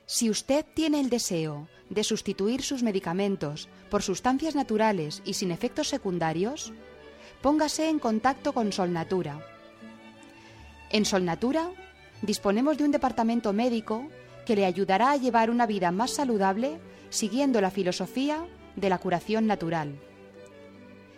[0.06, 5.88] Si usted tiene el deseo de sustituir sus medicamentos por sustancias naturales y sin efectos
[5.88, 6.72] secundarios,
[7.42, 9.40] póngase en contacto con Solnatura.
[10.90, 11.72] En Solnatura
[12.22, 14.09] disponemos de un departamento médico
[14.44, 16.78] que le ayudará a llevar una vida más saludable
[17.10, 19.98] siguiendo la filosofía de la curación natural.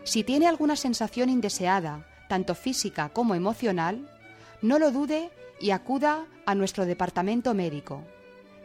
[0.05, 4.09] Si tiene alguna sensación indeseada, tanto física como emocional,
[4.63, 5.31] no lo dude
[5.61, 8.03] y acuda a nuestro departamento médico.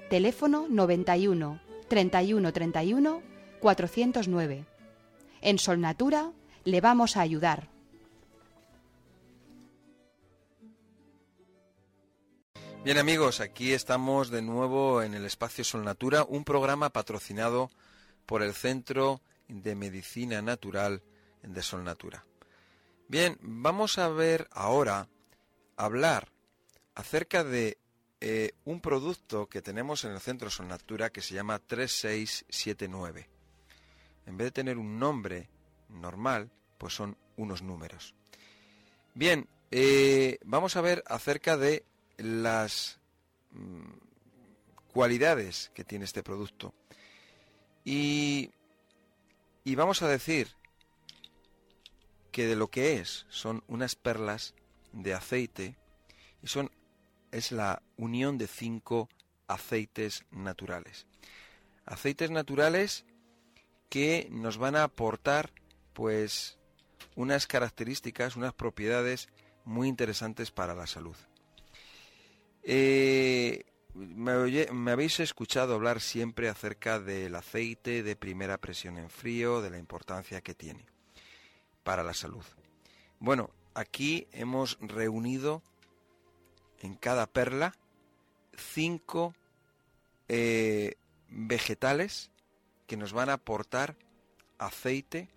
[0.09, 3.21] Teléfono 91 31 31
[3.59, 4.65] 409.
[5.41, 6.31] En Solnatura
[6.63, 7.72] le vamos a ayudar.
[12.83, 17.71] Bien amigos, aquí estamos de nuevo en el espacio Sol Natura, un programa patrocinado
[18.25, 21.01] por el Centro de Medicina Natural
[21.43, 22.25] de Sol Natura.
[23.07, 25.07] Bien, vamos a ver ahora,
[25.77, 26.33] hablar
[26.93, 27.77] acerca de
[28.19, 33.29] eh, un producto que tenemos en el Centro Sol Natura que se llama 3679.
[34.25, 35.49] En vez de tener un nombre
[35.87, 38.13] normal, pues son unos números.
[39.13, 41.85] Bien, eh, vamos a ver acerca de
[42.17, 42.99] las
[43.51, 43.91] mm,
[44.91, 46.73] cualidades que tiene este producto.
[47.83, 48.51] Y,
[49.63, 50.55] y vamos a decir
[52.31, 54.55] que de lo que es son unas perlas
[54.91, 55.77] de aceite
[56.41, 56.71] y son
[57.31, 59.09] es la unión de cinco
[59.47, 61.07] aceites naturales.
[61.85, 63.05] Aceites naturales
[63.89, 65.51] que nos van a aportar
[65.93, 66.57] pues
[67.15, 69.29] unas características, unas propiedades
[69.65, 71.15] muy interesantes para la salud.
[72.63, 79.69] Eh, me, habéis escuchado hablar siempre acerca del aceite de primera presión en frío, de
[79.69, 80.85] la importancia que tiene
[81.83, 82.43] para la salud.
[83.19, 85.61] Bueno, aquí hemos reunido
[86.81, 87.75] en cada perla
[88.55, 89.35] cinco
[90.27, 90.95] eh,
[91.29, 92.31] vegetales
[92.87, 93.95] que nos van a aportar
[94.57, 95.29] aceite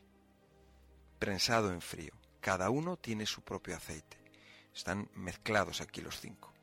[1.18, 2.12] prensado en frío.
[2.40, 4.16] Cada uno tiene su propio aceite.
[4.74, 6.55] Están mezclados aquí los cinco.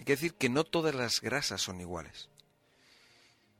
[0.00, 2.30] Hay que decir que no todas las grasas son iguales.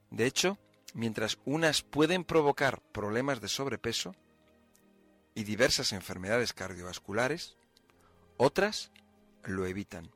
[0.09, 0.57] De hecho,
[0.95, 4.17] mientras unas pueden provocar problemas de sobrepeso
[5.35, 7.59] y diversas enfermedades cardiovasculares,
[8.39, 8.91] otras
[9.45, 10.11] lo evitan.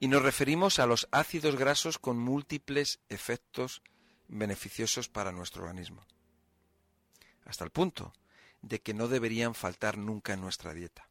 [0.00, 3.82] Y nos referimos a los ácidos grasos con múltiples efectos
[4.28, 6.06] beneficiosos para nuestro organismo.
[7.44, 8.14] Hasta el punto
[8.62, 11.10] de que no deberían faltar nunca en nuestra dieta.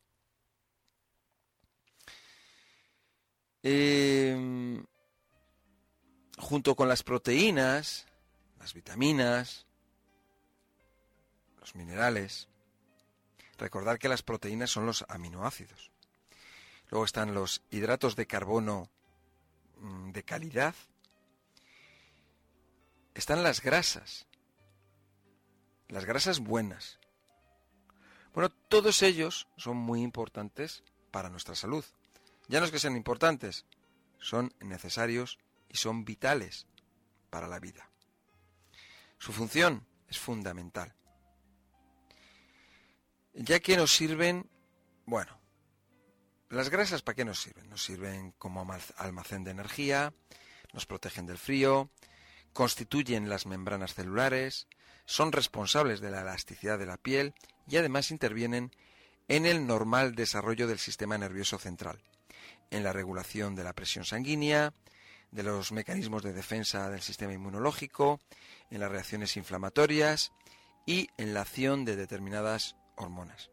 [3.68, 4.86] Em,
[6.38, 8.06] junto con las proteínas,
[8.60, 9.66] las vitaminas,
[11.60, 12.48] los minerales.
[13.58, 15.90] Recordar que las proteínas son los aminoácidos.
[16.92, 18.88] Luego están los hidratos de carbono
[19.80, 20.76] mm, de calidad.
[23.16, 24.28] Están las grasas.
[25.88, 27.00] Las grasas buenas.
[28.32, 31.84] Bueno, todos ellos son muy importantes para nuestra salud.
[32.48, 33.66] Ya no es que sean importantes,
[34.20, 35.40] son necesarios
[35.70, 36.68] y son vitales
[37.30, 37.90] para la vida.
[39.18, 40.94] Su función es fundamental.
[43.34, 44.50] Ya que nos sirven,
[45.06, 45.40] bueno,
[46.50, 47.70] las grasas ¿para qué nos sirven?
[47.70, 48.66] Nos sirven como
[48.98, 50.14] almacén de energía,
[50.74, 51.90] nos protegen del frío,
[52.54, 54.68] constituyen las membranas celulares,
[55.06, 57.34] son responsables de la elasticidad de la piel
[57.68, 58.72] y además intervienen
[59.28, 62.02] en el normal desarrollo del sistema nervioso central,
[62.72, 64.74] en la regulación de la presión sanguínea,
[65.32, 68.20] de los mecanismos de defensa del sistema inmunológico,
[68.70, 70.32] en las reacciones inflamatorias
[70.86, 73.52] y en la acción de determinadas hormonas.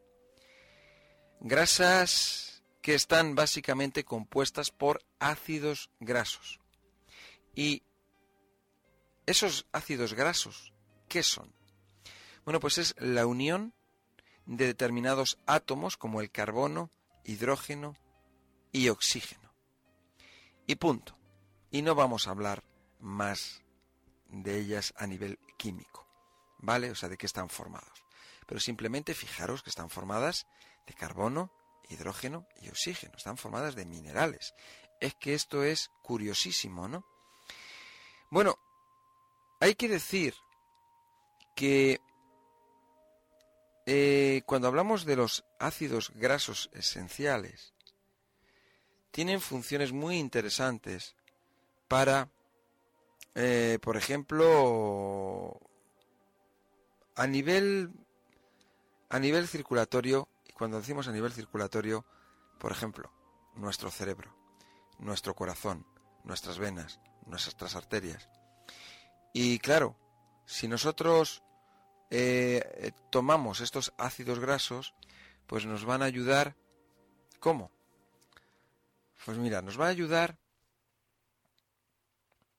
[1.39, 6.59] Grasas que están básicamente compuestas por ácidos grasos.
[7.55, 7.83] Y
[9.25, 10.73] esos ácidos grasos,
[11.07, 11.53] ¿qué son?
[12.45, 13.73] Bueno, pues es la unión
[14.45, 16.91] de determinados átomos como el carbono,
[17.23, 17.95] hidrógeno
[18.73, 19.53] y oxígeno.
[20.67, 21.17] Y punto.
[21.71, 22.63] Y no vamos a hablar
[22.99, 23.61] más
[24.27, 26.05] de ellas a nivel químico,
[26.57, 26.91] ¿vale?
[26.91, 28.03] O sea, de qué están formados.
[28.45, 30.47] Pero simplemente fijaros que están formadas
[30.85, 31.51] de carbono,
[31.87, 34.53] hidrógeno y oxígeno, están formadas de minerales.
[34.99, 37.05] Es que esto es curiosísimo, ¿no?
[38.29, 38.57] Bueno,
[39.59, 40.33] hay que decir
[41.55, 42.01] que
[43.85, 47.72] eh, cuando hablamos de los ácidos grasos esenciales,
[49.13, 51.15] tienen funciones muy interesantes
[51.87, 52.31] para,
[53.35, 55.59] eh, por ejemplo,
[57.15, 57.91] a nivel,
[59.09, 62.03] a nivel circulatorio, y cuando decimos a nivel circulatorio,
[62.57, 63.11] por ejemplo,
[63.53, 64.35] nuestro cerebro,
[64.97, 65.85] nuestro corazón,
[66.23, 68.27] nuestras venas, nuestras arterias.
[69.31, 69.95] Y claro,
[70.47, 71.43] si nosotros
[72.09, 74.95] eh, tomamos estos ácidos grasos,
[75.45, 76.55] pues nos van a ayudar.
[77.39, 77.69] ¿Cómo?
[79.25, 80.37] Pues mira, nos va a ayudar,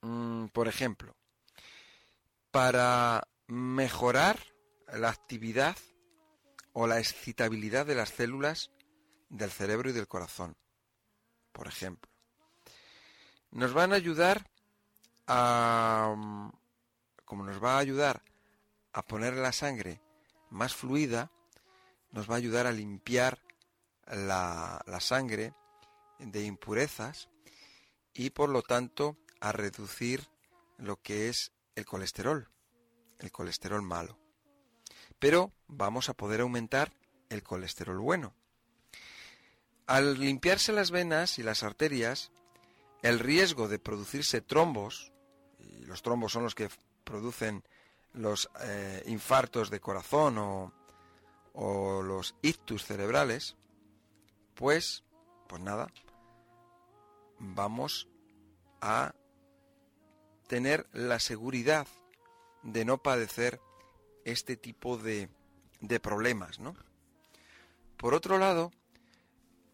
[0.01, 1.15] mm, por ejemplo,
[2.51, 4.39] para mejorar
[4.93, 5.77] la actividad
[6.73, 8.71] o la excitabilidad de las células
[9.29, 10.57] del cerebro y del corazón,
[11.53, 12.11] por ejemplo.
[13.51, 14.49] Nos van a ayudar
[15.27, 16.51] a, mm,
[17.25, 18.23] como nos va a ayudar
[18.93, 20.01] a poner la sangre
[20.51, 21.31] más fluida,
[22.11, 23.41] nos va a ayudar a limpiar
[24.07, 25.55] la, sangre
[26.25, 27.29] de impurezas
[28.13, 30.29] y por lo tanto a reducir
[30.79, 32.49] lo que es el colesterol,
[33.19, 34.19] el colesterol malo.
[35.19, 36.93] Pero vamos a poder aumentar
[37.29, 38.35] el colesterol bueno.
[39.87, 42.31] Al limpiarse las venas y las arterias,
[43.03, 45.13] el riesgo de producirse trombos,
[45.59, 46.71] y los trombos son los que
[47.05, 47.63] producen
[48.13, 50.73] los eh, infartos de corazón o,
[51.53, 53.57] o los ictus cerebrales,
[54.55, 55.05] pues,
[55.49, 55.93] pues nada,
[57.55, 58.09] vamos
[58.81, 59.15] a
[60.47, 61.87] tener la seguridad
[62.63, 63.61] de no padecer
[64.25, 65.29] este tipo de,
[65.81, 66.75] de problemas, ¿no?
[67.97, 68.71] Por otro lado,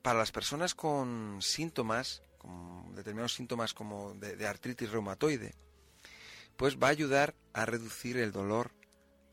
[0.03, 5.55] para las personas con síntomas, con determinados síntomas como de artritis reumatoide,
[6.57, 8.73] pues va a ayudar a reducir el dolor,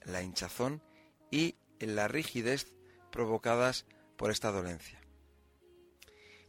[0.05, 0.81] la hinchazón
[1.29, 2.73] y la rigidez
[3.11, 3.85] provocadas
[4.15, 5.01] por esta dolencia.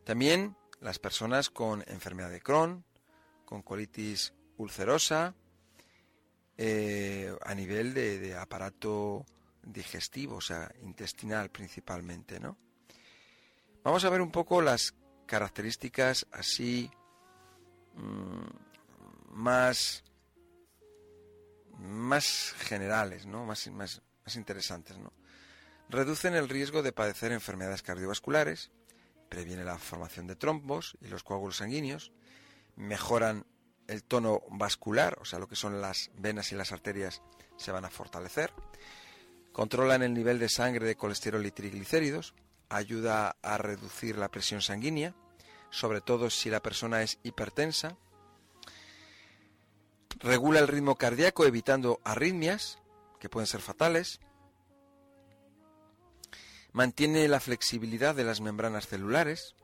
[0.04, 2.84] También las personas con enfermedad de Crohn,
[3.44, 5.34] con colitis ulcerosa,
[6.56, 9.24] eh, a nivel de, aparato
[9.62, 12.56] digestivo, o sea, intestinal principalmente, ¿no?
[13.84, 14.94] Vamos a ver un poco las
[15.26, 16.90] características así
[17.94, 20.04] mm, más
[21.78, 23.44] más generales, ¿no?
[23.46, 25.12] Más, más, más interesantes, ¿no?
[25.88, 28.70] Reducen el riesgo de padecer enfermedades cardiovasculares,
[29.28, 32.12] previene la formación de trombos y los coágulos sanguíneos,
[32.76, 33.46] mejoran
[33.86, 37.22] el tono vascular, o sea, lo que son las venas y las arterias
[37.56, 38.52] se van a fortalecer,
[39.52, 42.34] controlan el nivel de sangre de colesterol y triglicéridos,
[42.68, 45.14] ayuda a reducir la presión sanguínea,
[45.70, 47.96] sobre todo si la persona es hipertensa,
[50.20, 52.78] regula el ritmo cardíaco evitando arritmias,
[53.18, 54.20] que pueden ser fatales,
[56.72, 59.54] mantiene la flexibilidad de las membranas celulares,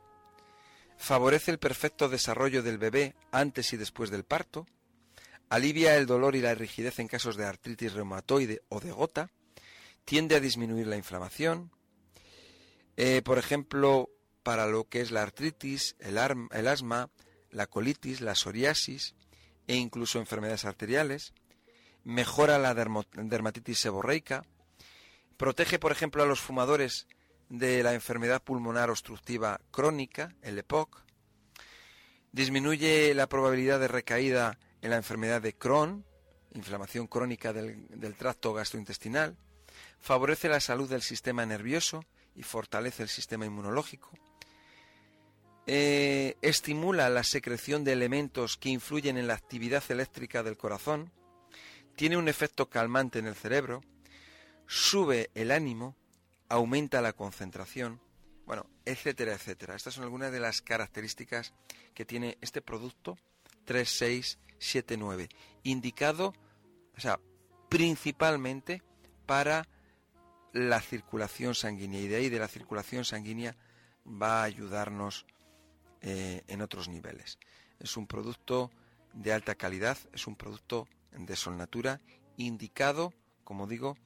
[0.97, 4.67] favorece el perfecto desarrollo del bebé antes y después del parto,
[5.49, 9.31] alivia el dolor y la rigidez en casos de artritis reumatoide o de gota,
[10.05, 11.71] tiende a disminuir la inflamación,
[12.97, 14.11] eh, por ejemplo,
[14.43, 17.11] para lo que es la artritis, el, el asma,
[17.51, 19.15] la colitis, la psoriasis
[19.67, 21.33] e incluso enfermedades arteriales,
[22.05, 24.45] mejora la dermatitis seborreica,
[25.37, 27.07] protege, por ejemplo, a los fumadores
[27.49, 31.03] de la enfermedad pulmonar obstructiva crónica, el EPOC,
[32.33, 36.05] disminuye la probabilidad de recaída en la enfermedad de Crohn,
[36.55, 39.37] inflamación crónica del, tracto gastrointestinal,
[40.01, 42.05] favorece la salud del sistema nervioso
[42.35, 44.11] y fortalece el sistema inmunológico,
[45.67, 51.13] eh, estimula la secreción de elementos que influyen en la actividad eléctrica del corazón,
[51.97, 53.81] tiene un efecto calmante en el cerebro,
[54.67, 55.97] sube el ánimo,
[56.49, 58.01] aumenta la concentración,
[58.47, 59.75] bueno, etcétera, etcétera.
[59.75, 61.55] Estas son algunas de las características
[61.95, 63.17] que tiene este producto
[63.65, 65.29] 3679,
[65.63, 66.35] indicado,
[66.97, 67.19] o sea,
[67.69, 68.83] principalmente
[69.27, 69.69] para
[70.53, 73.57] la circulación sanguínea y de ahí de la circulación sanguínea
[74.07, 75.27] va a ayudarnos
[76.01, 77.39] eh, en otros niveles.
[77.81, 78.71] Es un producto
[79.13, 82.01] de alta calidad, es un producto de Solnatura
[82.37, 83.13] indicado,
[83.43, 83.97] como digo,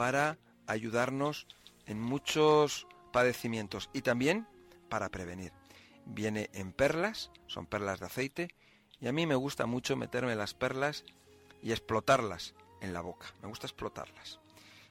[0.00, 1.46] para ayudarnos
[1.84, 4.48] en muchos padecimientos y también
[4.88, 5.52] para prevenir.
[6.06, 8.48] Viene en perlas, son perlas de aceite,
[8.98, 11.04] y a mí me gusta mucho meterme las perlas
[11.62, 13.26] y explotarlas en la boca.
[13.42, 14.40] Me gusta explotarlas.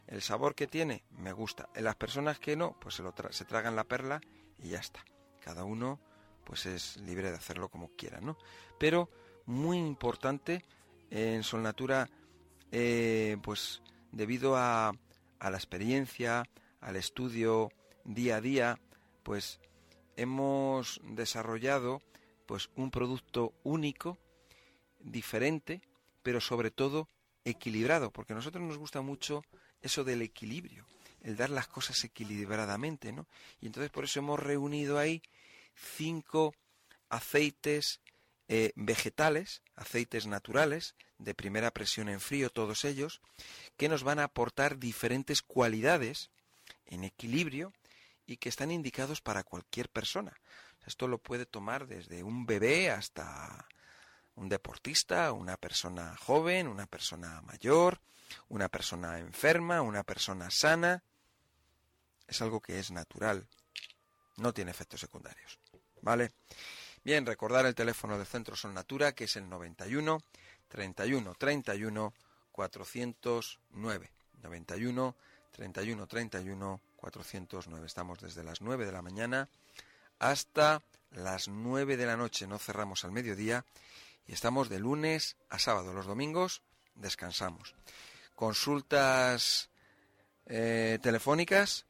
[0.05, 1.69] El sabor que tiene me gusta.
[1.73, 4.21] En las personas que no, pues se, lo se tragan la perla
[4.59, 5.03] y ya está.
[5.43, 5.99] Cada uno
[6.43, 8.37] pues es libre de hacerlo como quiera, ¿no?
[8.77, 9.09] Pero
[9.47, 10.63] muy importante
[11.09, 12.07] en Solnatura,
[12.71, 13.81] eh, pues
[14.11, 14.91] debido a,
[15.39, 16.43] a la experiencia,
[16.81, 17.71] al estudio
[18.03, 18.79] día a día,
[19.23, 19.59] pues
[20.15, 22.01] hemos desarrollado
[22.45, 24.17] pues un producto único,
[24.99, 25.81] diferente,
[26.23, 27.07] pero sobre todo
[27.45, 29.43] equilibrado, porque a nosotros nos gusta mucho
[29.81, 30.85] eso del equilibrio,
[31.21, 33.27] el dar las cosas equilibradamente, ¿no?
[33.61, 35.21] Y entonces por eso hemos reunido ahí
[35.75, 36.53] cinco
[37.07, 38.01] aceites
[38.47, 43.21] eh, vegetales, aceites naturales, de primera presión en frío, todos ellos,
[43.77, 46.31] que nos van a aportar diferentes cualidades
[46.85, 47.73] en equilibrio
[48.25, 50.33] y que están indicados para cualquier persona.
[50.85, 53.67] Esto lo puede tomar desde un bebé hasta
[54.35, 57.99] un deportista, una persona joven, una persona mayor,
[58.47, 61.03] una persona enferma, una persona sana.
[62.27, 63.47] Es algo que es natural,
[64.37, 65.59] no tiene efectos secundarios.
[66.01, 66.31] ¿Vale?
[67.03, 70.21] Bien, recordar el teléfono del Centro Sol Natura, que es el 91
[70.69, 72.13] 31 31
[72.51, 74.11] 409.
[74.41, 75.15] 91
[75.51, 77.85] 31 31 409.
[77.85, 79.49] Estamos desde las 9 de la mañana
[80.19, 80.81] hasta
[81.11, 82.47] las 9 de la noche.
[82.47, 83.65] No cerramos al mediodía
[84.27, 85.93] y estamos de lunes a sábado.
[85.93, 86.61] Los domingos
[86.95, 87.75] descansamos.
[88.35, 89.69] Consultas
[90.45, 91.85] eh, telefónicas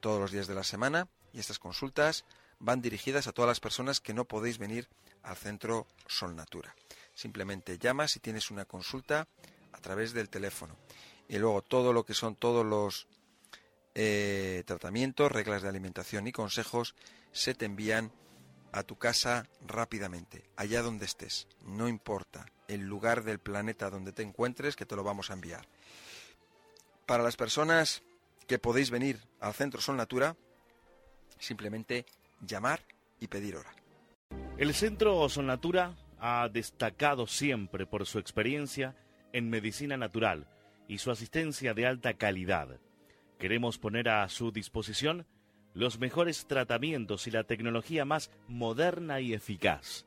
[0.00, 2.24] todos los días de la semana y estas consultas
[2.58, 4.88] van dirigidas a todas las personas que no podéis venir
[5.22, 6.74] al centro Sol Natura.
[7.18, 9.26] Simplemente llamas si tienes una consulta
[9.72, 10.76] a través del teléfono.
[11.28, 13.08] Y luego todo lo que son todos los
[13.96, 16.94] eh, tratamientos, reglas de alimentación y consejos
[17.32, 18.12] se te envían
[18.70, 21.48] a tu casa rápidamente, allá donde estés.
[21.64, 25.66] No importa el lugar del planeta donde te encuentres, que te lo vamos a enviar.
[27.04, 28.04] Para las personas
[28.46, 30.36] que podéis venir al Centro Sol Natura,
[31.40, 32.06] simplemente
[32.46, 32.80] llamar
[33.18, 33.74] y pedir hora.
[34.56, 38.96] El Centro Natura ha destacado siempre por su experiencia
[39.32, 40.48] en medicina natural
[40.88, 42.80] y su asistencia de alta calidad.
[43.38, 45.26] Queremos poner a su disposición
[45.74, 50.06] los mejores tratamientos y la tecnología más moderna y eficaz.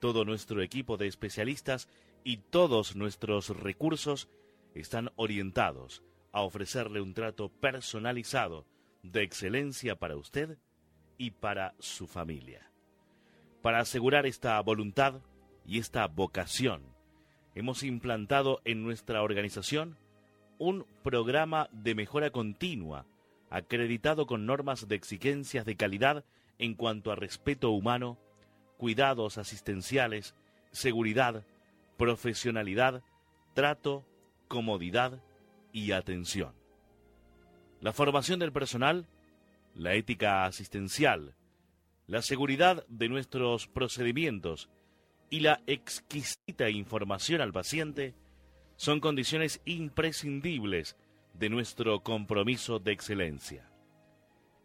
[0.00, 1.88] Todo nuestro equipo de especialistas
[2.22, 4.28] y todos nuestros recursos
[4.74, 6.02] están orientados
[6.32, 8.66] a ofrecerle un trato personalizado
[9.02, 10.58] de excelencia para usted
[11.18, 12.70] y para su familia.
[13.62, 15.20] Para asegurar esta voluntad
[15.66, 16.82] y esta vocación,
[17.54, 19.96] hemos implantado en nuestra organización
[20.58, 23.06] un programa de mejora continua,
[23.50, 26.24] acreditado con normas de exigencias de calidad
[26.58, 28.18] en cuanto a respeto humano,
[28.76, 30.34] cuidados asistenciales,
[30.70, 31.44] seguridad,
[31.96, 33.02] profesionalidad,
[33.54, 34.04] trato,
[34.48, 35.20] comodidad
[35.72, 36.52] y atención.
[37.80, 39.06] La formación del personal
[39.74, 41.34] la ética asistencial,
[42.06, 44.70] la seguridad de nuestros procedimientos
[45.34, 48.14] y la exquisita información al paciente
[48.76, 50.96] son condiciones imprescindibles
[51.32, 53.68] de nuestro compromiso de excelencia.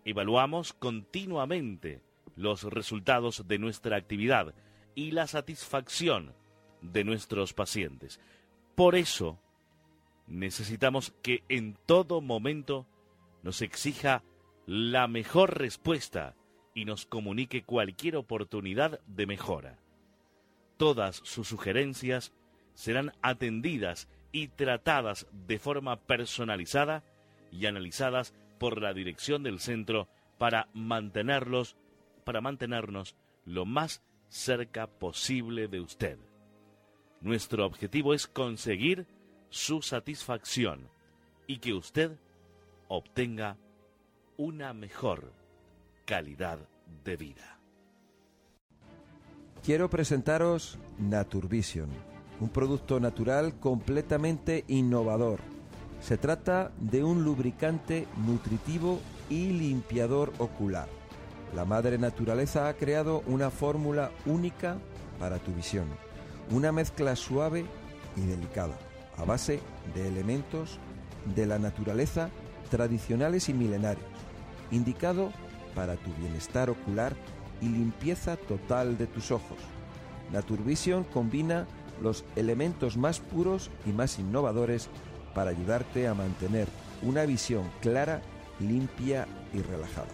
[0.05, 2.03] Evaluamos continuamente
[2.35, 4.53] los resultados de nuestra actividad
[4.93, 6.35] y la satisfacción
[6.83, 8.19] de nuestros pacientes.
[8.75, 9.39] Por eso,
[10.27, 12.85] necesitamos que en todo momento
[13.41, 14.21] nos exija
[14.67, 16.35] la mejor respuesta
[16.75, 19.79] y nos comunique cualquier oportunidad de mejora.
[20.79, 22.31] Todas sus sugerencias
[22.73, 27.03] serán atendidas y tratadas de forma personalizada
[27.51, 30.07] y analizadas por la dirección del centro
[30.37, 31.75] para mantenerlos
[32.23, 36.17] para mantenernos lo más cerca posible de usted.
[37.19, 39.05] Nuestro objetivo es conseguir
[39.49, 40.87] su satisfacción
[41.45, 42.17] y que usted
[42.87, 43.57] obtenga
[44.37, 45.33] una mejor
[46.05, 46.59] calidad
[47.03, 47.58] de vida.
[49.63, 51.89] Quiero presentaros Naturvision,
[52.39, 55.41] un producto natural completamente innovador.
[55.99, 58.99] Se trata de un lubricante nutritivo
[59.29, 60.87] y limpiador ocular.
[61.53, 64.77] La madre naturaleza ha creado una fórmula única
[65.19, 65.87] para tu visión,
[66.51, 67.65] una mezcla suave
[68.15, 68.77] y delicada,
[69.17, 69.59] a base
[69.93, 70.79] de elementos
[71.35, 72.29] de la naturaleza
[72.71, 74.07] tradicionales y milenarios,
[74.71, 75.33] indicado
[75.75, 77.13] para tu bienestar ocular
[77.61, 79.57] y limpieza total de tus ojos.
[80.31, 81.67] Naturvision combina
[82.01, 84.89] los elementos más puros y más innovadores
[85.33, 86.67] para ayudarte a mantener
[87.01, 88.21] una visión clara,
[88.59, 90.07] limpia y relajada.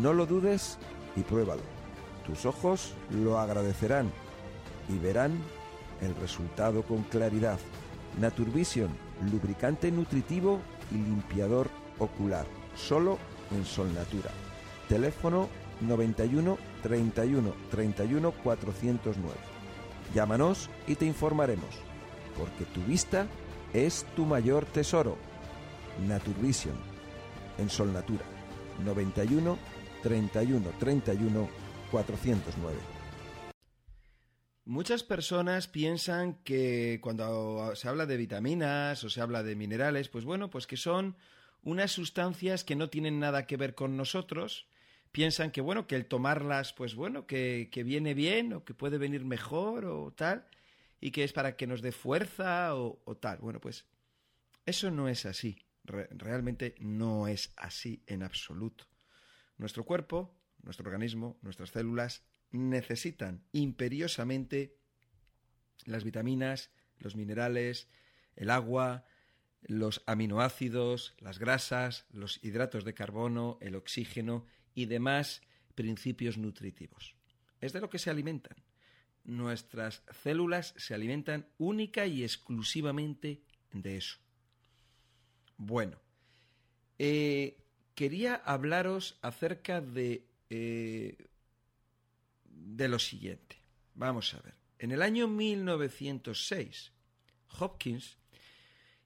[0.00, 0.78] No lo dudes
[1.16, 1.62] y pruébalo.
[2.26, 4.10] Tus ojos lo agradecerán
[4.88, 5.38] y verán
[6.00, 7.58] el resultado con claridad.
[8.20, 8.90] Naturvision,
[9.30, 10.60] lubricante nutritivo
[10.90, 11.68] y limpiador
[11.98, 12.46] ocular,
[12.76, 13.18] solo
[13.50, 14.30] en Sol Natura.
[14.88, 15.48] Teléfono
[15.80, 19.34] 91 31 31 409.
[20.14, 21.74] Llámanos y te informaremos,
[22.36, 23.26] porque tu vista
[23.72, 25.16] es tu mayor tesoro.
[26.06, 26.76] Naturvision,
[27.58, 28.24] en Sol Natura.
[28.84, 29.58] 91
[30.02, 31.48] 31 31
[31.90, 32.78] 409.
[34.64, 40.24] Muchas personas piensan que cuando se habla de vitaminas o se habla de minerales, pues
[40.24, 41.16] bueno, pues que son
[41.62, 44.66] unas sustancias que no tienen nada que ver con nosotros.
[45.12, 49.26] Piensan que bueno, que el tomarlas, pues bueno, que, viene bien o que puede venir
[49.26, 50.46] mejor o tal,
[51.00, 53.38] y que es para que nos dé fuerza o, tal.
[53.38, 53.84] Bueno, pues
[54.64, 55.58] eso no es así.
[55.84, 58.86] realmente no es así en absoluto.
[59.58, 64.78] Nuestro cuerpo, nuestro organismo, nuestras células necesitan imperiosamente
[65.84, 67.88] las vitaminas, los minerales,
[68.34, 69.04] el agua,
[69.62, 75.42] los aminoácidos, las grasas, los hidratos de carbono, el oxígeno y demás
[75.74, 77.14] principios nutritivos.
[77.60, 78.56] Es de lo que se alimentan.
[79.24, 83.42] Nuestras células se alimentan única y exclusivamente
[83.72, 84.18] de eso.
[85.56, 85.98] Bueno,
[86.98, 87.56] eh,
[87.94, 91.16] quería hablaros acerca de, eh,
[92.44, 93.62] de lo siguiente.
[93.94, 94.54] Vamos a ver.
[94.78, 96.92] En el año 1906,
[97.60, 98.18] Hopkins,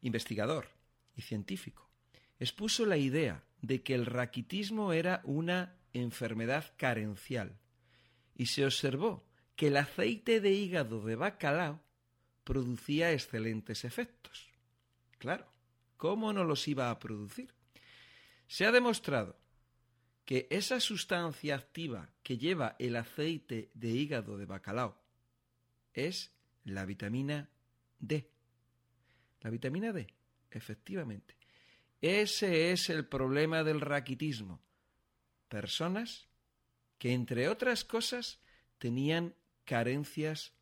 [0.00, 0.68] investigador
[1.14, 1.90] y científico,
[2.38, 7.58] expuso la idea de que el raquitismo era una enfermedad carencial
[8.34, 9.26] y se observó
[9.56, 11.80] que el aceite de hígado de bacalao
[12.44, 14.50] producía excelentes efectos.
[15.18, 15.46] Claro,
[15.96, 17.52] ¿cómo no los iba a producir?
[18.46, 19.36] Se ha demostrado
[20.24, 25.00] que esa sustancia activa que lleva el aceite de hígado de bacalao
[25.92, 26.32] es
[26.64, 27.48] la vitamina
[27.98, 28.30] D.
[29.40, 30.06] La vitamina D,
[30.50, 31.36] efectivamente.
[32.00, 34.60] Ese es el problema del raquitismo.
[35.48, 36.28] Personas
[36.98, 38.40] que, entre otras cosas,
[38.78, 40.52] tenían carencias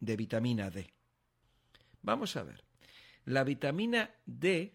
[0.00, 0.92] de vitamina D.
[2.02, 2.64] Vamos a ver.
[3.24, 4.74] La vitamina D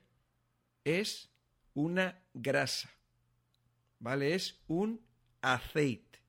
[0.84, 1.30] es
[1.74, 2.92] una grasa,
[4.00, 4.36] ¿vale?
[4.36, 5.02] Es un
[5.42, 6.20] aceite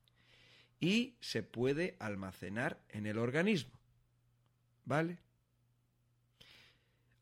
[0.81, 3.79] y se puede almacenar en el organismo,
[4.85, 5.19] ¿vale?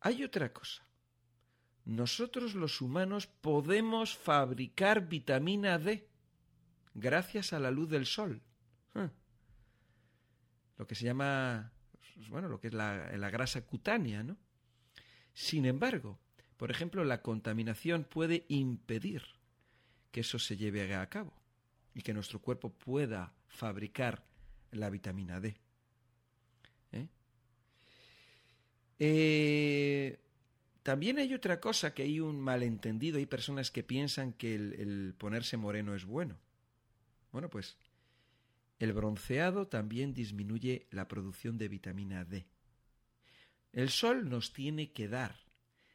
[0.00, 0.86] Hay otra cosa.
[1.84, 6.08] Nosotros los humanos podemos fabricar vitamina D
[6.94, 8.40] gracias a la luz del sol.
[10.78, 11.72] Lo que se llama,
[12.28, 14.36] bueno, lo que es la, la grasa cutánea, ¿no?
[15.32, 16.18] Sin embargo,
[16.56, 19.22] por ejemplo, la contaminación puede impedir
[20.10, 21.32] que eso se lleve a cabo
[21.94, 24.22] y que nuestro cuerpo pueda fabricar
[24.70, 25.56] la vitamina D.
[26.92, 27.08] ¿Eh?
[28.98, 30.20] Eh,
[30.82, 35.56] también hay otra cosa que hay un malentendido, hay personas que piensan que el ponerse
[35.56, 36.38] moreno es bueno.
[37.30, 37.76] Bueno, pues
[38.78, 42.46] el bronceado también disminuye la producción de vitamina D.
[43.72, 45.34] El sol nos tiene que dar,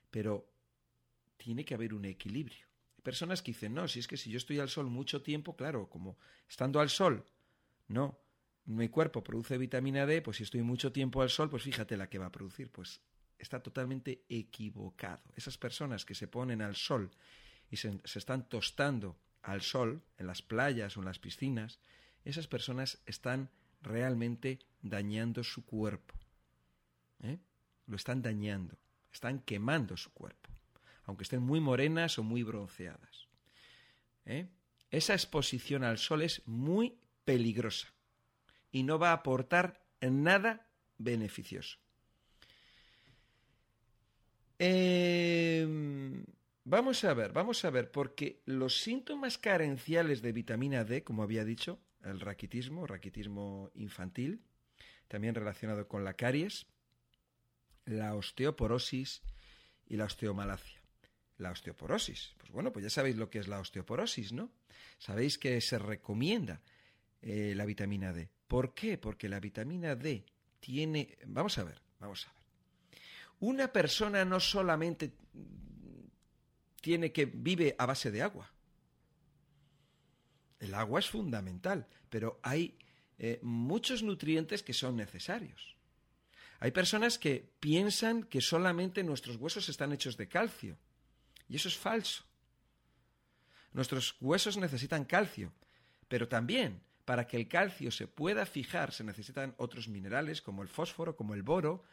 [0.10, 0.50] pero
[1.38, 2.66] tiene que haber un equilibrio.
[2.96, 5.56] Hay personas que dicen, no, si es que si yo estoy al sol mucho tiempo,
[5.56, 6.18] claro, como
[6.50, 7.26] estando al sol,
[7.88, 8.20] no,
[8.66, 12.10] mi cuerpo produce vitamina D, pues si estoy mucho tiempo al sol, pues fíjate la
[12.10, 12.72] que va a producir.
[12.72, 13.02] Pues
[13.38, 15.24] está totalmente equivocado.
[15.36, 17.12] Esas personas que se ponen al sol
[17.70, 21.80] y se, están tostando al sol en las playas o en las piscinas,
[22.26, 23.50] esas personas están
[23.82, 26.16] realmente dañando su cuerpo.
[27.22, 27.40] ¿eh?
[27.86, 28.78] Lo están dañando,
[29.12, 30.50] están quemando su cuerpo,
[31.06, 33.28] aunque estén muy morenas o muy bronceadas.
[34.26, 34.50] ¿eh?
[34.90, 37.88] Esa exposición al sol es muy peligrosa
[38.72, 41.78] y no va a aportar nada beneficioso.
[44.60, 46.26] Em,
[46.64, 51.46] vamos a ver, vamos a ver, porque los síntomas carenciales de vitamina D, como había
[51.46, 54.42] dicho, el raquitismo, raquitismo infantil,
[55.08, 56.68] también relacionado con la caries,
[57.86, 59.22] la osteoporosis
[59.86, 60.82] y la osteomalacia.
[61.38, 64.52] La osteoporosis, pues bueno, pues ya sabéis lo que es la osteoporosis, ¿no?
[64.98, 66.62] Sabéis que se recomienda
[67.22, 68.30] eh, la vitamina D.
[68.48, 68.98] ¿Por qué?
[68.98, 70.26] Porque la vitamina D
[70.60, 71.16] tiene...
[71.28, 72.37] Vamos a ver, vamos a ver.
[73.40, 75.14] Una persona no solamente
[76.82, 78.52] tiene que vive a base de agua.
[80.60, 82.78] El agua es fundamental, pero hay
[83.20, 85.76] eh, muchos nutrientes que son necesarios.
[86.60, 90.78] Hay personas que piensan que solamente nuestros huesos están hechos de calcio,
[91.48, 92.24] y eso es falso.
[93.74, 95.54] Nuestros huesos necesitan calcio,
[96.08, 100.68] pero también para que el calcio se pueda fijar se necesitan otros minerales como el
[100.68, 101.84] fósforo, como el boro,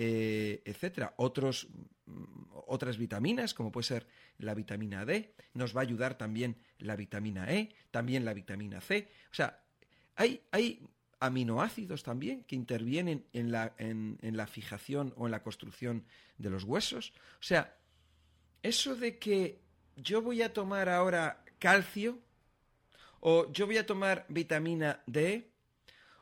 [0.00, 1.12] eh, etcétera.
[1.16, 1.66] Otros,
[2.06, 4.06] mm, otras vitaminas, como puede ser
[4.38, 9.10] la vitamina D, nos va a ayudar también la vitamina E, también la vitamina C.
[9.32, 9.60] O sea,
[10.14, 10.86] hay, hay
[11.18, 16.04] aminoácidos también que intervienen en la, en, en la fijación o en la construcción
[16.36, 17.12] de los huesos.
[17.40, 17.76] O sea,
[18.62, 19.60] eso de que
[19.96, 22.20] yo voy a tomar ahora calcio,
[23.18, 25.50] o yo voy a tomar vitamina D,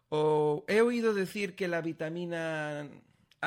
[0.08, 2.88] o he oído decir que la vitamina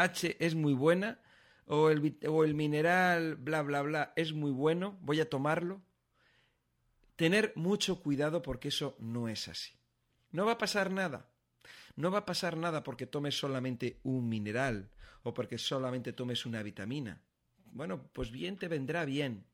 [0.03, 1.19] H es muy buena,
[1.65, 5.81] o el, o el mineral bla bla bla es muy bueno, voy a tomarlo.
[7.15, 9.73] Tener mucho cuidado porque eso no es así.
[10.31, 11.29] No va a pasar nada.
[11.95, 14.89] No va a pasar nada porque tomes solamente un mineral
[15.23, 17.21] o porque solamente tomes una vitamina.
[17.71, 19.45] Bueno, pues bien te vendrá bien.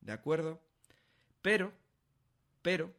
[0.00, 0.60] ¿De acuerdo?
[1.42, 1.72] Pero,
[2.62, 2.92] pero,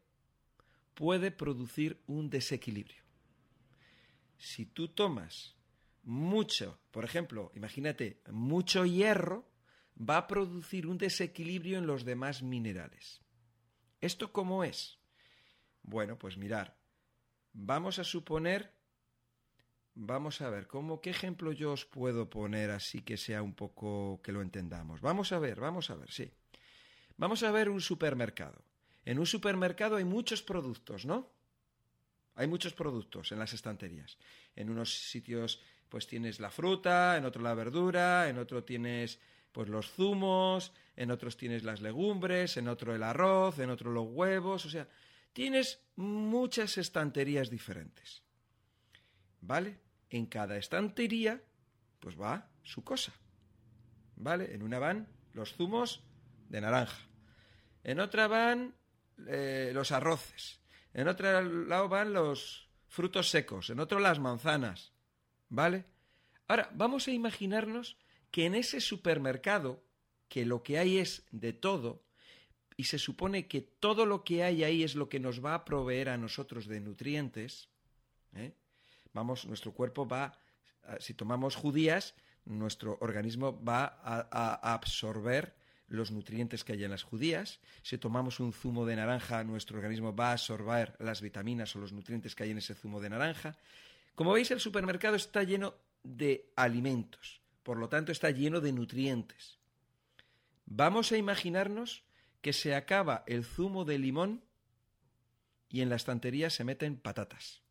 [0.94, 3.04] puede producir un desequilibrio.
[4.38, 5.56] Si tú tomas
[6.04, 9.50] mucho, por ejemplo, imagínate, mucho hierro,
[9.98, 13.22] va a producir un desequilibrio en los demás minerales.
[14.00, 15.00] ¿Esto cómo es?
[15.84, 16.78] Bueno, pues mirar,
[17.54, 18.74] vamos a suponer,
[19.94, 24.22] vamos a ver, ¿cómo, ¿qué ejemplo yo os puedo poner así que sea un poco
[24.24, 25.02] que lo entendamos?
[25.02, 26.32] Vamos a ver, vamos a ver, sí.
[27.18, 28.64] Vamos a ver un supermercado.
[29.06, 31.32] En un supermercado hay muchos productos, ¿no?
[32.36, 34.18] Hay muchos productos en las estanterías.
[34.56, 35.62] En unos sitios
[35.92, 39.20] pues tienes la fruta, en otro la verdura, en otro tienes
[39.52, 44.08] pues los zumos, en otros tienes las legumbres, en otro el arroz, en otro los
[44.10, 44.88] huevos, o sea,
[45.34, 48.24] tienes muchas estanterías diferentes.
[49.42, 49.82] ¿Vale?
[50.10, 51.42] En cada estantería
[52.00, 53.12] pues va su cosa.
[54.16, 54.56] ¿Vale?
[54.56, 56.06] En una van los zumos
[56.48, 57.06] de naranja.
[57.84, 58.76] En otra van
[59.28, 60.62] eh, los arroces.
[60.94, 63.70] En otro lado van los frutos secos.
[63.70, 64.91] En otro las manzanas.
[65.52, 65.84] ¿Vale?
[66.48, 67.98] Ahora, vamos a imaginarnos
[68.32, 69.84] que en ese supermercado,
[70.30, 72.04] que lo que hay es de todo,
[72.78, 75.66] y se supone que todo lo que hay ahí es lo que nos va a
[75.66, 77.68] proveer a nosotros de nutrientes,
[78.34, 78.54] ¿eh?
[79.14, 80.40] vamos, nuestro cuerpo va,
[81.00, 82.16] si tomamos judías,
[82.46, 85.54] nuestro organismo va a, absorber
[85.90, 87.60] los nutrientes que hay en las judías.
[87.84, 91.92] Si tomamos un zumo de naranja, nuestro organismo va a absorber las vitaminas o los
[91.92, 93.58] nutrientes que hay en ese zumo de naranja.
[94.16, 99.60] Como veis, el supermercado está lleno de alimentos, por lo tanto está lleno de nutrientes.
[100.66, 102.04] Vamos a imaginarnos
[102.42, 104.44] que se acaba el zumo de limón
[105.70, 107.62] y en la estantería se meten patatas.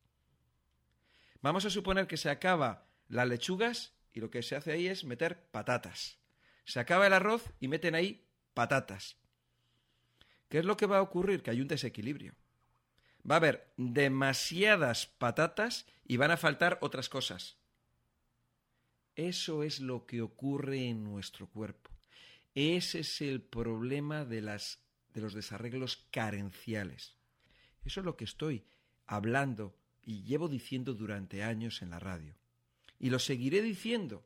[1.43, 5.05] Vamos a suponer que se acaba las lechugas y lo que se hace ahí es
[5.05, 6.19] meter patatas.
[6.65, 9.17] Se acaba el arroz y meten ahí patatas.
[10.49, 11.43] ¿Qué es lo que va a ocurrir?
[11.43, 12.35] Que hay un desequilibrio
[13.28, 17.56] va a haber demasiadas patatas y van a faltar otras cosas.
[19.16, 21.90] Eso es lo que ocurre en nuestro cuerpo.
[22.55, 24.82] Ese es el problema de, las,
[25.14, 27.16] de los desarreglos carenciales.
[27.84, 28.64] Eso es lo que estoy
[29.06, 32.34] hablando y llevo diciendo durante años en la radio.
[32.98, 34.24] Y lo seguiré diciendo,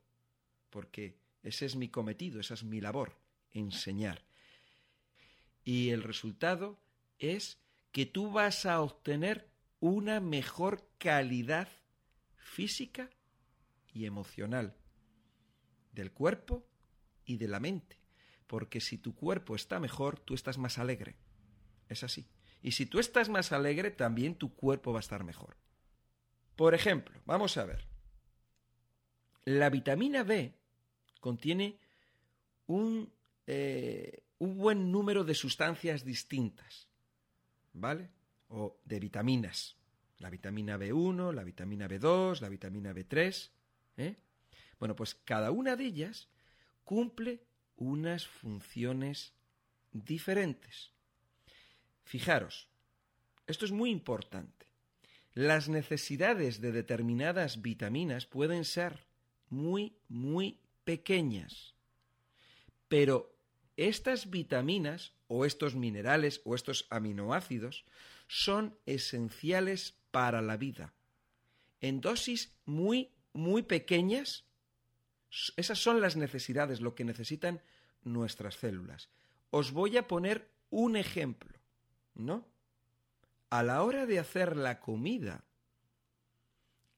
[0.71, 3.17] porque ese es mi cometido, esa es mi labor,
[3.53, 4.25] enseñar.
[5.65, 6.79] Y el resultado
[7.19, 7.59] es
[7.95, 9.49] que tú vas a obtener
[9.79, 11.69] una mejor calidad
[12.35, 13.09] física
[13.93, 14.75] y emocional
[15.93, 16.67] del cuerpo
[17.25, 18.01] y de la mente.
[18.49, 21.15] Porque si tu cuerpo está mejor, tú estás más alegre.
[21.89, 22.27] Es así.
[22.63, 25.57] Y si tú estás más alegre, también tu cuerpo va a estar mejor.
[26.57, 27.87] Por ejemplo, vamos a ver.
[29.45, 30.53] La vitamina B
[31.21, 31.79] contiene
[32.67, 33.13] un,
[33.47, 36.89] eh, un buen número de sustancias distintas,
[37.75, 38.09] ¿vale?
[38.49, 39.77] O de vitaminas.
[40.19, 43.51] La vitamina B1, la vitamina B2, la vitamina B3.
[43.99, 44.17] ¿eh?
[44.79, 46.29] Bueno, pues cada una de ellas
[46.85, 47.45] cumple
[47.77, 49.35] unas funciones
[49.93, 50.93] diferentes.
[52.05, 52.69] Fijaros,
[53.47, 54.67] esto es muy importante.
[55.33, 59.05] Las necesidades de determinadas vitaminas pueden ser
[59.49, 61.75] muy, muy pequeñas.
[62.89, 63.37] Pero
[63.77, 67.85] estas vitaminas o estos minerales o estos aminoácidos
[68.29, 70.93] son esenciales para la vida.
[71.81, 74.45] En dosis muy, muy pequeñas,
[75.57, 77.61] esas son las necesidades, lo que necesitan
[78.03, 79.09] nuestras células.
[79.51, 81.59] Os voy a poner un ejemplo,
[82.15, 82.47] ¿no?
[83.51, 85.45] A la hora de hacer la comida,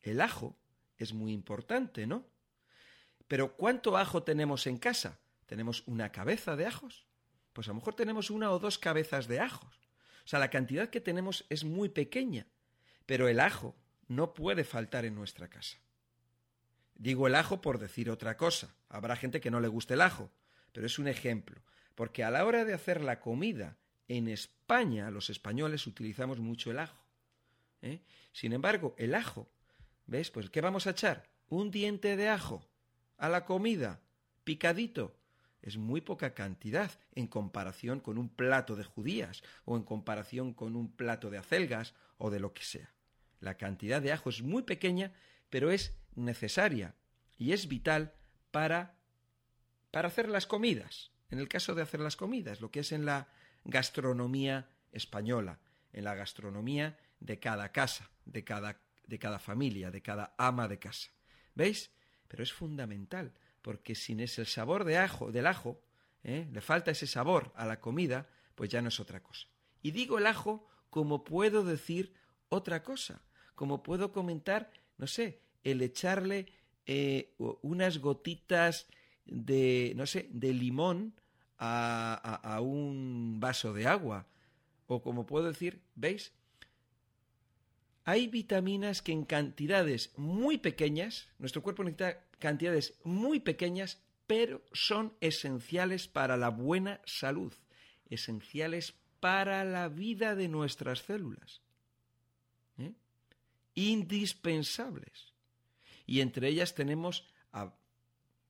[0.02, 0.56] el ajo
[0.98, 2.24] es muy importante, ¿no?
[3.28, 5.18] Pero ¿cuánto ajo tenemos en casa?
[5.46, 7.05] ¿Tenemos una cabeza de ajos?
[7.56, 9.80] Pues a lo mejor tenemos una o dos cabezas de ajos.
[10.26, 12.46] O sea, la cantidad que tenemos es muy pequeña,
[13.06, 13.74] pero el ajo
[14.08, 15.78] no puede faltar en nuestra casa.
[16.96, 18.76] Digo el ajo por decir otra cosa.
[18.90, 20.30] Habrá gente que no le guste el ajo,
[20.72, 21.62] pero es un ejemplo.
[21.94, 26.80] Porque a la hora de hacer la comida en España, los españoles utilizamos mucho el
[26.80, 27.06] ajo.
[27.80, 28.02] ¿eh?
[28.32, 29.48] Sin embargo, el ajo,
[30.04, 30.30] ¿ves?
[30.30, 31.30] Pues ¿qué vamos a echar?
[31.48, 32.68] Un diente de ajo
[33.16, 34.02] a la comida,
[34.44, 35.15] picadito.
[35.66, 40.76] Es muy poca cantidad en comparación con un plato de judías o en comparación con
[40.76, 42.94] un plato de acelgas o de lo que sea.
[43.40, 45.12] La cantidad de ajo es muy pequeña,
[45.50, 46.94] pero es necesaria
[47.36, 48.14] y es vital
[48.52, 48.94] para,
[49.90, 51.10] para hacer las comidas.
[51.30, 53.26] En el caso de hacer las comidas, lo que es en la
[53.64, 55.58] gastronomía española,
[55.92, 60.78] en la gastronomía de cada casa, de cada, de cada familia, de cada ama de
[60.78, 61.10] casa.
[61.56, 61.90] ¿Veis?
[62.28, 63.32] Pero es fundamental,
[63.66, 65.80] porque sin ese sabor de ajo, del ajo,
[66.22, 66.46] ¿eh?
[66.52, 69.48] le falta ese sabor a la comida, pues ya no es otra cosa.
[69.82, 72.14] Y digo el ajo como puedo decir
[72.48, 73.22] otra cosa,
[73.56, 76.46] como puedo comentar, no sé, el echarle
[76.86, 78.86] eh, unas gotitas
[79.24, 81.14] de, no sé, de limón
[81.58, 84.28] a, un vaso de agua.
[84.86, 86.32] O como puedo decir, ¿veis?
[88.04, 95.14] Hay vitaminas que en cantidades muy pequeñas, nuestro cuerpo necesita cantidades muy pequeñas, pero son
[95.20, 97.52] esenciales para la buena salud,
[98.08, 101.62] esenciales para la vida de nuestras células.
[102.78, 102.92] ¿eh?
[103.74, 105.32] Indispensables.
[106.06, 107.26] Y entre ellas tenemos,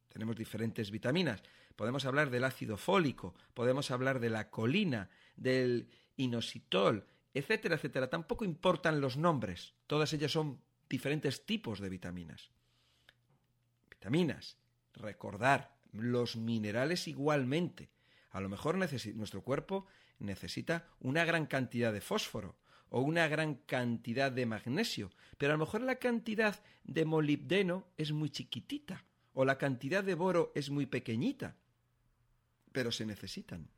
[0.08, 1.42] tenemos diferentes vitaminas.
[1.74, 8.08] Podemos hablar del ácido fólico, podemos hablar de la colina, del inositol, etcétera, etcétera.
[8.08, 9.74] Tampoco importan los nombres.
[9.86, 12.50] Todas ellas son diferentes tipos de vitaminas.
[14.06, 14.56] Vitaminas.
[14.94, 17.90] Recordar, los minerales igualmente.
[18.30, 19.86] A lo mejor nuestro cuerpo
[20.18, 22.56] necesita una gran cantidad de fósforo
[22.88, 28.12] o una gran cantidad de magnesio, pero a lo mejor la cantidad de molibdeno es
[28.12, 29.04] muy chiquitita
[29.34, 31.56] o la cantidad de boro es muy pequeñita
[32.76, 33.70] pero se necesitan.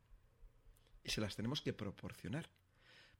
[1.05, 2.49] Y se las tenemos que proporcionar.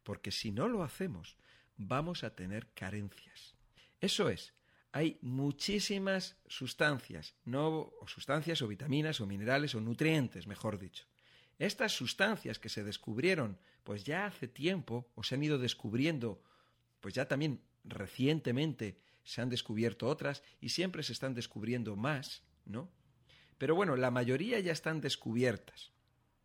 [0.03, 1.37] Porque si no lo hacemos,
[1.77, 3.55] vamos a tener carencias.
[4.01, 4.53] Eso es,
[4.91, 11.05] hay muchísimas sustancias, no sustancias o vitaminas o minerales o nutrientes, mejor dicho.
[11.59, 16.41] Estas sustancias que se descubrieron pues ya hace tiempo o se han ido descubriendo
[16.99, 22.91] pues ya también recientemente se han descubierto otras y siempre se están descubriendo más, ¿no?
[23.57, 25.91] Pero bueno, la mayoría ya están descubiertas,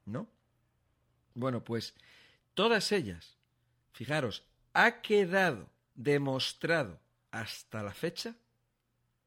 [0.05, 0.29] ¿no?
[1.35, 1.95] Bueno, pues
[2.55, 3.39] todas ellas,
[3.93, 7.01] fijaros, ha quedado demostrado
[7.35, 8.37] hasta la fecha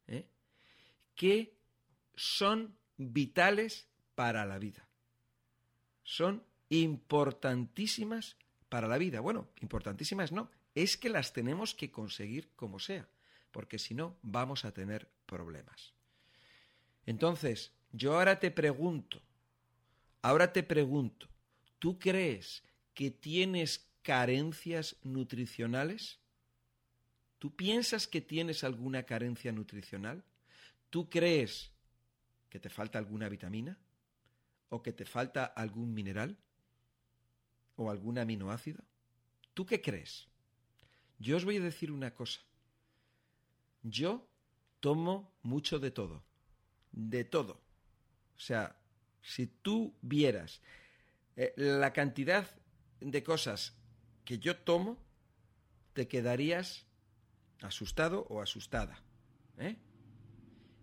[0.07, 0.25] ¿eh?
[1.13, 1.53] que
[2.15, 4.87] son vitales para la vida.
[6.03, 8.37] Son importantísimas
[8.69, 9.19] para la vida.
[9.19, 13.09] Bueno, importantísimas no, es que las tenemos que conseguir como sea,
[13.51, 15.93] porque si no vamos a tener problemas.
[17.05, 19.21] Entonces, yo ahora te pregunto,
[20.21, 21.27] ahora te pregunto,
[21.77, 22.63] ¿tú crees
[22.93, 26.21] que tienes carencias nutricionales?
[27.39, 30.23] ¿Tú piensas que tienes alguna carencia nutricional?
[30.89, 31.71] ¿Tú crees
[32.49, 33.77] que te falta alguna vitamina?
[34.69, 36.37] ¿O que te falta algún mineral?
[37.75, 38.83] ¿O algún aminoácido?
[39.53, 40.27] ¿Tú qué crees?
[41.19, 42.41] Yo os voy a decir una cosa.
[43.83, 44.27] Yo
[44.79, 46.23] tomo mucho de todo.
[46.91, 47.61] De todo.
[48.35, 48.79] O sea,
[49.21, 50.61] si tú vieras
[51.35, 52.49] eh, la cantidad
[52.99, 53.75] de cosas
[54.25, 54.97] que yo tomo,
[55.93, 56.86] te quedarías
[57.61, 59.01] asustado o asustada.
[59.57, 59.77] ¿eh?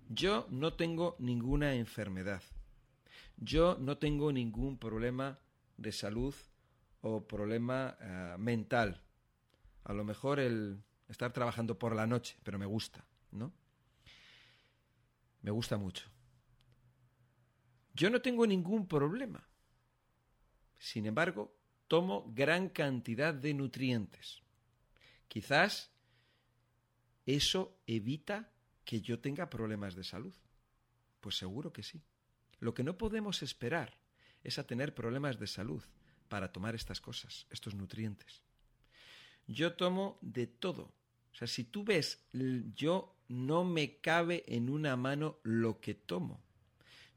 [0.09, 2.43] Yo no tengo ninguna enfermedad.
[3.37, 5.39] Yo no tengo ningún problema
[5.77, 6.35] de salud
[7.01, 9.03] o problema eh, mental.
[9.85, 13.53] A lo mejor el estar trabajando por la noche, pero me gusta, ¿no?
[15.43, 16.09] Me gusta mucho.
[17.93, 19.47] Yo no tengo ningún problema.
[20.79, 21.55] Sin embargo,
[21.87, 24.43] tomo gran cantidad de nutrientes.
[25.29, 25.94] Quizás
[27.27, 28.51] eso evita
[28.85, 30.35] que yo tenga problemas de salud.
[31.21, 32.03] Pues seguro que sí.
[32.61, 33.99] Lo que no podemos esperar
[34.43, 35.83] es a tener problemas de salud
[36.29, 38.43] para tomar estas cosas, estos nutrientes.
[39.47, 40.93] Yo tomo de todo.
[41.33, 42.25] O sea, si tú ves,
[42.75, 46.41] yo no me cabe en una mano lo que tomo.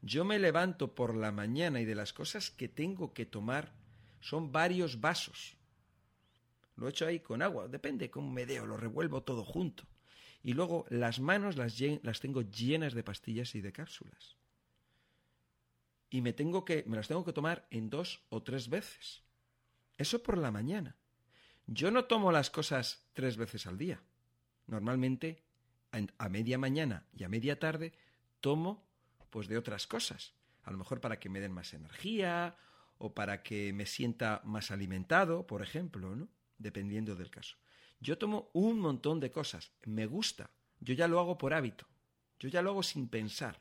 [0.02, 3.72] Yo me levanto por la mañana y de las cosas que tengo que tomar
[4.20, 5.56] son varios vasos.
[6.76, 9.84] Lo echo ahí con agua, depende cómo me deo, lo revuelvo todo junto.
[10.42, 14.36] Y luego las manos las, las tengo llenas de pastillas y de cápsulas.
[16.10, 19.22] Y me, tengo que, me las tengo que tomar en dos o tres veces.
[19.96, 20.96] Eso por la mañana.
[21.66, 24.00] Yo no tomo las cosas tres veces al día.
[24.66, 25.44] Normalmente,
[26.18, 27.92] a media mañana y a media tarde,
[28.40, 28.88] tomo
[29.30, 30.34] pues de otras cosas.
[30.62, 32.56] A lo mejor para que me den más energía
[32.98, 36.28] o para que me sienta más alimentado, por ejemplo, ¿no?
[36.58, 37.56] Dependiendo del caso.
[38.00, 40.50] Yo tomo un montón de cosas, me gusta,
[40.80, 41.86] yo ya lo hago por hábito,
[42.38, 43.60] yo ya lo hago sin pensar.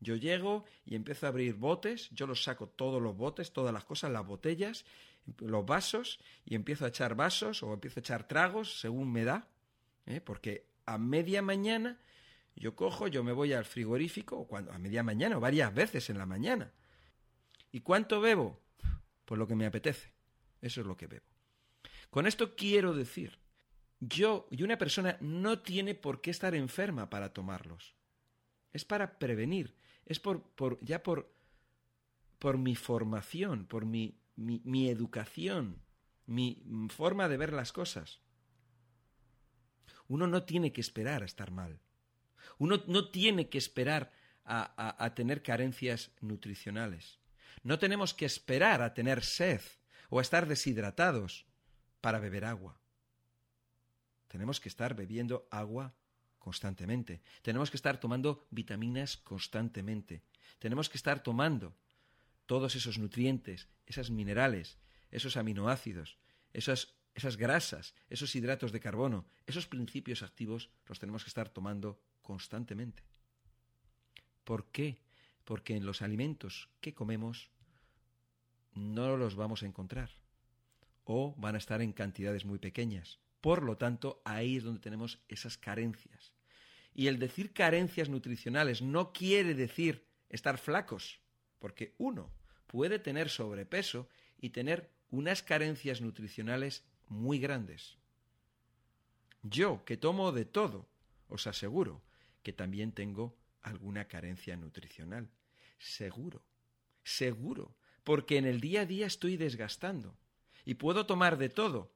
[0.00, 3.84] Yo llego y empiezo a abrir botes, yo los saco todos los botes, todas las
[3.84, 4.84] cosas, las botellas,
[5.38, 9.48] los vasos, y empiezo a echar vasos o empiezo a echar tragos según me da,
[10.06, 10.20] ¿eh?
[10.20, 11.98] porque a media mañana
[12.54, 16.18] yo cojo, yo me voy al frigorífico, cuando, a media mañana o varias veces en
[16.18, 16.72] la mañana,
[17.70, 18.60] ¿Y cuánto bebo?
[19.24, 20.12] Pues lo que me apetece.
[20.60, 21.26] Eso es lo que bebo.
[22.10, 23.38] Con esto quiero decir,
[24.00, 27.94] yo y una persona no tiene por qué estar enferma para tomarlos.
[28.72, 29.74] Es para prevenir.
[30.06, 30.44] Es por,
[30.80, 31.32] ya por,
[32.38, 35.82] por mi formación, por mi, mi, mi educación,
[36.26, 38.20] mi forma de ver las cosas.
[40.06, 41.80] Uno no tiene que esperar a estar mal.
[42.58, 44.12] Uno no tiene que esperar
[44.44, 47.18] a, a tener carencias nutricionales.
[47.62, 49.60] No tenemos que esperar a tener sed
[50.08, 51.46] o a estar deshidratados
[52.00, 52.80] para beber agua.
[54.28, 55.94] Tenemos que estar bebiendo agua
[56.38, 57.20] constantemente.
[57.42, 60.22] Tenemos que estar tomando vitaminas constantemente.
[60.58, 61.74] Tenemos que estar tomando
[62.46, 64.78] todos esos nutrientes, esas minerales,
[65.10, 66.16] esos aminoácidos,
[66.52, 72.00] esas, esas grasas, esos hidratos de carbono, esos principios activos los tenemos que estar tomando
[72.22, 73.02] constantemente.
[74.44, 75.00] ¿Por qué?
[75.48, 77.50] porque en los alimentos que comemos
[78.74, 80.10] no los vamos a encontrar
[81.04, 83.18] o van a estar en cantidades muy pequeñas.
[83.40, 86.32] Por lo tanto, ahí es donde tenemos esas carencias.
[86.94, 91.20] Y el decir carencias nutricionales no quiere decir estar flacos,
[91.58, 92.32] porque uno
[92.66, 94.08] puede tener sobrepeso
[94.40, 97.98] y tener unas carencias nutricionales muy grandes.
[99.42, 100.88] Yo, que tomo de todo,
[101.28, 102.02] os aseguro
[102.42, 105.30] que también tengo alguna carencia nutricional.
[105.78, 106.42] Seguro,
[107.04, 110.16] seguro, porque en el día a día estoy desgastando.
[110.64, 111.92] Y puedo tomar de todo,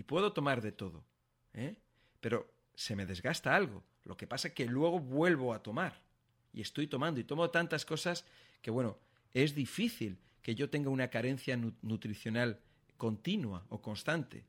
[0.00, 1.04] y puedo tomar de todo,
[1.52, 1.76] ¿eh?
[2.22, 3.84] Pero se me desgasta algo.
[4.04, 6.00] Lo que pasa es que luego vuelvo a tomar.
[6.54, 8.24] Y estoy tomando y tomo tantas cosas
[8.62, 8.96] que, bueno,
[9.34, 12.60] es difícil que yo tenga una carencia nutricional
[12.96, 14.46] continua o constante.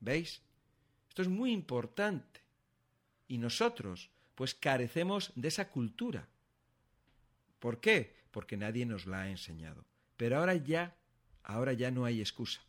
[0.00, 0.40] ¿Veis?
[1.10, 2.40] Esto es muy importante.
[3.28, 6.30] Y nosotros, pues carecemos de esa cultura.
[7.58, 8.16] ¿Por qué?
[8.30, 9.84] Porque nadie nos la ha enseñado.
[10.16, 10.96] Pero ahora ya,
[11.42, 12.62] ahora ya no hay excusa.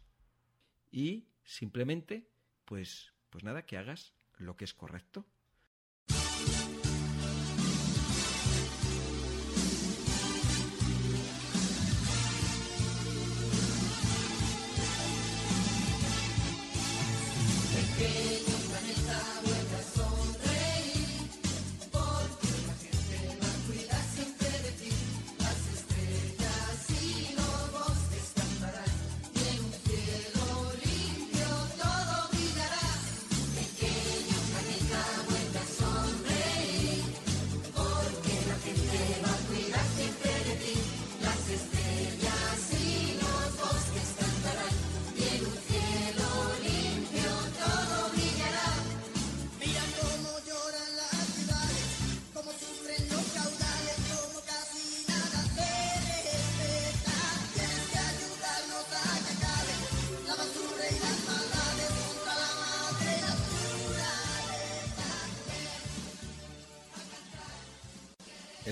[0.91, 2.31] Y simplemente,
[2.65, 5.32] pues, pues nada, que hagas lo que es correcto.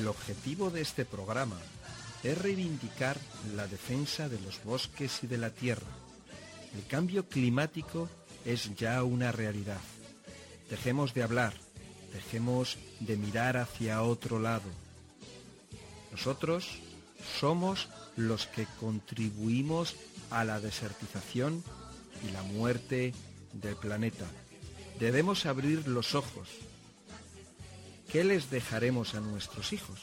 [0.01, 1.59] El objetivo de este programa
[2.23, 3.19] es reivindicar
[3.55, 5.91] la defensa de los bosques y de la tierra.
[6.73, 8.09] El cambio climático
[8.43, 9.79] es ya una realidad.
[10.71, 11.53] Dejemos de hablar,
[12.11, 14.67] dejemos de mirar hacia otro lado.
[16.11, 16.79] Nosotros
[17.39, 19.95] somos los que contribuimos
[20.31, 21.63] a la desertización
[22.27, 23.13] y la muerte
[23.53, 24.25] del planeta.
[24.99, 26.49] Debemos abrir los ojos.
[28.11, 30.01] ¿Qué les dejaremos a nuestros hijos?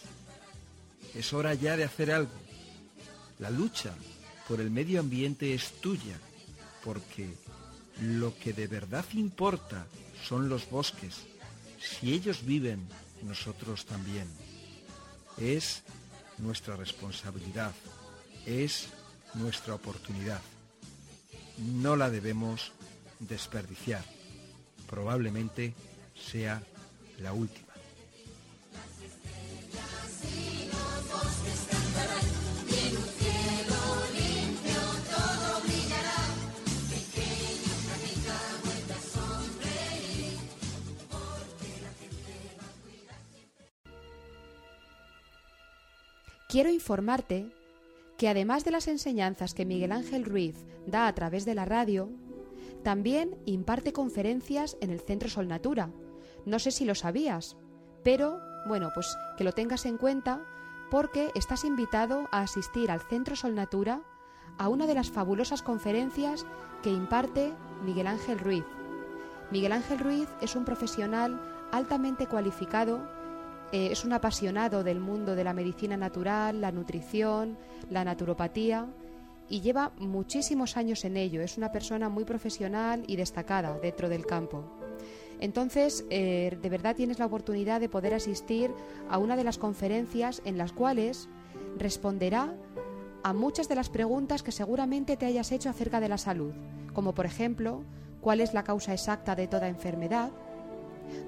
[1.15, 2.33] Es hora ya de hacer algo.
[3.39, 3.95] La lucha
[4.49, 6.19] por el medio ambiente es tuya,
[6.83, 7.29] porque
[8.01, 9.87] lo que de verdad importa
[10.27, 11.17] son los bosques.
[11.79, 12.89] Si ellos viven,
[13.23, 14.27] nosotros también.
[15.37, 15.83] Es
[16.39, 17.75] nuestra responsabilidad,
[18.47, 18.89] es
[19.35, 20.41] nuestra oportunidad.
[21.59, 22.73] No la debemos
[23.19, 24.05] desperdiciar.
[24.89, 25.75] Probablemente
[26.15, 26.63] sea
[27.19, 27.68] la última.
[46.49, 47.53] Quiero informarte
[48.17, 52.09] que además de las enseñanzas que Miguel Ángel Ruiz da a través de la radio,
[52.83, 55.91] también imparte conferencias en el Centro Sol Natura.
[56.47, 57.59] No sé si lo sabías,
[58.03, 60.43] pero bueno, pues que lo tengas en cuenta
[60.91, 64.01] porque estás invitado a asistir al Centro Sol Natura
[64.57, 66.47] a una de las fabulosas conferencias
[66.83, 67.53] que imparte
[67.85, 68.65] Miguel Ángel Ruiz.
[69.51, 71.43] Miguel Ángel Ruiz es un profesional
[71.73, 73.07] altamente cualificado,
[73.73, 77.59] eh, es un apasionado del mundo de la medicina natural, la nutrición,
[77.91, 78.87] la naturopatía
[79.49, 81.43] y lleva muchísimos años en ello.
[81.43, 84.65] Es una persona muy profesional y destacada dentro del campo.
[85.41, 88.71] Entonces, eh, de verdad tienes la oportunidad de poder asistir
[89.09, 91.29] a una de las conferencias en las cuales
[91.79, 92.55] responderá
[93.23, 96.53] a muchas de las preguntas que seguramente te hayas hecho acerca de la salud,
[96.93, 97.83] como por ejemplo,
[98.21, 100.31] ¿cuál es la causa exacta de toda enfermedad?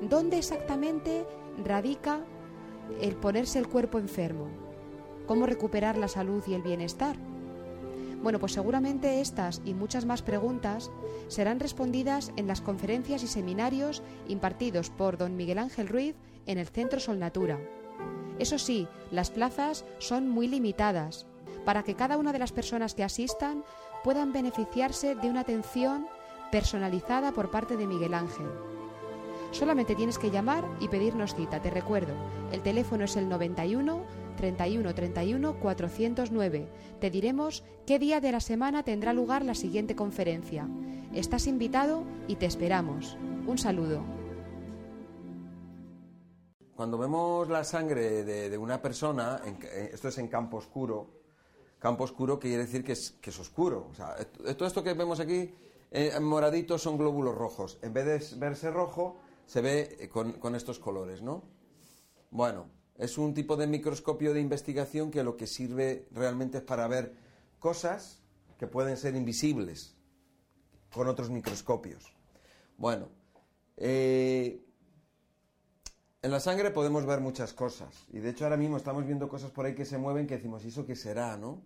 [0.02, 1.24] ¿Dónde exactamente
[1.64, 2.20] radica
[3.00, 4.48] el ponerse el cuerpo enfermo?
[5.26, 7.16] ¿Cómo recuperar la salud y el bienestar?
[8.22, 10.90] Bueno, pues seguramente estas y muchas más preguntas
[11.28, 16.16] serán respondidas en las conferencias y seminarios impartidos por don Miguel Ángel Ruiz
[16.46, 17.58] en el Centro Sol Natura.
[18.38, 21.26] Eso sí, las plazas son muy limitadas
[21.64, 23.64] para que cada una de las personas que asistan
[24.02, 26.06] puedan beneficiarse de una atención
[26.50, 28.46] personalizada por parte de Miguel Ángel.
[29.50, 32.14] Solamente tienes que llamar y pedirnos cita, te recuerdo.
[32.52, 34.04] El teléfono es el 91
[34.36, 36.68] 31 31 409.
[37.00, 40.68] Te diremos qué día de la semana tendrá lugar la siguiente conferencia.
[41.12, 43.18] Estás invitado y te esperamos.
[43.46, 44.02] Un saludo.
[46.76, 51.10] Cuando vemos la sangre de, una persona, eh, esto es en campo oscuro,
[51.78, 53.88] campo oscuro quiere decir que es, oscuro.
[53.90, 54.16] O sea,
[54.56, 55.52] todo esto que vemos aquí
[55.90, 57.78] eh, en moradito son glóbulos rojos.
[57.82, 59.18] En vez de verse rojo,
[59.50, 61.42] se ve eh, con, con estos colores, ¿no?
[62.30, 66.86] Bueno, es un tipo de microscopio de investigación que lo que sirve realmente es para
[66.86, 67.16] ver
[67.58, 68.22] cosas
[68.60, 69.96] que pueden ser invisibles
[70.94, 72.14] con otros microscopios.
[72.76, 73.08] Bueno,
[73.76, 74.64] eh,
[76.22, 78.06] en la sangre podemos ver muchas cosas.
[78.12, 80.64] Y de hecho ahora mismo estamos viendo cosas por ahí que se mueven que decimos,
[80.64, 81.60] ¿y eso qué será, no?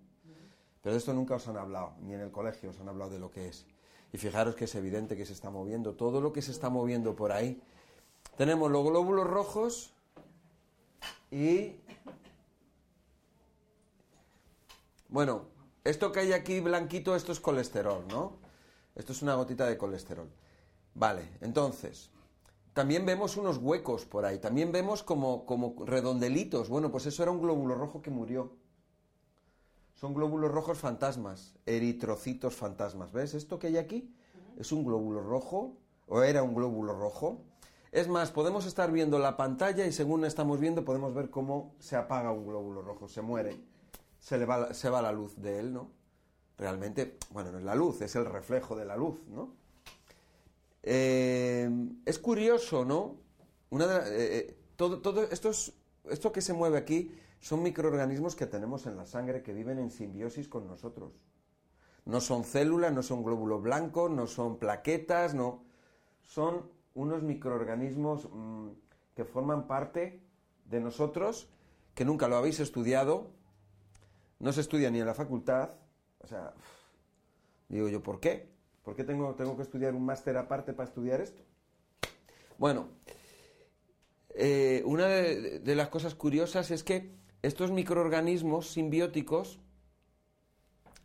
[0.81, 3.19] Pero de esto nunca os han hablado, ni en el colegio os han hablado de
[3.19, 3.66] lo que es.
[4.11, 5.97] Y fijaros que es evidente que se está moviendo.
[5.97, 7.61] Todo lo que se está moviendo por ahí.
[8.36, 9.93] Tenemos los glóbulos rojos
[11.31, 11.77] y
[15.09, 15.43] bueno,
[15.85, 18.39] esto que hay aquí blanquito, esto es colesterol, ¿no?
[18.97, 20.28] Esto es una gotita de colesterol.
[20.94, 22.11] Vale, entonces,
[22.73, 26.69] también vemos unos huecos por ahí, también vemos como, como redondelitos.
[26.69, 28.56] Bueno, pues eso era un glóbulo rojo que murió.
[29.94, 33.12] Son glóbulos rojos fantasmas, eritrocitos fantasmas.
[33.12, 33.35] ¿Ves?
[33.35, 34.12] Esto que hay aquí
[34.59, 35.77] es un glóbulo rojo,
[36.09, 37.44] o era un glóbulo rojo,
[37.94, 41.94] es más, podemos estar viendo la pantalla y según estamos viendo podemos ver cómo se
[41.94, 43.56] apaga un glóbulo rojo, se muere,
[44.18, 44.66] se, le va,
[45.00, 45.92] la luz de él, ¿no?
[46.58, 49.54] Realmente, bueno, no es la luz, es el reflejo de la luz, ¿no?
[50.82, 51.70] Eh,
[52.04, 53.14] es curioso, ¿no?
[53.70, 55.52] Eh, eh, todo, todo esto,
[56.10, 59.92] esto que se mueve aquí son microorganismos que tenemos en la sangre que viven en
[59.92, 61.12] simbiosis con nosotros.
[62.06, 65.62] No son células, no son glóbulos blancos, no son plaquetas, no.
[66.22, 68.68] Son unos microorganismos mm,
[69.14, 70.20] que forman parte
[70.64, 71.48] de nosotros,
[71.94, 73.30] que nunca lo habéis estudiado,
[74.38, 75.70] no se estudia ni en la facultad,
[76.20, 76.54] o sea,
[77.68, 78.48] digo yo, ¿por qué?
[78.82, 81.42] ¿Por qué tengo, tengo que estudiar un máster aparte para estudiar esto?
[82.58, 82.88] Bueno,
[84.34, 89.60] eh, una de, las cosas curiosas es que estos microorganismos simbióticos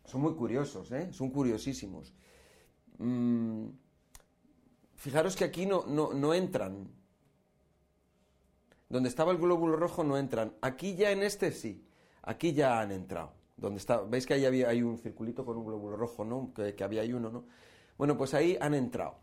[0.04, 1.12] son muy curiosos, ¿eh?
[1.12, 2.14] son curiosísimos.
[2.98, 3.68] Mm,
[5.00, 6.88] fijaros que aquí no, no, entran.
[8.88, 10.52] Donde estaba el glóbulo rojo no entran.
[10.60, 11.84] Aquí ya en este sí.
[12.22, 13.32] Aquí ya han entrado.
[13.56, 16.52] Donde está, ¿Veis que ahí hay un circulito con un glóbulo rojo, ¿no?
[16.54, 17.44] Que, que había ahí uno, ¿no?
[17.96, 19.16] Bueno, pues ahí han entrado.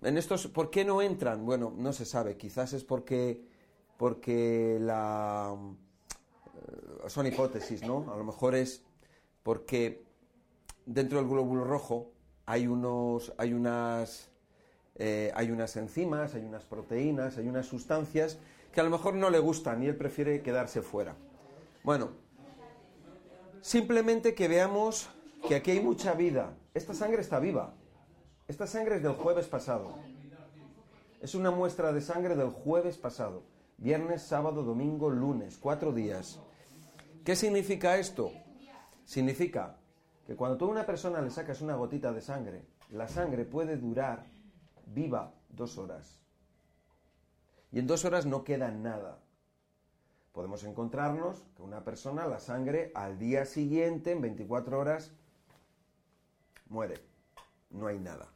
[0.00, 1.44] En estos, ¿por qué no entran?
[1.44, 2.36] Bueno, no se sabe.
[2.36, 3.44] Quizás es porque,
[3.96, 5.54] porque la,
[6.54, 8.10] eh, son hipótesis, ¿no?
[8.12, 8.82] A lo mejor es
[9.42, 10.04] porque
[10.86, 12.12] dentro del glóbulo rojo
[12.46, 14.30] hay unos, hay unas,
[14.98, 18.38] eh, hay unas enzimas, hay unas proteínas, hay unas sustancias
[18.72, 21.14] que a lo mejor no le gustan y él prefiere quedarse fuera.
[21.84, 22.10] Bueno,
[23.60, 25.08] simplemente que veamos
[25.46, 26.54] que aquí hay mucha vida.
[26.74, 27.74] Esta sangre está viva.
[28.48, 29.94] Esta sangre es del jueves pasado.
[31.20, 33.42] Es una muestra de sangre del jueves pasado.
[33.76, 36.40] Viernes, sábado, domingo, lunes, cuatro días.
[37.24, 38.32] ¿Qué significa esto?
[39.04, 39.76] Significa
[40.26, 43.76] que cuando tú a una persona le sacas una gotita de sangre, la sangre puede
[43.76, 44.24] durar
[44.94, 46.20] viva dos horas.
[47.70, 49.20] Y en dos horas no queda nada.
[50.32, 55.12] Podemos encontrarnos que una persona, la sangre, al día siguiente, en 24 horas,
[56.68, 56.96] muere.
[57.70, 58.28] No hay nada.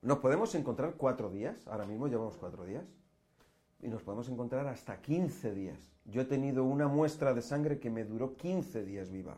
[0.00, 2.84] Nos podemos encontrar cuatro días, ahora mismo llevamos cuatro días,
[3.80, 5.92] y nos podemos encontrar hasta 15 días.
[6.04, 9.36] Yo he tenido una muestra de sangre que me duró 15 días viva.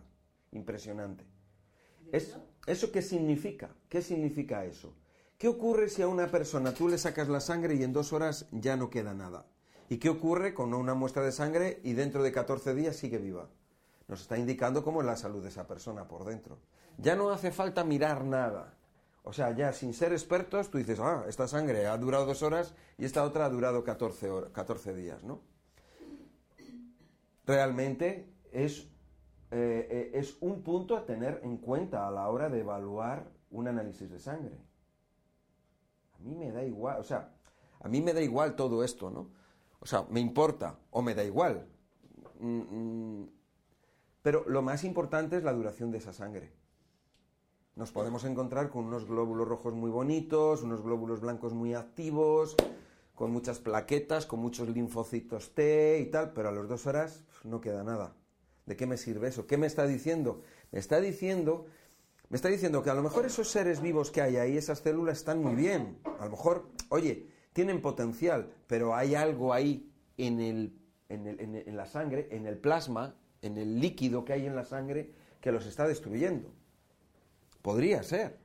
[0.52, 1.24] Impresionante.
[2.14, 3.70] ¿Eso qué significa?
[3.88, 4.94] ¿Qué significa eso?
[5.36, 8.46] ¿Qué ocurre si a una persona tú le sacas la sangre y en dos horas
[8.52, 9.46] ya no queda nada?
[9.88, 13.48] ¿Y qué ocurre con una muestra de sangre y dentro de 14 días sigue viva?
[14.06, 16.58] Nos está indicando cómo es la salud de esa persona por dentro.
[16.98, 18.78] Ya no hace falta mirar nada.
[19.24, 22.74] O sea, ya sin ser expertos, tú dices, ah, esta sangre ha durado dos horas
[22.98, 25.40] y esta otra ha durado 14, horas, 14 días, ¿no?
[27.46, 28.86] Realmente es,
[29.50, 33.68] eh, eh, es un punto a tener en cuenta a la hora de evaluar un
[33.68, 34.58] análisis de sangre.
[36.14, 37.34] A mí me da igual, o sea,
[37.80, 39.30] a mí me da igual todo esto, ¿no?
[39.80, 41.66] O sea, me importa o me da igual.
[42.40, 43.30] Mm, mm,
[44.22, 46.52] pero lo más importante es la duración de esa sangre
[47.76, 52.56] nos podemos encontrar con unos glóbulos rojos muy bonitos, unos glóbulos blancos muy activos,
[53.14, 57.60] con muchas plaquetas, con muchos linfocitos T y tal, pero a las dos horas no
[57.60, 58.14] queda nada.
[58.66, 59.46] ¿De qué me sirve eso?
[59.46, 60.42] ¿Qué me está diciendo?
[60.72, 61.66] Me está diciendo,
[62.30, 65.18] me está diciendo que a lo mejor esos seres vivos que hay ahí, esas células
[65.18, 65.98] están muy bien.
[66.18, 70.78] A lo mejor, oye, tienen potencial, pero hay algo ahí en, el,
[71.08, 74.64] en, el, en la sangre, en el plasma, en el líquido que hay en la
[74.64, 76.50] sangre, que los está destruyendo.
[77.60, 78.38] Podría ser.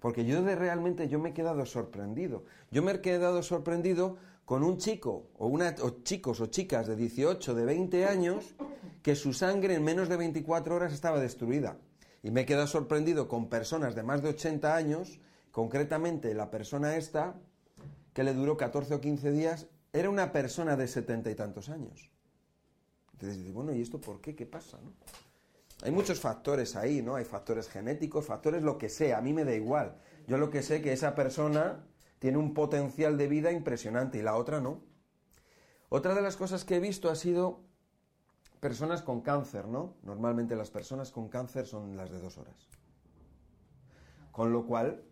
[0.00, 2.44] Porque yo de realmente yo me he quedado sorprendido.
[2.70, 7.54] Yo me he quedado sorprendido con un chico o, una, chicos o chicas de 18,
[7.54, 8.54] de 20 años
[9.02, 11.78] que su sangre en menos de 24 horas estaba destruida.
[12.22, 16.96] Y me he quedado sorprendido con personas de más de 80 años, concretamente la persona
[16.96, 17.34] esta,
[18.12, 22.10] que le duró 14 o 15 días, era una persona de 70 y tantos años.
[23.12, 24.34] Entonces bueno, ¿y esto por qué?
[24.34, 24.78] ¿Qué pasa?
[24.82, 24.92] No?
[25.82, 27.16] Hay muchos factores ahí, ¿no?
[27.16, 29.96] Hay factores genéticos, factores lo que sea, a mí me da igual.
[30.26, 31.84] Yo lo que sé que esa persona
[32.24, 34.80] tiene un potencial de vida impresionante y la otra no.
[35.90, 37.60] Otra de las cosas que he visto ha sido
[38.60, 39.98] personas con cáncer, ¿no?
[40.02, 42.70] Normalmente las personas con cáncer son las de dos horas.
[44.32, 45.04] Con lo cual,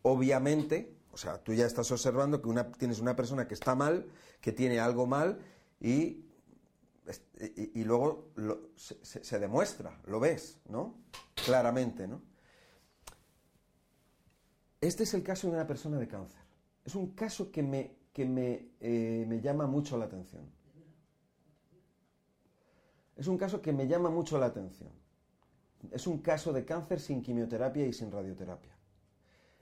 [0.00, 4.06] obviamente, o sea, tú ya estás observando que una, tienes una persona que está mal,
[4.40, 5.40] que tiene algo mal
[5.80, 6.24] y
[7.74, 8.32] y, luego
[8.74, 10.94] se, demuestra, lo ves, ¿no?
[11.44, 12.22] Claramente, ¿no?
[14.80, 16.43] Este es el caso de una persona de cáncer.
[16.84, 20.44] Es un caso que me, que me, eh, me llama mucho la atención.
[23.16, 24.90] Es un caso que me llama mucho la atención.
[25.90, 28.76] Es un caso de cáncer sin quimioterapia y sin radioterapia.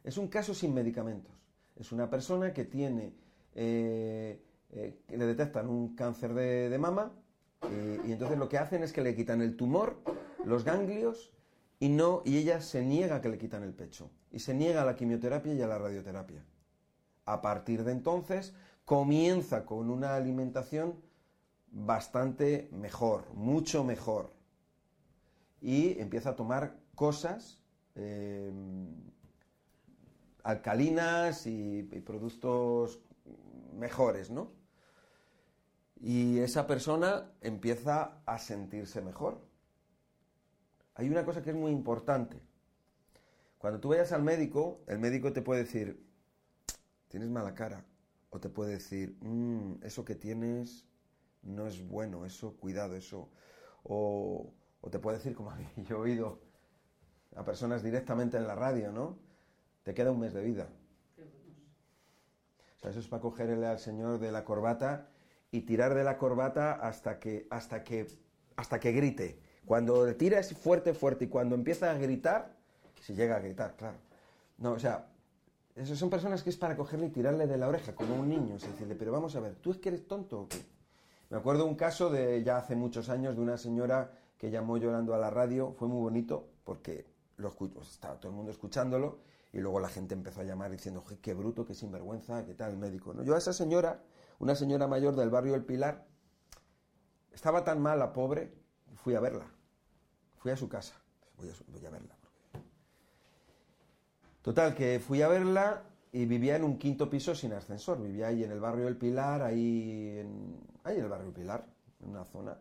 [0.05, 1.33] Es un caso sin medicamentos.
[1.77, 3.15] Es una persona que tiene,
[3.55, 7.13] eh, eh, que le detectan un cáncer de mama
[8.05, 9.97] y entonces lo que hacen es que le quitan el tumor,
[10.45, 11.33] los ganglios,
[11.79, 14.11] y, no, y ella se niega a que le quitan el pecho.
[14.31, 16.45] Y se niega a la quimioterapia y a la radioterapia.
[17.25, 18.55] A partir de entonces
[18.85, 21.01] comienza con una alimentación
[21.71, 24.33] bastante mejor, mucho mejor.
[25.61, 27.61] Y empieza a tomar cosas
[27.95, 28.53] eh,
[30.43, 33.01] alcalinas y productos
[33.75, 34.63] mejores, ¿no?
[36.03, 39.41] y esa persona empieza a sentirse mejor.
[40.97, 42.41] Hay una cosa que es muy importante.
[43.59, 46.05] Cuando tú vayas al médico, el médico te puede decir,
[47.13, 47.85] tienes mala cara,
[48.31, 50.87] o te puede decir, "Mm, eso que tienes
[51.43, 53.29] no es bueno, eso, cuidado, eso.
[53.83, 54.55] O,
[54.91, 56.41] te puede decir, como yo he oído
[57.37, 59.19] a personas directamente en la radio, ¿no?
[59.83, 60.69] Te queda un mes de vida.
[62.77, 65.09] O sea, eso es para cogerle al señor de la corbata
[65.51, 68.07] y tirar de la corbata hasta que, hasta que,
[68.57, 69.39] hasta que grite.
[69.67, 72.57] Cuando le tira es fuerte, fuerte, y cuando empieza a gritar,
[73.03, 73.99] si llega a gritar, claro.
[74.59, 75.12] No, o sea,
[75.75, 78.57] esas son personas que es para cogerle y tirarle de la oreja, como un niño,
[78.57, 80.63] es decirle, pero vamos a ver, ¿tú es que eres tonto o qué?
[81.31, 85.15] Me acuerdo un caso de ya hace muchos años de una señora que llamó llorando
[85.15, 87.07] a la radio, fue muy bonito porque
[87.75, 89.21] pues estaba todo el mundo escuchándolo
[89.53, 92.73] y luego la gente empezó a llamar diciendo, "Je, qué bruto, qué sinvergüenza, qué tal
[92.73, 93.15] el médico.
[93.15, 93.23] ¿no?
[93.23, 94.03] Yo a esa señora,
[94.39, 96.07] una señora mayor del barrio El Pilar,
[97.33, 98.53] estaba tan mal la pobre,
[98.97, 99.47] fui a verla.
[100.39, 100.95] Fui a su casa.
[101.37, 102.17] Voy a verla.
[104.43, 108.03] Total, que fui a verla y vivía en un quinto piso sin ascensor.
[108.03, 111.67] Vivía ahí en el barrio El Pilar, ahí en, ahí en el barrio El Pilar,
[112.01, 112.59] en una zona.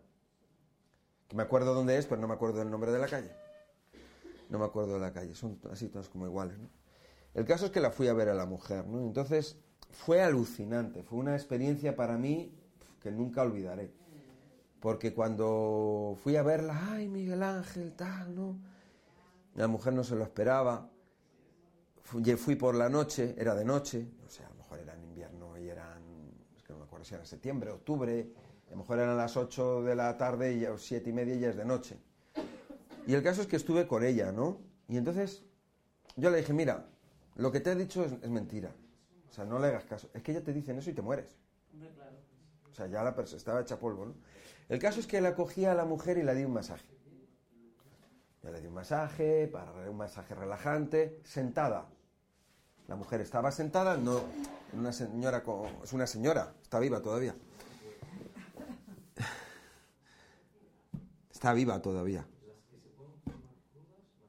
[1.28, 3.32] Que me acuerdo dónde es, pero no me acuerdo del nombre de la calle.
[4.50, 6.60] No me acuerdo de la calle, son así todas como iguales.
[6.60, 6.70] ¿no?
[7.34, 9.00] El caso es que la fui a ver a la mujer, ¿no?
[9.00, 9.58] Entonces
[9.90, 12.54] fue alucinante, fue una experiencia para mí
[13.00, 13.94] que nunca olvidaré.
[14.82, 18.60] Porque cuando fui a verla, ay, Miguel Ángel, tal, ¿no?
[19.56, 20.91] La mujer no se lo esperaba.
[22.12, 25.04] Fui, fui por la noche, era de noche, o sea, a lo mejor era en
[25.06, 26.04] invierno y eran,
[26.58, 28.34] es que no me acuerdo si era septiembre, octubre,
[28.68, 31.36] a lo mejor eran las 8 de la tarde y ya, o siete y media
[31.36, 31.98] y ya es de noche.
[33.08, 34.60] Y el caso es que estuve con ella, ¿no?
[34.90, 35.46] Y entonces
[36.18, 36.86] yo le dije, mira,
[37.36, 38.76] lo que te he dicho es, es mentira.
[39.30, 40.10] O sea, no le hagas caso.
[40.14, 41.38] Es que ella te dicen eso y te mueres.
[42.70, 44.16] O sea, ya la persona estaba hecha polvo, ¿no?
[44.68, 46.90] El caso es que la cogí a la mujer y le di un masaje.
[48.44, 51.88] Ya le di un masaje, para un masaje relajante, sentada.
[52.88, 54.22] La mujer estaba sentada, no,
[54.74, 57.36] una señora, con- es una señora, está viva todavía.
[61.32, 62.26] Está viva todavía.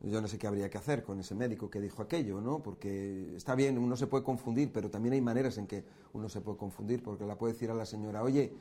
[0.01, 2.61] Yo no sé qué habría que hacer con ese médico que dijo aquello, ¿no?
[2.61, 6.41] Porque está bien, uno se puede confundir, pero también hay maneras en que uno se
[6.41, 8.53] puede confundir, porque la puede decir a la señora, oye,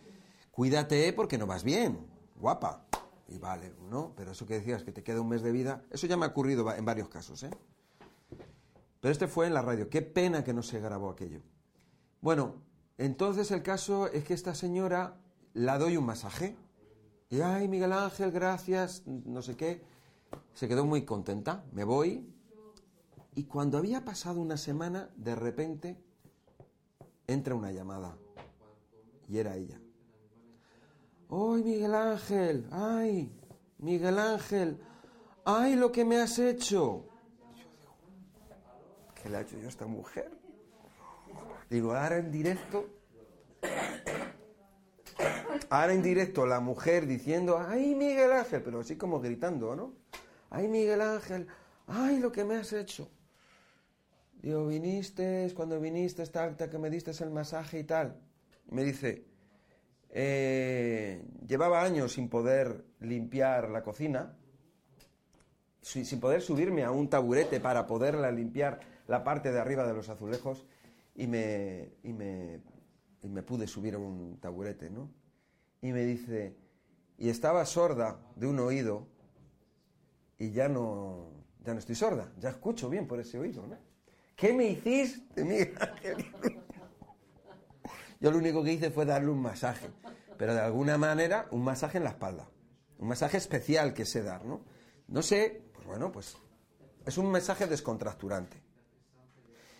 [0.51, 1.97] cuídate porque no vas bien,
[2.39, 2.85] guapa.
[3.27, 4.11] Y vale, ¿no?
[4.15, 6.29] Pero eso que decías, que te queda un mes de vida, eso ya me ha
[6.29, 7.51] ocurrido en varios casos, ¿eh?
[9.01, 9.89] Pero este fue en la radio.
[9.89, 11.41] Qué pena que no se grabó aquello.
[12.21, 12.61] Bueno,
[12.97, 15.19] entonces el caso es que esta señora
[15.53, 16.55] la doy un masaje.
[17.29, 19.83] Y, ay, Miguel Ángel, gracias, no sé qué.
[20.53, 21.65] Se quedó muy contenta.
[21.71, 22.31] Me voy.
[23.33, 25.97] Y cuando había pasado una semana, de repente
[27.25, 28.17] entra una llamada.
[29.27, 29.81] Y era ella.
[31.29, 32.67] ¡Ay, Miguel Ángel!
[32.71, 33.31] ¡Ay,
[33.79, 34.79] Miguel Ángel!
[35.45, 37.10] ¡Ay, lo que me has hecho!
[39.21, 40.31] ¿Qué le ha hecho yo esta mujer?
[41.69, 42.89] Digo, ahora en directo.
[45.69, 48.61] Ahora en directo la mujer diciendo, ¡ay, Miguel Ángel!
[48.63, 49.93] Pero así como gritando, ¿no?
[50.49, 51.47] ¡ay, Miguel Ángel!
[51.87, 53.09] ¡ay, lo que me has hecho!
[54.41, 58.19] Digo, viniste, cuando viniste, tal, que me diste el masaje y tal.
[58.69, 59.27] Me dice,
[60.09, 64.35] eh, llevaba años sin poder limpiar la cocina,
[65.81, 70.07] sin poder subirme a un taburete para poderla limpiar la parte de arriba de los
[70.07, 70.65] azulejos
[71.15, 72.61] y me, y me,
[73.21, 75.11] y me pude subir a un taburete, ¿no?
[75.81, 76.55] Y me dice,
[77.17, 79.09] y estaba sorda de un oído
[80.37, 81.29] y ya no,
[81.59, 83.77] ya no estoy sorda, ya escucho bien por ese oído, ¿no?
[84.33, 85.75] ¿Qué me hiciste, Miguel?
[88.21, 89.89] Yo lo único que hice fue darle un masaje,
[90.37, 92.49] pero de alguna manera un masaje en la espalda,
[92.97, 94.63] un masaje especial que sé dar, ¿no?
[95.09, 96.37] No sé, pues bueno, pues
[97.05, 98.70] es un mensaje descontracturante.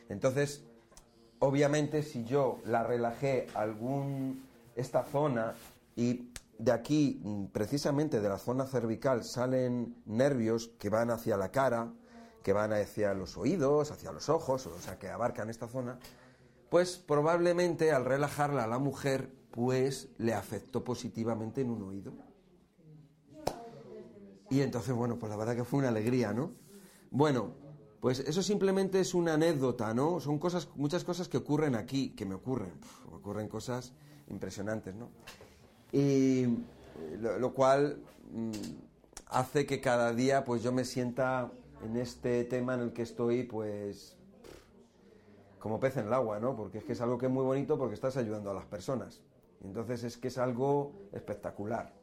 [0.10, 0.64] Entonces,
[1.40, 4.44] obviamente si yo la relajé algún
[4.76, 5.54] esta zona
[5.96, 7.22] y de aquí,
[7.52, 11.92] precisamente de la zona cervical, salen nervios que van hacia la cara,
[12.44, 15.98] que van hacia los oídos, hacia los ojos, o sea, que abarcan esta zona,
[16.70, 22.14] pues probablemente al relajarla a la mujer, pues le afectó positivamente en un oído.
[24.50, 26.52] Y entonces, bueno, pues la verdad que fue una alegría, ¿no?
[27.10, 27.56] Bueno,
[28.02, 30.20] pues eso simplemente es una anécdota, ¿no?
[30.20, 32.74] Son cosas, muchas cosas que ocurren aquí, que me ocurren.
[33.14, 33.94] Ocurren cosas
[34.28, 35.10] impresionantes, ¿no?
[35.92, 36.48] Y
[37.20, 38.02] lo, cual
[38.34, 38.52] mm,
[39.28, 41.52] hace que cada día, pues yo me sienta
[41.86, 44.18] en este tema en el que estoy, pues
[45.60, 46.56] como pez en el agua, ¿no?
[46.56, 49.22] Porque es que es algo que es muy bonito porque estás ayudando a las personas.
[49.64, 51.94] Entonces es que es algo espectacular.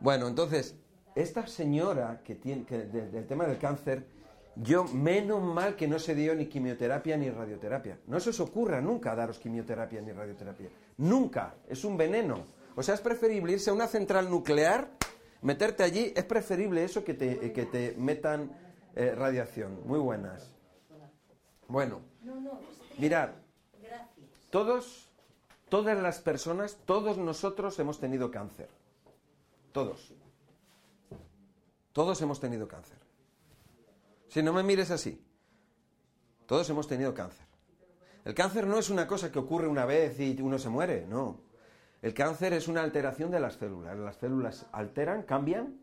[0.00, 0.74] Bueno, entonces,
[1.14, 4.15] esta señora que tiene, que de- del tema del cáncer,
[4.56, 7.98] Yo, menos mal que no se dio ni quimioterapia ni radioterapia.
[8.06, 10.70] No se os ocurra nunca daros quimioterapia ni radioterapia.
[10.96, 11.54] Nunca.
[11.68, 12.46] Es un veneno.
[12.74, 14.90] O sea, es preferible irse a una central nuclear,
[15.42, 18.50] meterte allí, es preferible eso que te, que te metan
[18.94, 19.80] eh, radiación.
[19.86, 20.50] Muy buenas.
[21.68, 22.00] Bueno,
[22.98, 23.30] mirad,
[24.50, 25.10] todos,
[25.68, 28.68] todas las personas, todos nosotros hemos tenido cáncer.
[29.72, 30.14] Todos.
[31.92, 32.95] Todos hemos tenido cáncer.
[34.28, 35.24] Si no me mires así,
[36.46, 37.46] todos hemos tenido cáncer.
[38.24, 41.40] El cáncer no es una cosa que ocurre una vez y uno se muere, no.
[42.02, 43.96] El cáncer es una alteración de las células.
[43.96, 45.80] Las células alteran, cambian,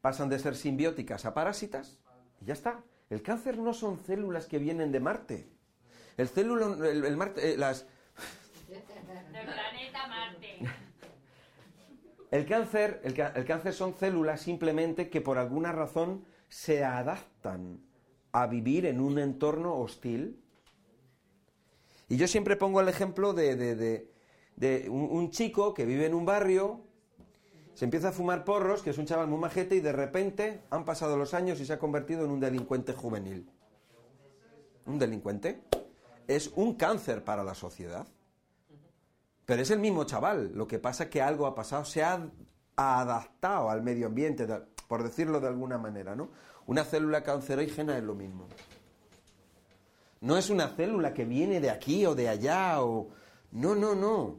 [0.00, 1.98] pasan de ser simbióticas a parásitas
[2.40, 2.82] y ya está.
[3.10, 5.48] El cáncer no son células que vienen de Marte.
[6.16, 7.86] El célula, el, Marte, eh, las...
[8.66, 10.58] planeta Marte.
[12.30, 17.80] El cáncer, el cáncer son células simplemente que por alguna razón se adaptan
[18.32, 20.42] a vivir en un entorno hostil.
[22.08, 24.08] Y yo siempre pongo el ejemplo de,
[24.88, 26.82] un, chico que vive en un barrio,
[27.74, 30.84] se empieza a fumar porros, que es un chaval muy majete, y de repente han
[30.84, 33.50] pasado los años y se ha convertido en un delincuente juvenil.
[34.86, 35.62] Un delincuente
[36.28, 38.06] es un cáncer para la sociedad.
[39.46, 42.28] Pero es el mismo chaval, lo que pasa es que algo ha pasado, se ha
[42.76, 44.46] adaptado al medio ambiente,
[44.88, 46.28] por decirlo de alguna manera, ¿no?
[46.66, 48.46] Una célula cancerígena es lo mismo.
[50.20, 53.08] No es una célula que viene de aquí o de allá o...
[53.52, 54.36] No, no, no.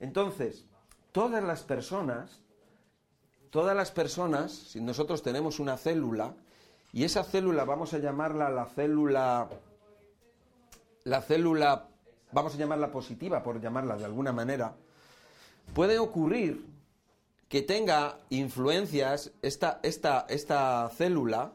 [0.00, 0.66] Entonces,
[1.12, 2.40] todas las personas,
[3.50, 6.34] todas las personas, si nosotros tenemos una célula,
[6.92, 9.48] y esa célula vamos a llamarla la célula,
[11.04, 11.88] la célula,
[12.32, 14.74] vamos a llamarla positiva, por llamarla de alguna manera,
[15.74, 16.73] puede ocurrir
[17.54, 21.52] que tenga influencias esta, esta, esta célula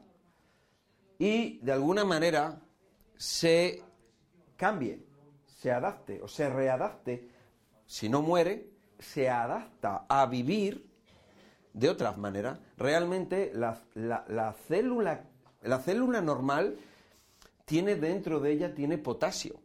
[1.17, 2.61] y de alguna manera
[3.17, 3.83] se
[4.55, 5.05] cambie,
[5.45, 7.27] se adapte o se readapte,
[7.85, 10.89] si no muere, se adapta a vivir
[11.73, 12.57] de otra manera.
[12.77, 15.25] Realmente la, la, célula,
[15.63, 16.77] la célula normal
[17.65, 19.59] tiene dentro de ella tiene potasio.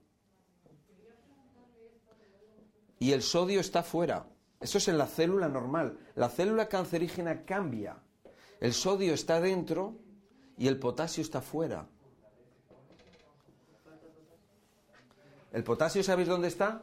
[2.98, 4.26] Y el sodio está fuera.
[4.60, 5.98] Eso es en la célula normal.
[6.14, 7.98] La célula cancerígena cambia.
[8.60, 9.96] El sodio está dentro
[10.56, 11.86] y el potasio está fuera.
[15.52, 16.82] ¿El potasio sabéis dónde está?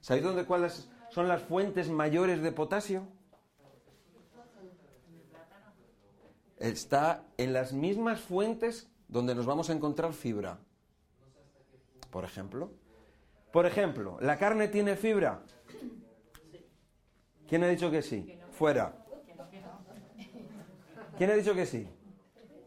[0.00, 3.06] ¿Sabéis dónde cuáles son las fuentes mayores de potasio?
[6.58, 10.58] Está en las mismas fuentes donde nos vamos a encontrar fibra.
[12.10, 12.70] Por ejemplo.
[13.52, 15.42] Por ejemplo, ¿la carne tiene fibra?
[17.48, 18.38] ¿Quién ha dicho que sí?
[18.52, 18.94] Fuera.
[21.16, 21.88] ¿Quién ha dicho que sí?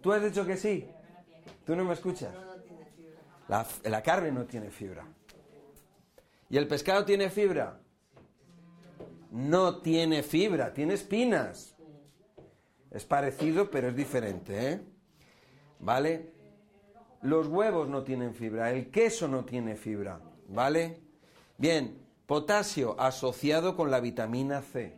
[0.02, 0.90] ¿Tú has dicho que sí?
[1.66, 2.34] ¿Tú no me escuchas?
[3.48, 5.06] La, carne no tiene fibra.
[6.50, 7.80] ¿Y el pescado tiene fibra?
[9.32, 11.76] No tiene fibra, tiene espinas.
[12.90, 14.82] Es parecido, pero es diferente, ¿eh?
[15.80, 16.34] ¿Vale?
[17.22, 21.00] Los huevos no tienen fibra, el queso no tiene fibra, ¿vale?
[21.58, 22.02] Bien,
[22.32, 24.96] Potasio asociado con la vitamina C.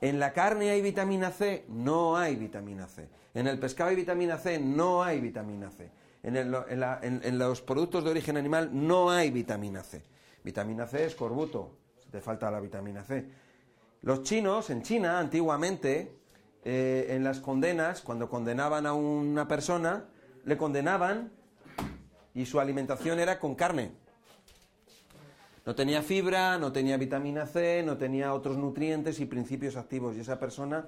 [0.00, 1.64] ¿En la carne hay vitamina C?
[1.68, 3.08] No hay vitamina C.
[3.34, 4.60] ¿En el pescado hay vitamina C?
[4.60, 5.90] No hay vitamina C.
[6.22, 10.04] En, los productos de origen animal no hay vitamina C.
[10.44, 11.78] Vitamina C es corbuto,
[12.12, 13.26] te falta la vitamina C.
[14.02, 16.16] Los chinos, en China, antiguamente,
[16.64, 20.04] eh, en las condenas, cuando condenaban a una persona,
[20.44, 21.32] le condenaban
[22.34, 24.00] y su alimentación era con carne.
[25.64, 30.16] No tenía fibra, no tenía vitamina C, no tenía otros nutrientes y principios activos.
[30.16, 30.86] Y esa persona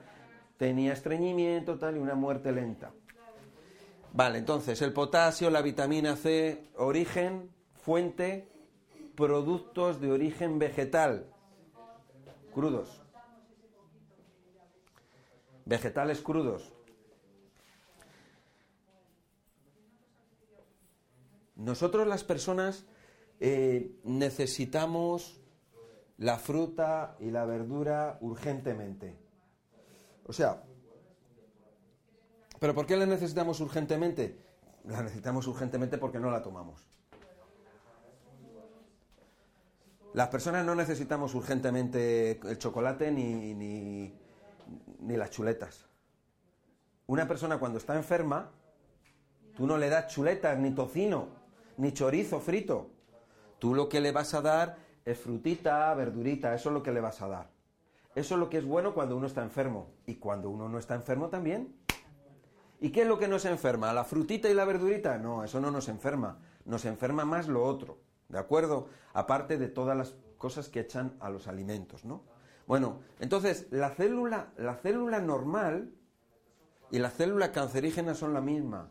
[0.57, 2.93] tenía estreñimiento tal y una muerte lenta.
[4.13, 8.49] Vale, entonces el potasio, la vitamina C, origen, fuente,
[9.15, 11.27] productos de origen vegetal,
[12.53, 13.01] crudos.
[15.65, 16.73] Vegetales crudos.
[21.57, 22.87] Nosotros las personas
[23.47, 25.39] eh, necesitamos
[26.17, 29.19] la fruta y la verdura urgentemente.
[30.25, 30.63] O sea,
[32.59, 34.39] ¿pero por qué la necesitamos urgentemente?
[34.85, 36.89] La necesitamos urgentemente porque no la tomamos.
[40.15, 44.15] Las personas no necesitamos urgentemente el chocolate ni, ni,
[45.01, 45.85] ni las chuletas.
[47.09, 48.53] Una persona cuando está enferma,
[49.55, 51.29] tú no le das chuletas, ni tocino,
[51.77, 52.94] ni chorizo frito.
[53.65, 54.77] Tú lo que le vas a dar
[55.07, 57.51] es frutita, verdurita, eso es lo que le vas a dar.
[58.15, 59.89] Eso es lo que es bueno cuando uno está enfermo.
[60.05, 61.75] Y cuando uno no está enfermo también.
[62.79, 63.91] ¿Y qué es lo que nos enferma?
[63.95, 65.17] ¿La frutita y la verdurita?
[65.17, 66.41] No, eso no nos enferma.
[66.67, 68.91] Nos enferma más lo otro, ¿de acuerdo?
[69.15, 72.23] Aparte de todas las cosas que echan a los alimentos, ¿no?
[72.67, 75.91] Bueno, entonces la célula, la célula normal
[76.91, 78.91] y la célula cancerígena son la misma.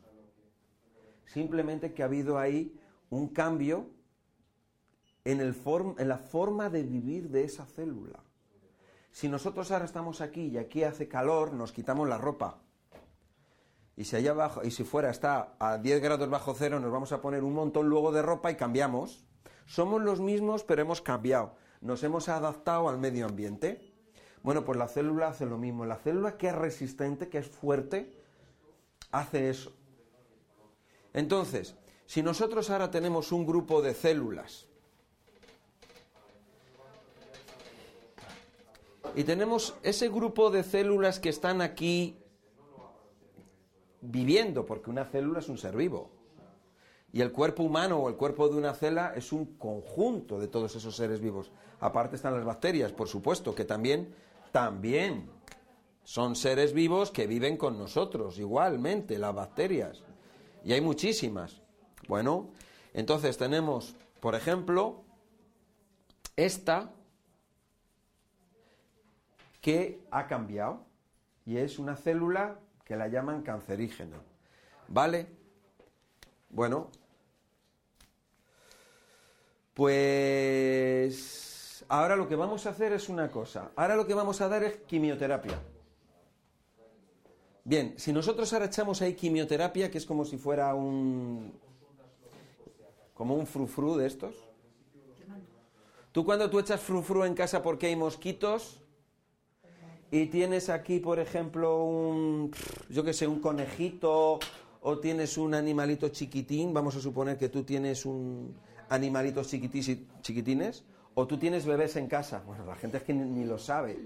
[1.26, 2.76] Simplemente que ha habido ahí
[3.12, 3.94] un cambio
[5.26, 5.56] en, el
[5.98, 8.20] en la forma de vivir de esa célula.
[9.12, 12.60] Si nosotros ahora estamos aquí y aquí hace calor, nos quitamos la ropa.
[13.96, 17.12] Y si allá abajo, y si fuera está a 10 grados bajo cero, nos vamos
[17.12, 19.24] a poner un montón luego de ropa y cambiamos.
[19.66, 21.56] Somos los mismos, pero hemos cambiado.
[21.80, 23.94] Nos hemos adaptado al medio ambiente.
[24.42, 25.86] Bueno, pues la célula hace lo mismo.
[25.86, 28.20] La célula que es resistente, que es fuerte,
[29.12, 29.72] hace eso.
[31.14, 31.76] Entonces,
[32.08, 34.68] si nosotros ahora tenemos un grupo de células
[39.16, 42.18] y tenemos ese grupo de células que están aquí
[44.02, 46.10] viviendo, porque una célula es un ser vivo.
[47.12, 50.76] Y el cuerpo humano o el cuerpo de una célula es un conjunto de todos
[50.76, 51.52] esos seres vivos.
[51.80, 54.16] Aparte están las bacterias, por supuesto, que también,
[54.52, 55.30] también
[56.04, 60.02] son seres vivos que viven con nosotros, igualmente, las bacterias.
[60.66, 61.62] Y hay muchísimas.
[62.08, 62.50] Bueno,
[62.94, 65.04] entonces tenemos, por ejemplo,
[66.36, 66.92] esta
[69.64, 70.86] que ha cambiado
[71.46, 74.18] y es una célula que la llaman cancerígena.
[74.90, 75.26] ¿Vale?
[76.50, 76.90] Bueno,
[79.74, 83.72] pues ahora lo que vamos a hacer es una cosa.
[83.78, 85.58] Ahora lo que vamos a dar es quimioterapia.
[87.64, 91.58] Bien, si nosotros ahora echamos ahí quimioterapia, que es como si fuera un.
[93.14, 94.36] como un frufru de estos.
[96.12, 98.83] Tú cuando tú echas frufru en casa porque hay mosquitos
[100.14, 102.52] y tienes aquí, por ejemplo, un.
[102.88, 104.38] yo qué sé, un conejito
[104.82, 108.56] o tienes un animalito chiquitín, vamos a suponer que tú tienes un
[108.90, 110.84] animalitos chiquitines,
[111.16, 112.44] o tú tienes bebés en casa.
[112.46, 113.98] Bueno, la gente es que ni, lo sabe.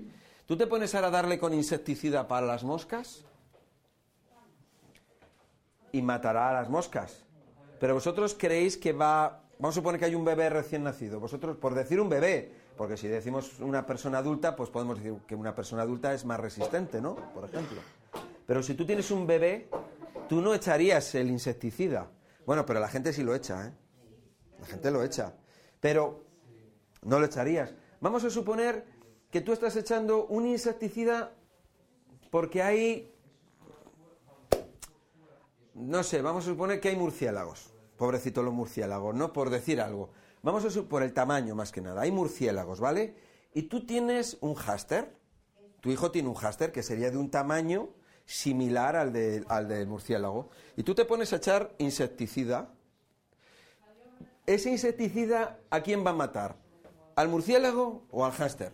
[0.45, 3.25] ¿Tú te pones ahora a darle con insecticida para las moscas?
[5.91, 7.23] y matará a las moscas.
[7.79, 9.41] Pero vosotros creéis que va...
[9.57, 11.19] Vamos a suponer que hay un bebé recién nacido.
[11.19, 15.35] Vosotros, por decir un bebé, porque si decimos una persona adulta, pues podemos decir que
[15.35, 17.15] una persona adulta es más resistente, ¿no?
[17.33, 17.81] Por ejemplo.
[18.45, 19.69] Pero si tú tienes un bebé,
[20.29, 22.09] tú no echarías el insecticida.
[22.45, 23.71] Bueno, pero la gente sí lo echa, ¿eh?
[24.59, 25.33] La gente lo echa.
[25.79, 26.23] Pero
[27.01, 27.73] no lo echarías.
[27.99, 28.85] Vamos a suponer
[29.31, 31.33] que tú estás echando un insecticida
[32.29, 33.11] porque hay
[35.77, 37.71] no sé, vamos a suponer que hay murciélagos.
[37.97, 39.31] Pobrecitos los murciélagos, ¿no?
[39.31, 40.09] Por decir algo.
[40.47, 42.03] Vamos a por el tamaño más que nada.
[42.03, 43.15] Hay murciélagos, ¿vale?
[43.53, 45.13] Y tú tienes un háster.
[45.81, 47.89] Tu hijo tiene un háster que sería de un tamaño
[48.23, 50.49] similar al, al del murciélago.
[50.77, 52.69] Y tú te pones a echar insecticida.
[54.45, 56.55] ¿Ese insecticida a quién va a matar?
[57.17, 58.71] ¿Al murciélago o al háster?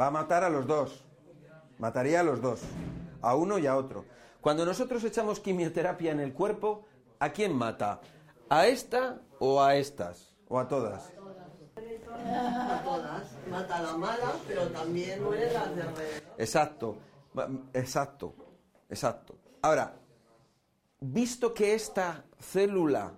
[0.00, 1.04] Va a matar a los dos.
[1.80, 2.60] Mataría a los dos.
[3.22, 4.04] A uno y a otro.
[4.40, 6.86] Cuando nosotros echamos quimioterapia en el cuerpo,
[7.18, 8.00] ¿a quién mata?
[8.52, 10.36] ¿A esta o a estas?
[10.46, 11.10] ¿O a todas?
[11.74, 13.24] A todas.
[13.48, 16.98] Mata a la mala, pero también muere las de Exacto,
[17.72, 18.34] exacto,
[18.90, 19.36] exacto.
[19.62, 19.94] Ahora,
[21.00, 23.14] visto que esta célula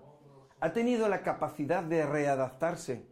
[0.60, 3.04] ha tenido la capacidad de readaptarse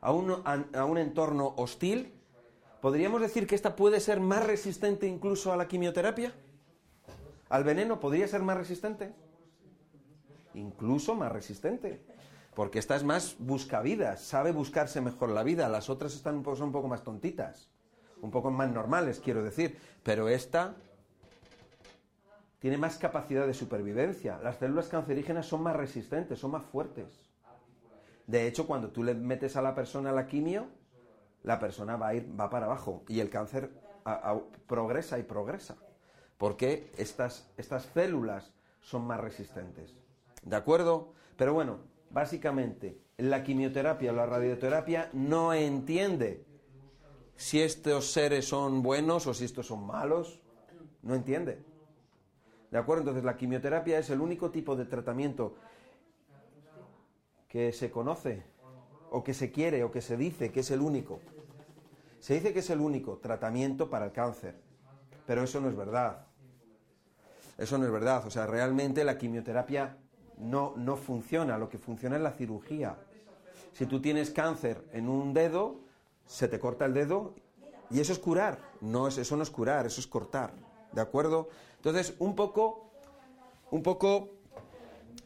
[0.00, 2.14] a un, a un entorno hostil,
[2.80, 6.32] ¿podríamos decir que esta puede ser más resistente incluso a la quimioterapia?
[7.50, 9.12] ¿Al veneno podría ser más resistente?
[10.54, 12.00] Incluso más resistente.
[12.54, 15.68] Porque esta es más buscavidas, sabe buscarse mejor la vida.
[15.68, 17.70] Las otras están, son un poco más tontitas,
[18.20, 19.78] un poco más normales, quiero decir.
[20.02, 20.74] Pero esta
[22.58, 24.40] tiene más capacidad de supervivencia.
[24.42, 27.06] Las células cancerígenas son más resistentes, son más fuertes.
[28.26, 30.66] De hecho, cuando tú le metes a la persona la quimio,
[31.44, 33.70] la persona va a ir, va para abajo y el cáncer
[34.66, 35.76] progresa y progresa
[36.38, 39.92] porque estas, estas células son más resistentes.
[40.48, 41.12] ¿De acuerdo?
[41.36, 46.46] Pero bueno, básicamente la quimioterapia o la radioterapia no entiende
[47.36, 50.40] si estos seres son buenos o si estos son malos.
[51.02, 51.62] No entiende.
[52.70, 53.02] ¿De acuerdo?
[53.02, 55.54] Entonces la quimioterapia es el único tipo de tratamiento
[57.46, 58.42] que se conoce
[59.10, 61.20] o que se quiere o que se dice que es el único.
[62.20, 64.54] Se dice que es el único tratamiento para el cáncer,
[65.26, 66.26] pero eso no es verdad.
[67.58, 68.26] Eso no es verdad.
[68.26, 69.98] O sea, realmente la quimioterapia
[70.40, 71.58] no, no funciona.
[71.58, 72.96] Lo que funciona es la cirugía.
[73.72, 75.76] Si tú tienes cáncer en un dedo,
[76.26, 77.34] se te corta el dedo
[77.90, 78.58] y eso es curar.
[78.80, 80.52] No, eso no es curar, eso es cortar.
[80.92, 81.48] ¿De acuerdo?
[81.76, 82.90] Entonces, un poco,
[83.70, 84.30] un poco,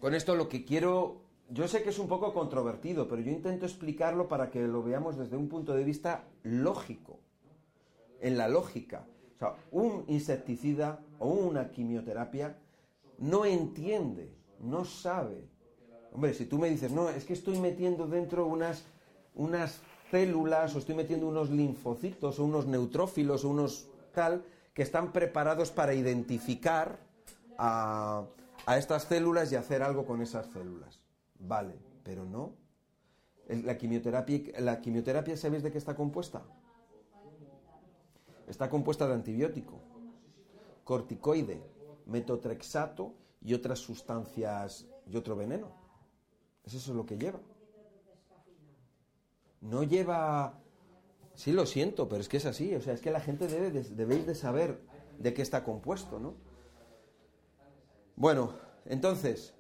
[0.01, 3.67] con esto lo que quiero, yo sé que es un poco controvertido, pero yo intento
[3.67, 7.21] explicarlo para que lo veamos desde un punto de vista lógico,
[8.21, 9.07] en la lógica.
[9.73, 12.59] Un insecticida o una quimioterapia
[13.19, 14.33] no entiende,
[14.63, 15.45] no sabe.
[16.13, 18.85] Hombre, si tú me dices, no, es que estoy metiendo dentro unas,
[19.35, 25.13] unas células o estoy metiendo unos linfocitos o unos neutrófilos o unos tal que están
[25.13, 26.99] preparados para identificar
[27.59, 28.25] a,
[28.67, 31.01] a estas células y hacer algo con esas células.
[31.39, 31.75] Vale,
[32.05, 32.55] pero no.
[33.49, 36.43] La quimioterapia, la quimioterapia, ¿sabéis de qué está compuesta?
[38.47, 39.81] Está compuesta de antibiótico,
[40.85, 41.63] corticoide,
[42.07, 43.15] metotrexato
[43.45, 45.69] y otras sustancias y otro veneno.
[46.65, 47.41] Eso es lo que lleva.
[49.61, 50.59] No lleva...
[51.35, 52.75] Sí, lo siento, pero es que es así.
[52.75, 54.81] O sea, es que la gente debe de, debéis de saber
[55.19, 56.35] de qué está compuesto, ¿no?
[58.17, 58.55] Bueno,
[58.85, 59.55] entonces,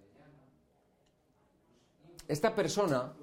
[2.29, 3.15] esta persona,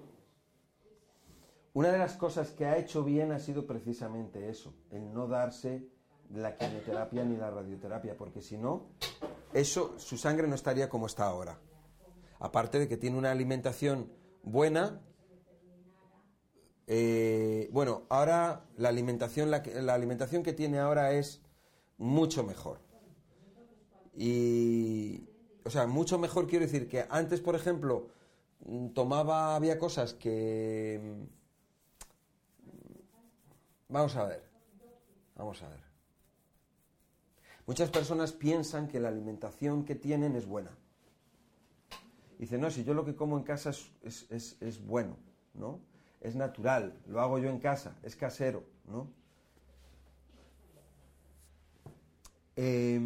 [1.74, 5.88] una de las cosas que ha hecho bien ha sido precisamente eso, el no darse
[6.34, 8.88] la quimioterapia ni la radioterapia, porque si no,
[9.53, 11.60] eso, su sangre no estaría como está ahora.
[12.40, 14.11] Aparte de que tiene una alimentación
[14.44, 15.02] buena,
[16.88, 21.42] eh, bueno, ahora la alimentación, la, la alimentación que tiene ahora es
[21.98, 22.80] mucho mejor.
[24.16, 25.28] Y,
[25.66, 28.10] o sea, mucho mejor quiero decir que antes, por ejemplo,
[28.94, 31.28] tomaba, había cosas que...
[33.88, 34.44] Vamos a ver,
[35.36, 35.89] vamos a ver.
[37.70, 40.72] Muchas personas piensan que la alimentación que tienen es buena.
[42.40, 43.70] Dicen, no, si yo lo que como en casa
[44.02, 45.18] es, bueno,
[45.54, 45.80] ¿no?
[46.20, 49.08] Es natural, lo hago yo en casa, es casero, ¿no?
[52.56, 53.00] Eh,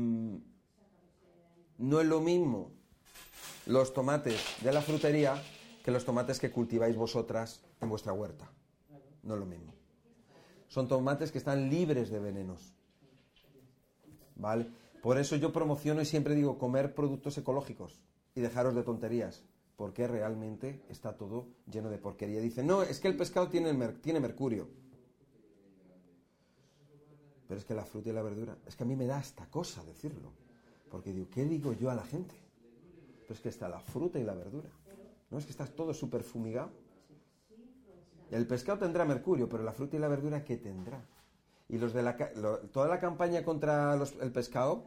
[1.78, 2.72] no es lo mismo
[3.66, 5.44] los tomates de la frutería
[5.84, 8.50] que los tomates que cultiváis vosotras en vuestra huerta.
[9.24, 9.74] No es lo mismo.
[10.70, 12.74] Son tomates que están libres de venenos.
[14.44, 14.68] ¿Vale?
[15.02, 18.02] Por eso yo promociono y siempre digo comer productos ecológicos
[18.36, 19.46] y dejaros de tonterías,
[19.78, 22.42] porque realmente está todo lleno de porquería.
[22.42, 24.68] Dicen, no, es que el pescado tiene, tiene mercurio.
[27.48, 29.46] Pero es que la fruta y la verdura, es que a mí me da esta
[29.50, 30.34] cosa decirlo.
[30.92, 32.36] Porque digo, ¿qué digo yo a la gente?
[33.26, 34.70] Pues que está la fruta y la verdura.
[35.32, 36.70] ¿No es que está todo súper fumigado?
[38.30, 41.02] El pescado tendrá mercurio, pero la fruta y la verdura, ¿qué tendrá?
[41.74, 42.16] Y los de la,
[42.72, 44.84] toda la campaña contra el pescado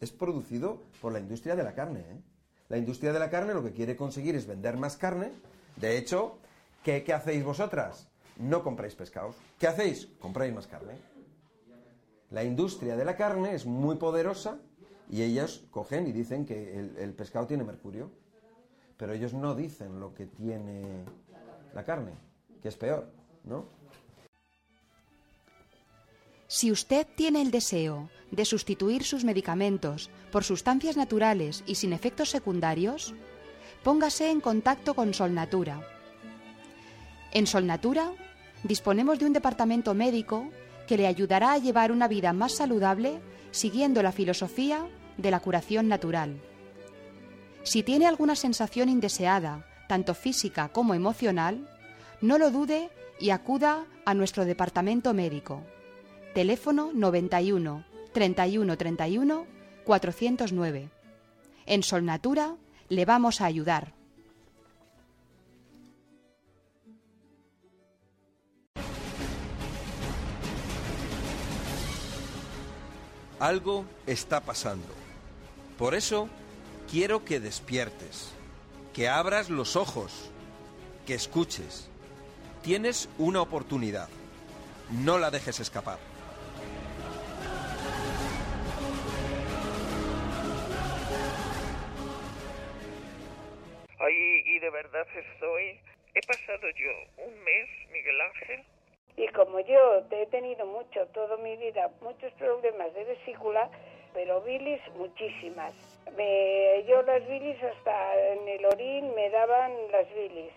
[0.00, 2.00] es producido por la industria de la carne.
[2.00, 2.20] ¿eh?
[2.68, 5.30] La industria de la carne lo que quiere conseguir es vender más carne.
[5.76, 6.38] De hecho,
[6.82, 8.08] ¿qué, ¿qué hacéis vosotras?
[8.38, 9.36] No compráis pescados.
[9.60, 10.08] ¿Qué hacéis?
[10.18, 10.94] Compráis más carne.
[12.30, 14.58] La industria de la carne es muy poderosa
[15.08, 18.10] y ellos cogen y dicen que el, pescado tiene mercurio,
[18.96, 21.04] pero ellos no dicen lo que tiene
[21.72, 22.14] la carne,
[22.60, 23.06] que es peor,
[23.44, 23.78] ¿no?
[26.52, 32.28] Si usted tiene el deseo de sustituir sus medicamentos por sustancias naturales y sin efectos
[32.28, 33.14] secundarios,
[33.84, 35.80] póngase en contacto con Solnatura.
[37.30, 38.10] En Solnatura
[38.64, 40.50] disponemos de un departamento médico
[40.88, 43.20] que le ayudará a llevar una vida más saludable
[43.52, 44.88] siguiendo la filosofía
[45.18, 46.40] de la curación natural.
[47.62, 51.70] Si tiene alguna sensación indeseada, tanto física como emocional,
[52.20, 55.62] no lo dude y acuda a nuestro departamento médico.
[56.34, 59.46] Teléfono 91 31 31
[59.84, 60.90] 409.
[61.66, 62.54] En Solnatura
[62.88, 63.94] le vamos a ayudar.
[73.40, 74.86] Algo está pasando.
[75.78, 76.28] Por eso
[76.88, 78.28] quiero que despiertes,
[78.92, 80.30] que abras los ojos,
[81.06, 81.88] que escuches.
[82.62, 84.08] Tienes una oportunidad.
[84.90, 86.09] No la dejes escapar.
[94.60, 95.80] De verdad estoy...
[96.12, 98.64] He pasado yo un mes, Miguel Ángel,
[99.16, 103.68] y como yo he tenido mucho, toda mi vida, muchos problemas de vesícula,
[104.14, 105.74] pero bilis muchísimas.
[106.16, 110.52] Me, yo las bilis hasta en el orín me daban las bilis.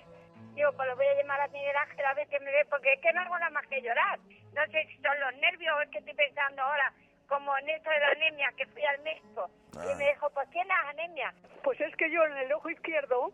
[0.55, 2.93] Yo pues lo voy a llamar a Miguel Ángel a ver qué me ve, porque
[2.93, 4.19] es que no hago nada más que llorar.
[4.53, 6.93] No sé si son los nervios o es que estoy pensando ahora,
[7.27, 10.77] como en esto de la anemia, que fui al médico y me dijo, pues tienes
[10.87, 11.33] anemia.
[11.63, 13.33] Pues es que yo en el ojo izquierdo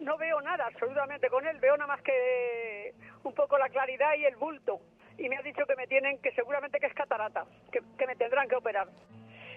[0.00, 4.24] no veo nada absolutamente con él, veo nada más que un poco la claridad y
[4.24, 4.80] el bulto.
[5.18, 8.16] y me ha dicho que me tienen, que seguramente que es catarata, que, que me
[8.16, 8.88] tendrán que operar.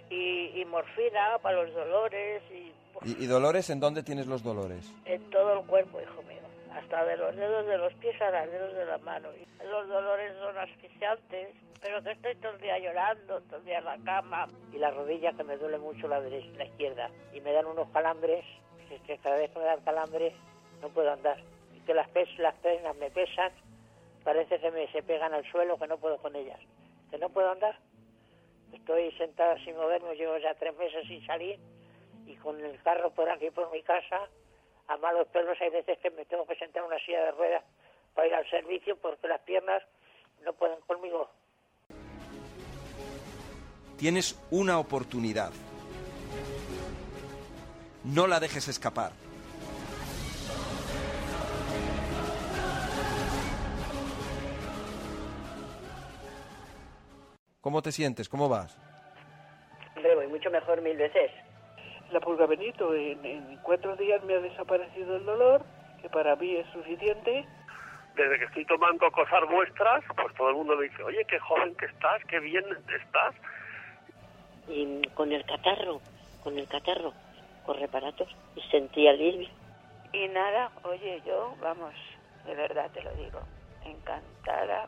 [0.10, 2.72] Y, y morfina para los dolores y
[3.06, 4.90] ¿Y, ¿Y dolores en dónde tienes los dolores?
[5.06, 6.42] en todo el cuerpo, hijo mío.
[6.74, 9.30] Hasta de los dedos de los pies a los dedos de la mano.
[9.36, 11.50] Y los dolores son asfixiantes,
[11.82, 14.48] pero que estoy todo el día llorando, todo el día en la cama.
[14.72, 17.10] Y la rodilla que me duele mucho la derecha, la izquierda.
[17.34, 18.46] Y me dan unos calambres,
[19.02, 20.34] que, cada vez que me dan calambres
[20.82, 21.38] no puedo andar.
[21.76, 23.52] Y que las, pes, las piernas me pesan,
[24.24, 26.60] parece que me se pegan al suelo, que no puedo con ellas.
[27.10, 27.78] Que no puedo andar.
[28.72, 31.60] Estoy sentada sin moverme, llevo ya tres meses sin salir
[32.26, 34.28] y con el carro por aquí, por mi casa,
[34.88, 37.64] a malos perros hay veces que me tengo que sentar en una silla de ruedas
[38.14, 39.84] para ir al servicio porque las piernas
[40.44, 41.30] no pueden conmigo.
[43.98, 45.52] Tienes una oportunidad.
[48.04, 49.12] No la dejes escapar.
[57.62, 58.28] ¿Cómo te sientes?
[58.28, 58.78] ¿Cómo vas?
[59.96, 61.32] Hombre, voy mucho mejor mil veces.
[62.12, 65.64] La pulga Benito, en, en cuatro días me ha desaparecido el dolor,
[66.02, 67.48] que para mí es suficiente.
[68.16, 71.74] Desde que estoy tomando cosas vuestras, pues todo el mundo me dice, oye, qué joven
[71.76, 73.34] que estás, qué bien estás.
[74.68, 76.02] Y con el catarro,
[76.44, 77.14] con el catarro,
[77.66, 79.50] con reparatos, y sentí alivio.
[80.11, 81.93] Y nada, oye, yo, vamos,
[82.45, 83.40] de verdad te lo digo,
[83.85, 84.88] encantada,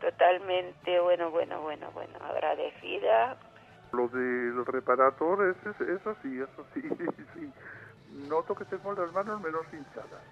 [0.00, 3.36] totalmente, bueno, bueno, bueno, bueno, agradecida.
[3.92, 6.82] Lo del reparator es, es, es así, es así,
[7.34, 7.52] sí.
[8.28, 10.22] Noto que tengo las manos menos hinchadas.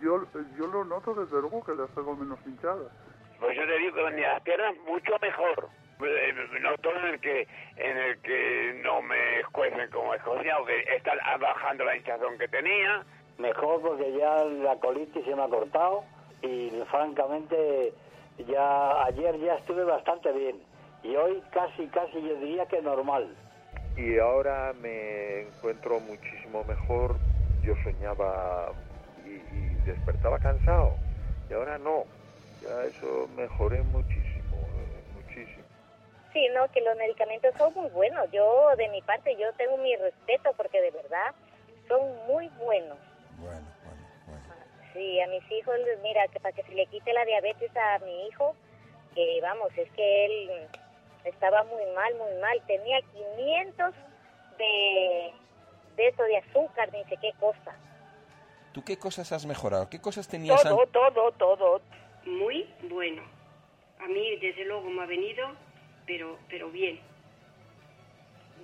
[0.00, 0.24] Yo,
[0.56, 2.90] yo lo noto desde luego que las tengo menos hinchadas.
[3.38, 5.68] Pues yo te digo que las piernas mucho mejor.
[6.00, 7.46] Eh, Noto en el que
[7.76, 12.48] en el que no me escuecen como escocía o que está bajando la hinchazón que
[12.48, 13.04] tenía.
[13.38, 16.04] Mejor porque ya la colitis se me ha cortado
[16.42, 17.92] y francamente
[18.46, 20.60] ya ayer ya estuve bastante bien
[21.02, 23.28] y hoy casi casi yo diría que normal.
[23.96, 27.16] Y ahora me encuentro muchísimo mejor.
[27.64, 28.72] Yo soñaba
[29.26, 30.92] y, y despertaba cansado
[31.50, 32.04] y ahora no.
[32.62, 34.27] Ya eso mejoré muchísimo.
[36.32, 38.30] Sí, no, que los medicamentos son muy buenos.
[38.30, 41.34] Yo, de mi parte, yo tengo mi respeto porque de verdad
[41.88, 42.98] son muy buenos.
[43.38, 44.44] Bueno, bueno, bueno.
[44.92, 48.26] Sí, a mis hijos, mira, que para que se le quite la diabetes a mi
[48.28, 48.54] hijo,
[49.14, 50.50] que vamos, es que él
[51.24, 52.60] estaba muy mal, muy mal.
[52.66, 53.94] Tenía 500
[54.58, 55.32] de,
[55.96, 57.74] de eso, de azúcar, ni sé qué cosa.
[58.72, 59.88] ¿Tú qué cosas has mejorado?
[59.88, 61.80] ¿Qué cosas tenías Todo, an- todo, todo.
[62.26, 63.22] Muy bueno.
[63.98, 65.48] A mí, desde luego, me ha venido,
[66.08, 66.98] pero, pero bien.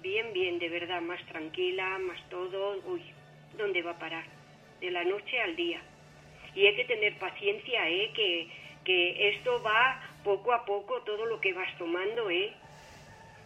[0.03, 2.77] Bien, bien, de verdad, más tranquila, más todo.
[2.87, 3.03] Uy,
[3.57, 4.25] ¿dónde va a parar?
[4.81, 5.81] De la noche al día.
[6.55, 8.11] Y hay que tener paciencia, ¿eh?
[8.15, 8.49] Que,
[8.85, 12.53] que esto va poco a poco, todo lo que vas tomando, ¿eh?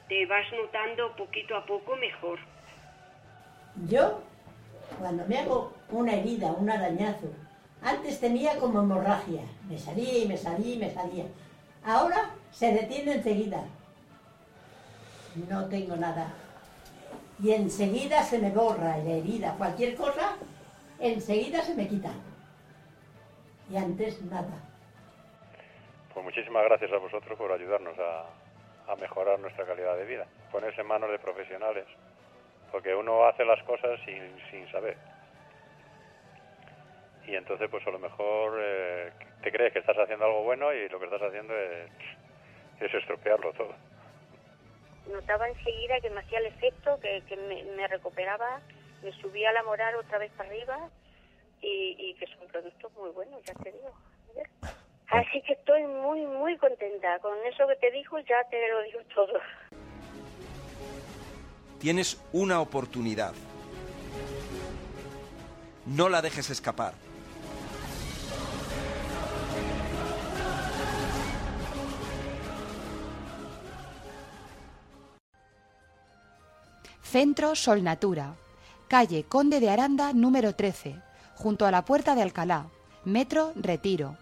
[0.09, 2.39] Te vas notando poquito a poco mejor.
[3.89, 4.23] Yo,
[4.99, 7.33] cuando me hago una herida, un arañazo,
[7.83, 9.43] antes tenía como hemorragia.
[9.69, 11.25] Me salía y me salía y me salía.
[11.85, 13.65] Ahora se detiene enseguida.
[15.47, 16.33] No tengo nada.
[17.43, 19.55] Y enseguida se me borra la herida.
[19.57, 20.37] Cualquier cosa,
[20.99, 22.11] enseguida se me quita.
[23.71, 24.65] Y antes nada.
[26.13, 30.27] Pues muchísimas gracias a vosotros por ayudarnos a, mejorar nuestra calidad de vida.
[30.51, 31.85] Ponerse en manos de profesionales.
[32.73, 34.97] Porque uno hace las cosas sin, sin saber.
[37.27, 40.89] Y entonces, pues a lo mejor eh, te crees que estás haciendo algo bueno y
[40.89, 41.91] lo que estás haciendo es,
[42.81, 43.75] es estropearlo todo.
[45.13, 48.61] Notaba enseguida que me hacía el efecto, que, que me, recuperaba,
[49.03, 50.91] me subía la moral otra vez para arriba
[51.61, 53.93] y, que son productos muy buenos, ya te digo.
[55.09, 57.19] Así que estoy muy, muy contenta.
[57.21, 59.41] Con eso que te dijo ya te lo digo todo.
[61.81, 63.33] Tienes una oportunidad.
[65.87, 66.93] No la dejes escapar.
[77.11, 78.37] Centro Sol Natura,
[78.87, 81.01] calle Conde de Aranda número 13,
[81.37, 82.67] junto a la Puerta de Alcalá,
[83.07, 84.19] Metro Retiro.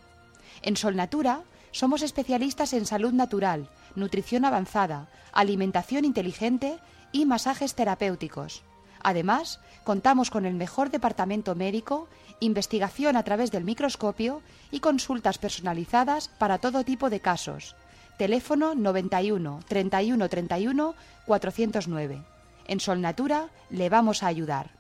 [0.63, 1.43] En Sol Natura
[1.73, 6.79] somos especialistas en salud natural, nutrición avanzada, alimentación inteligente
[7.11, 8.63] y masajes terapéuticos.
[9.03, 12.07] Además, contamos con el mejor departamento médico,
[12.39, 17.75] investigación a través del microscopio y consultas personalizadas para todo tipo de casos.
[18.17, 20.95] Teléfono 91 31 31
[21.27, 22.36] 409.
[22.69, 24.71] En Solnatura le vamos a ayudar.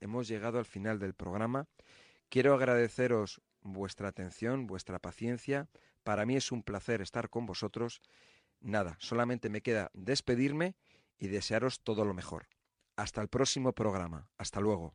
[0.00, 1.66] Hemos llegado al final del programa.
[2.28, 5.68] Quiero agradeceros vuestra atención, vuestra paciencia.
[6.02, 8.00] Para mí es un placer estar con vosotros.
[8.60, 10.74] Nada, solamente me queda despedirme
[11.18, 12.48] y desearos todo lo mejor.
[12.96, 14.28] Hasta el próximo programa.
[14.36, 14.94] Hasta luego.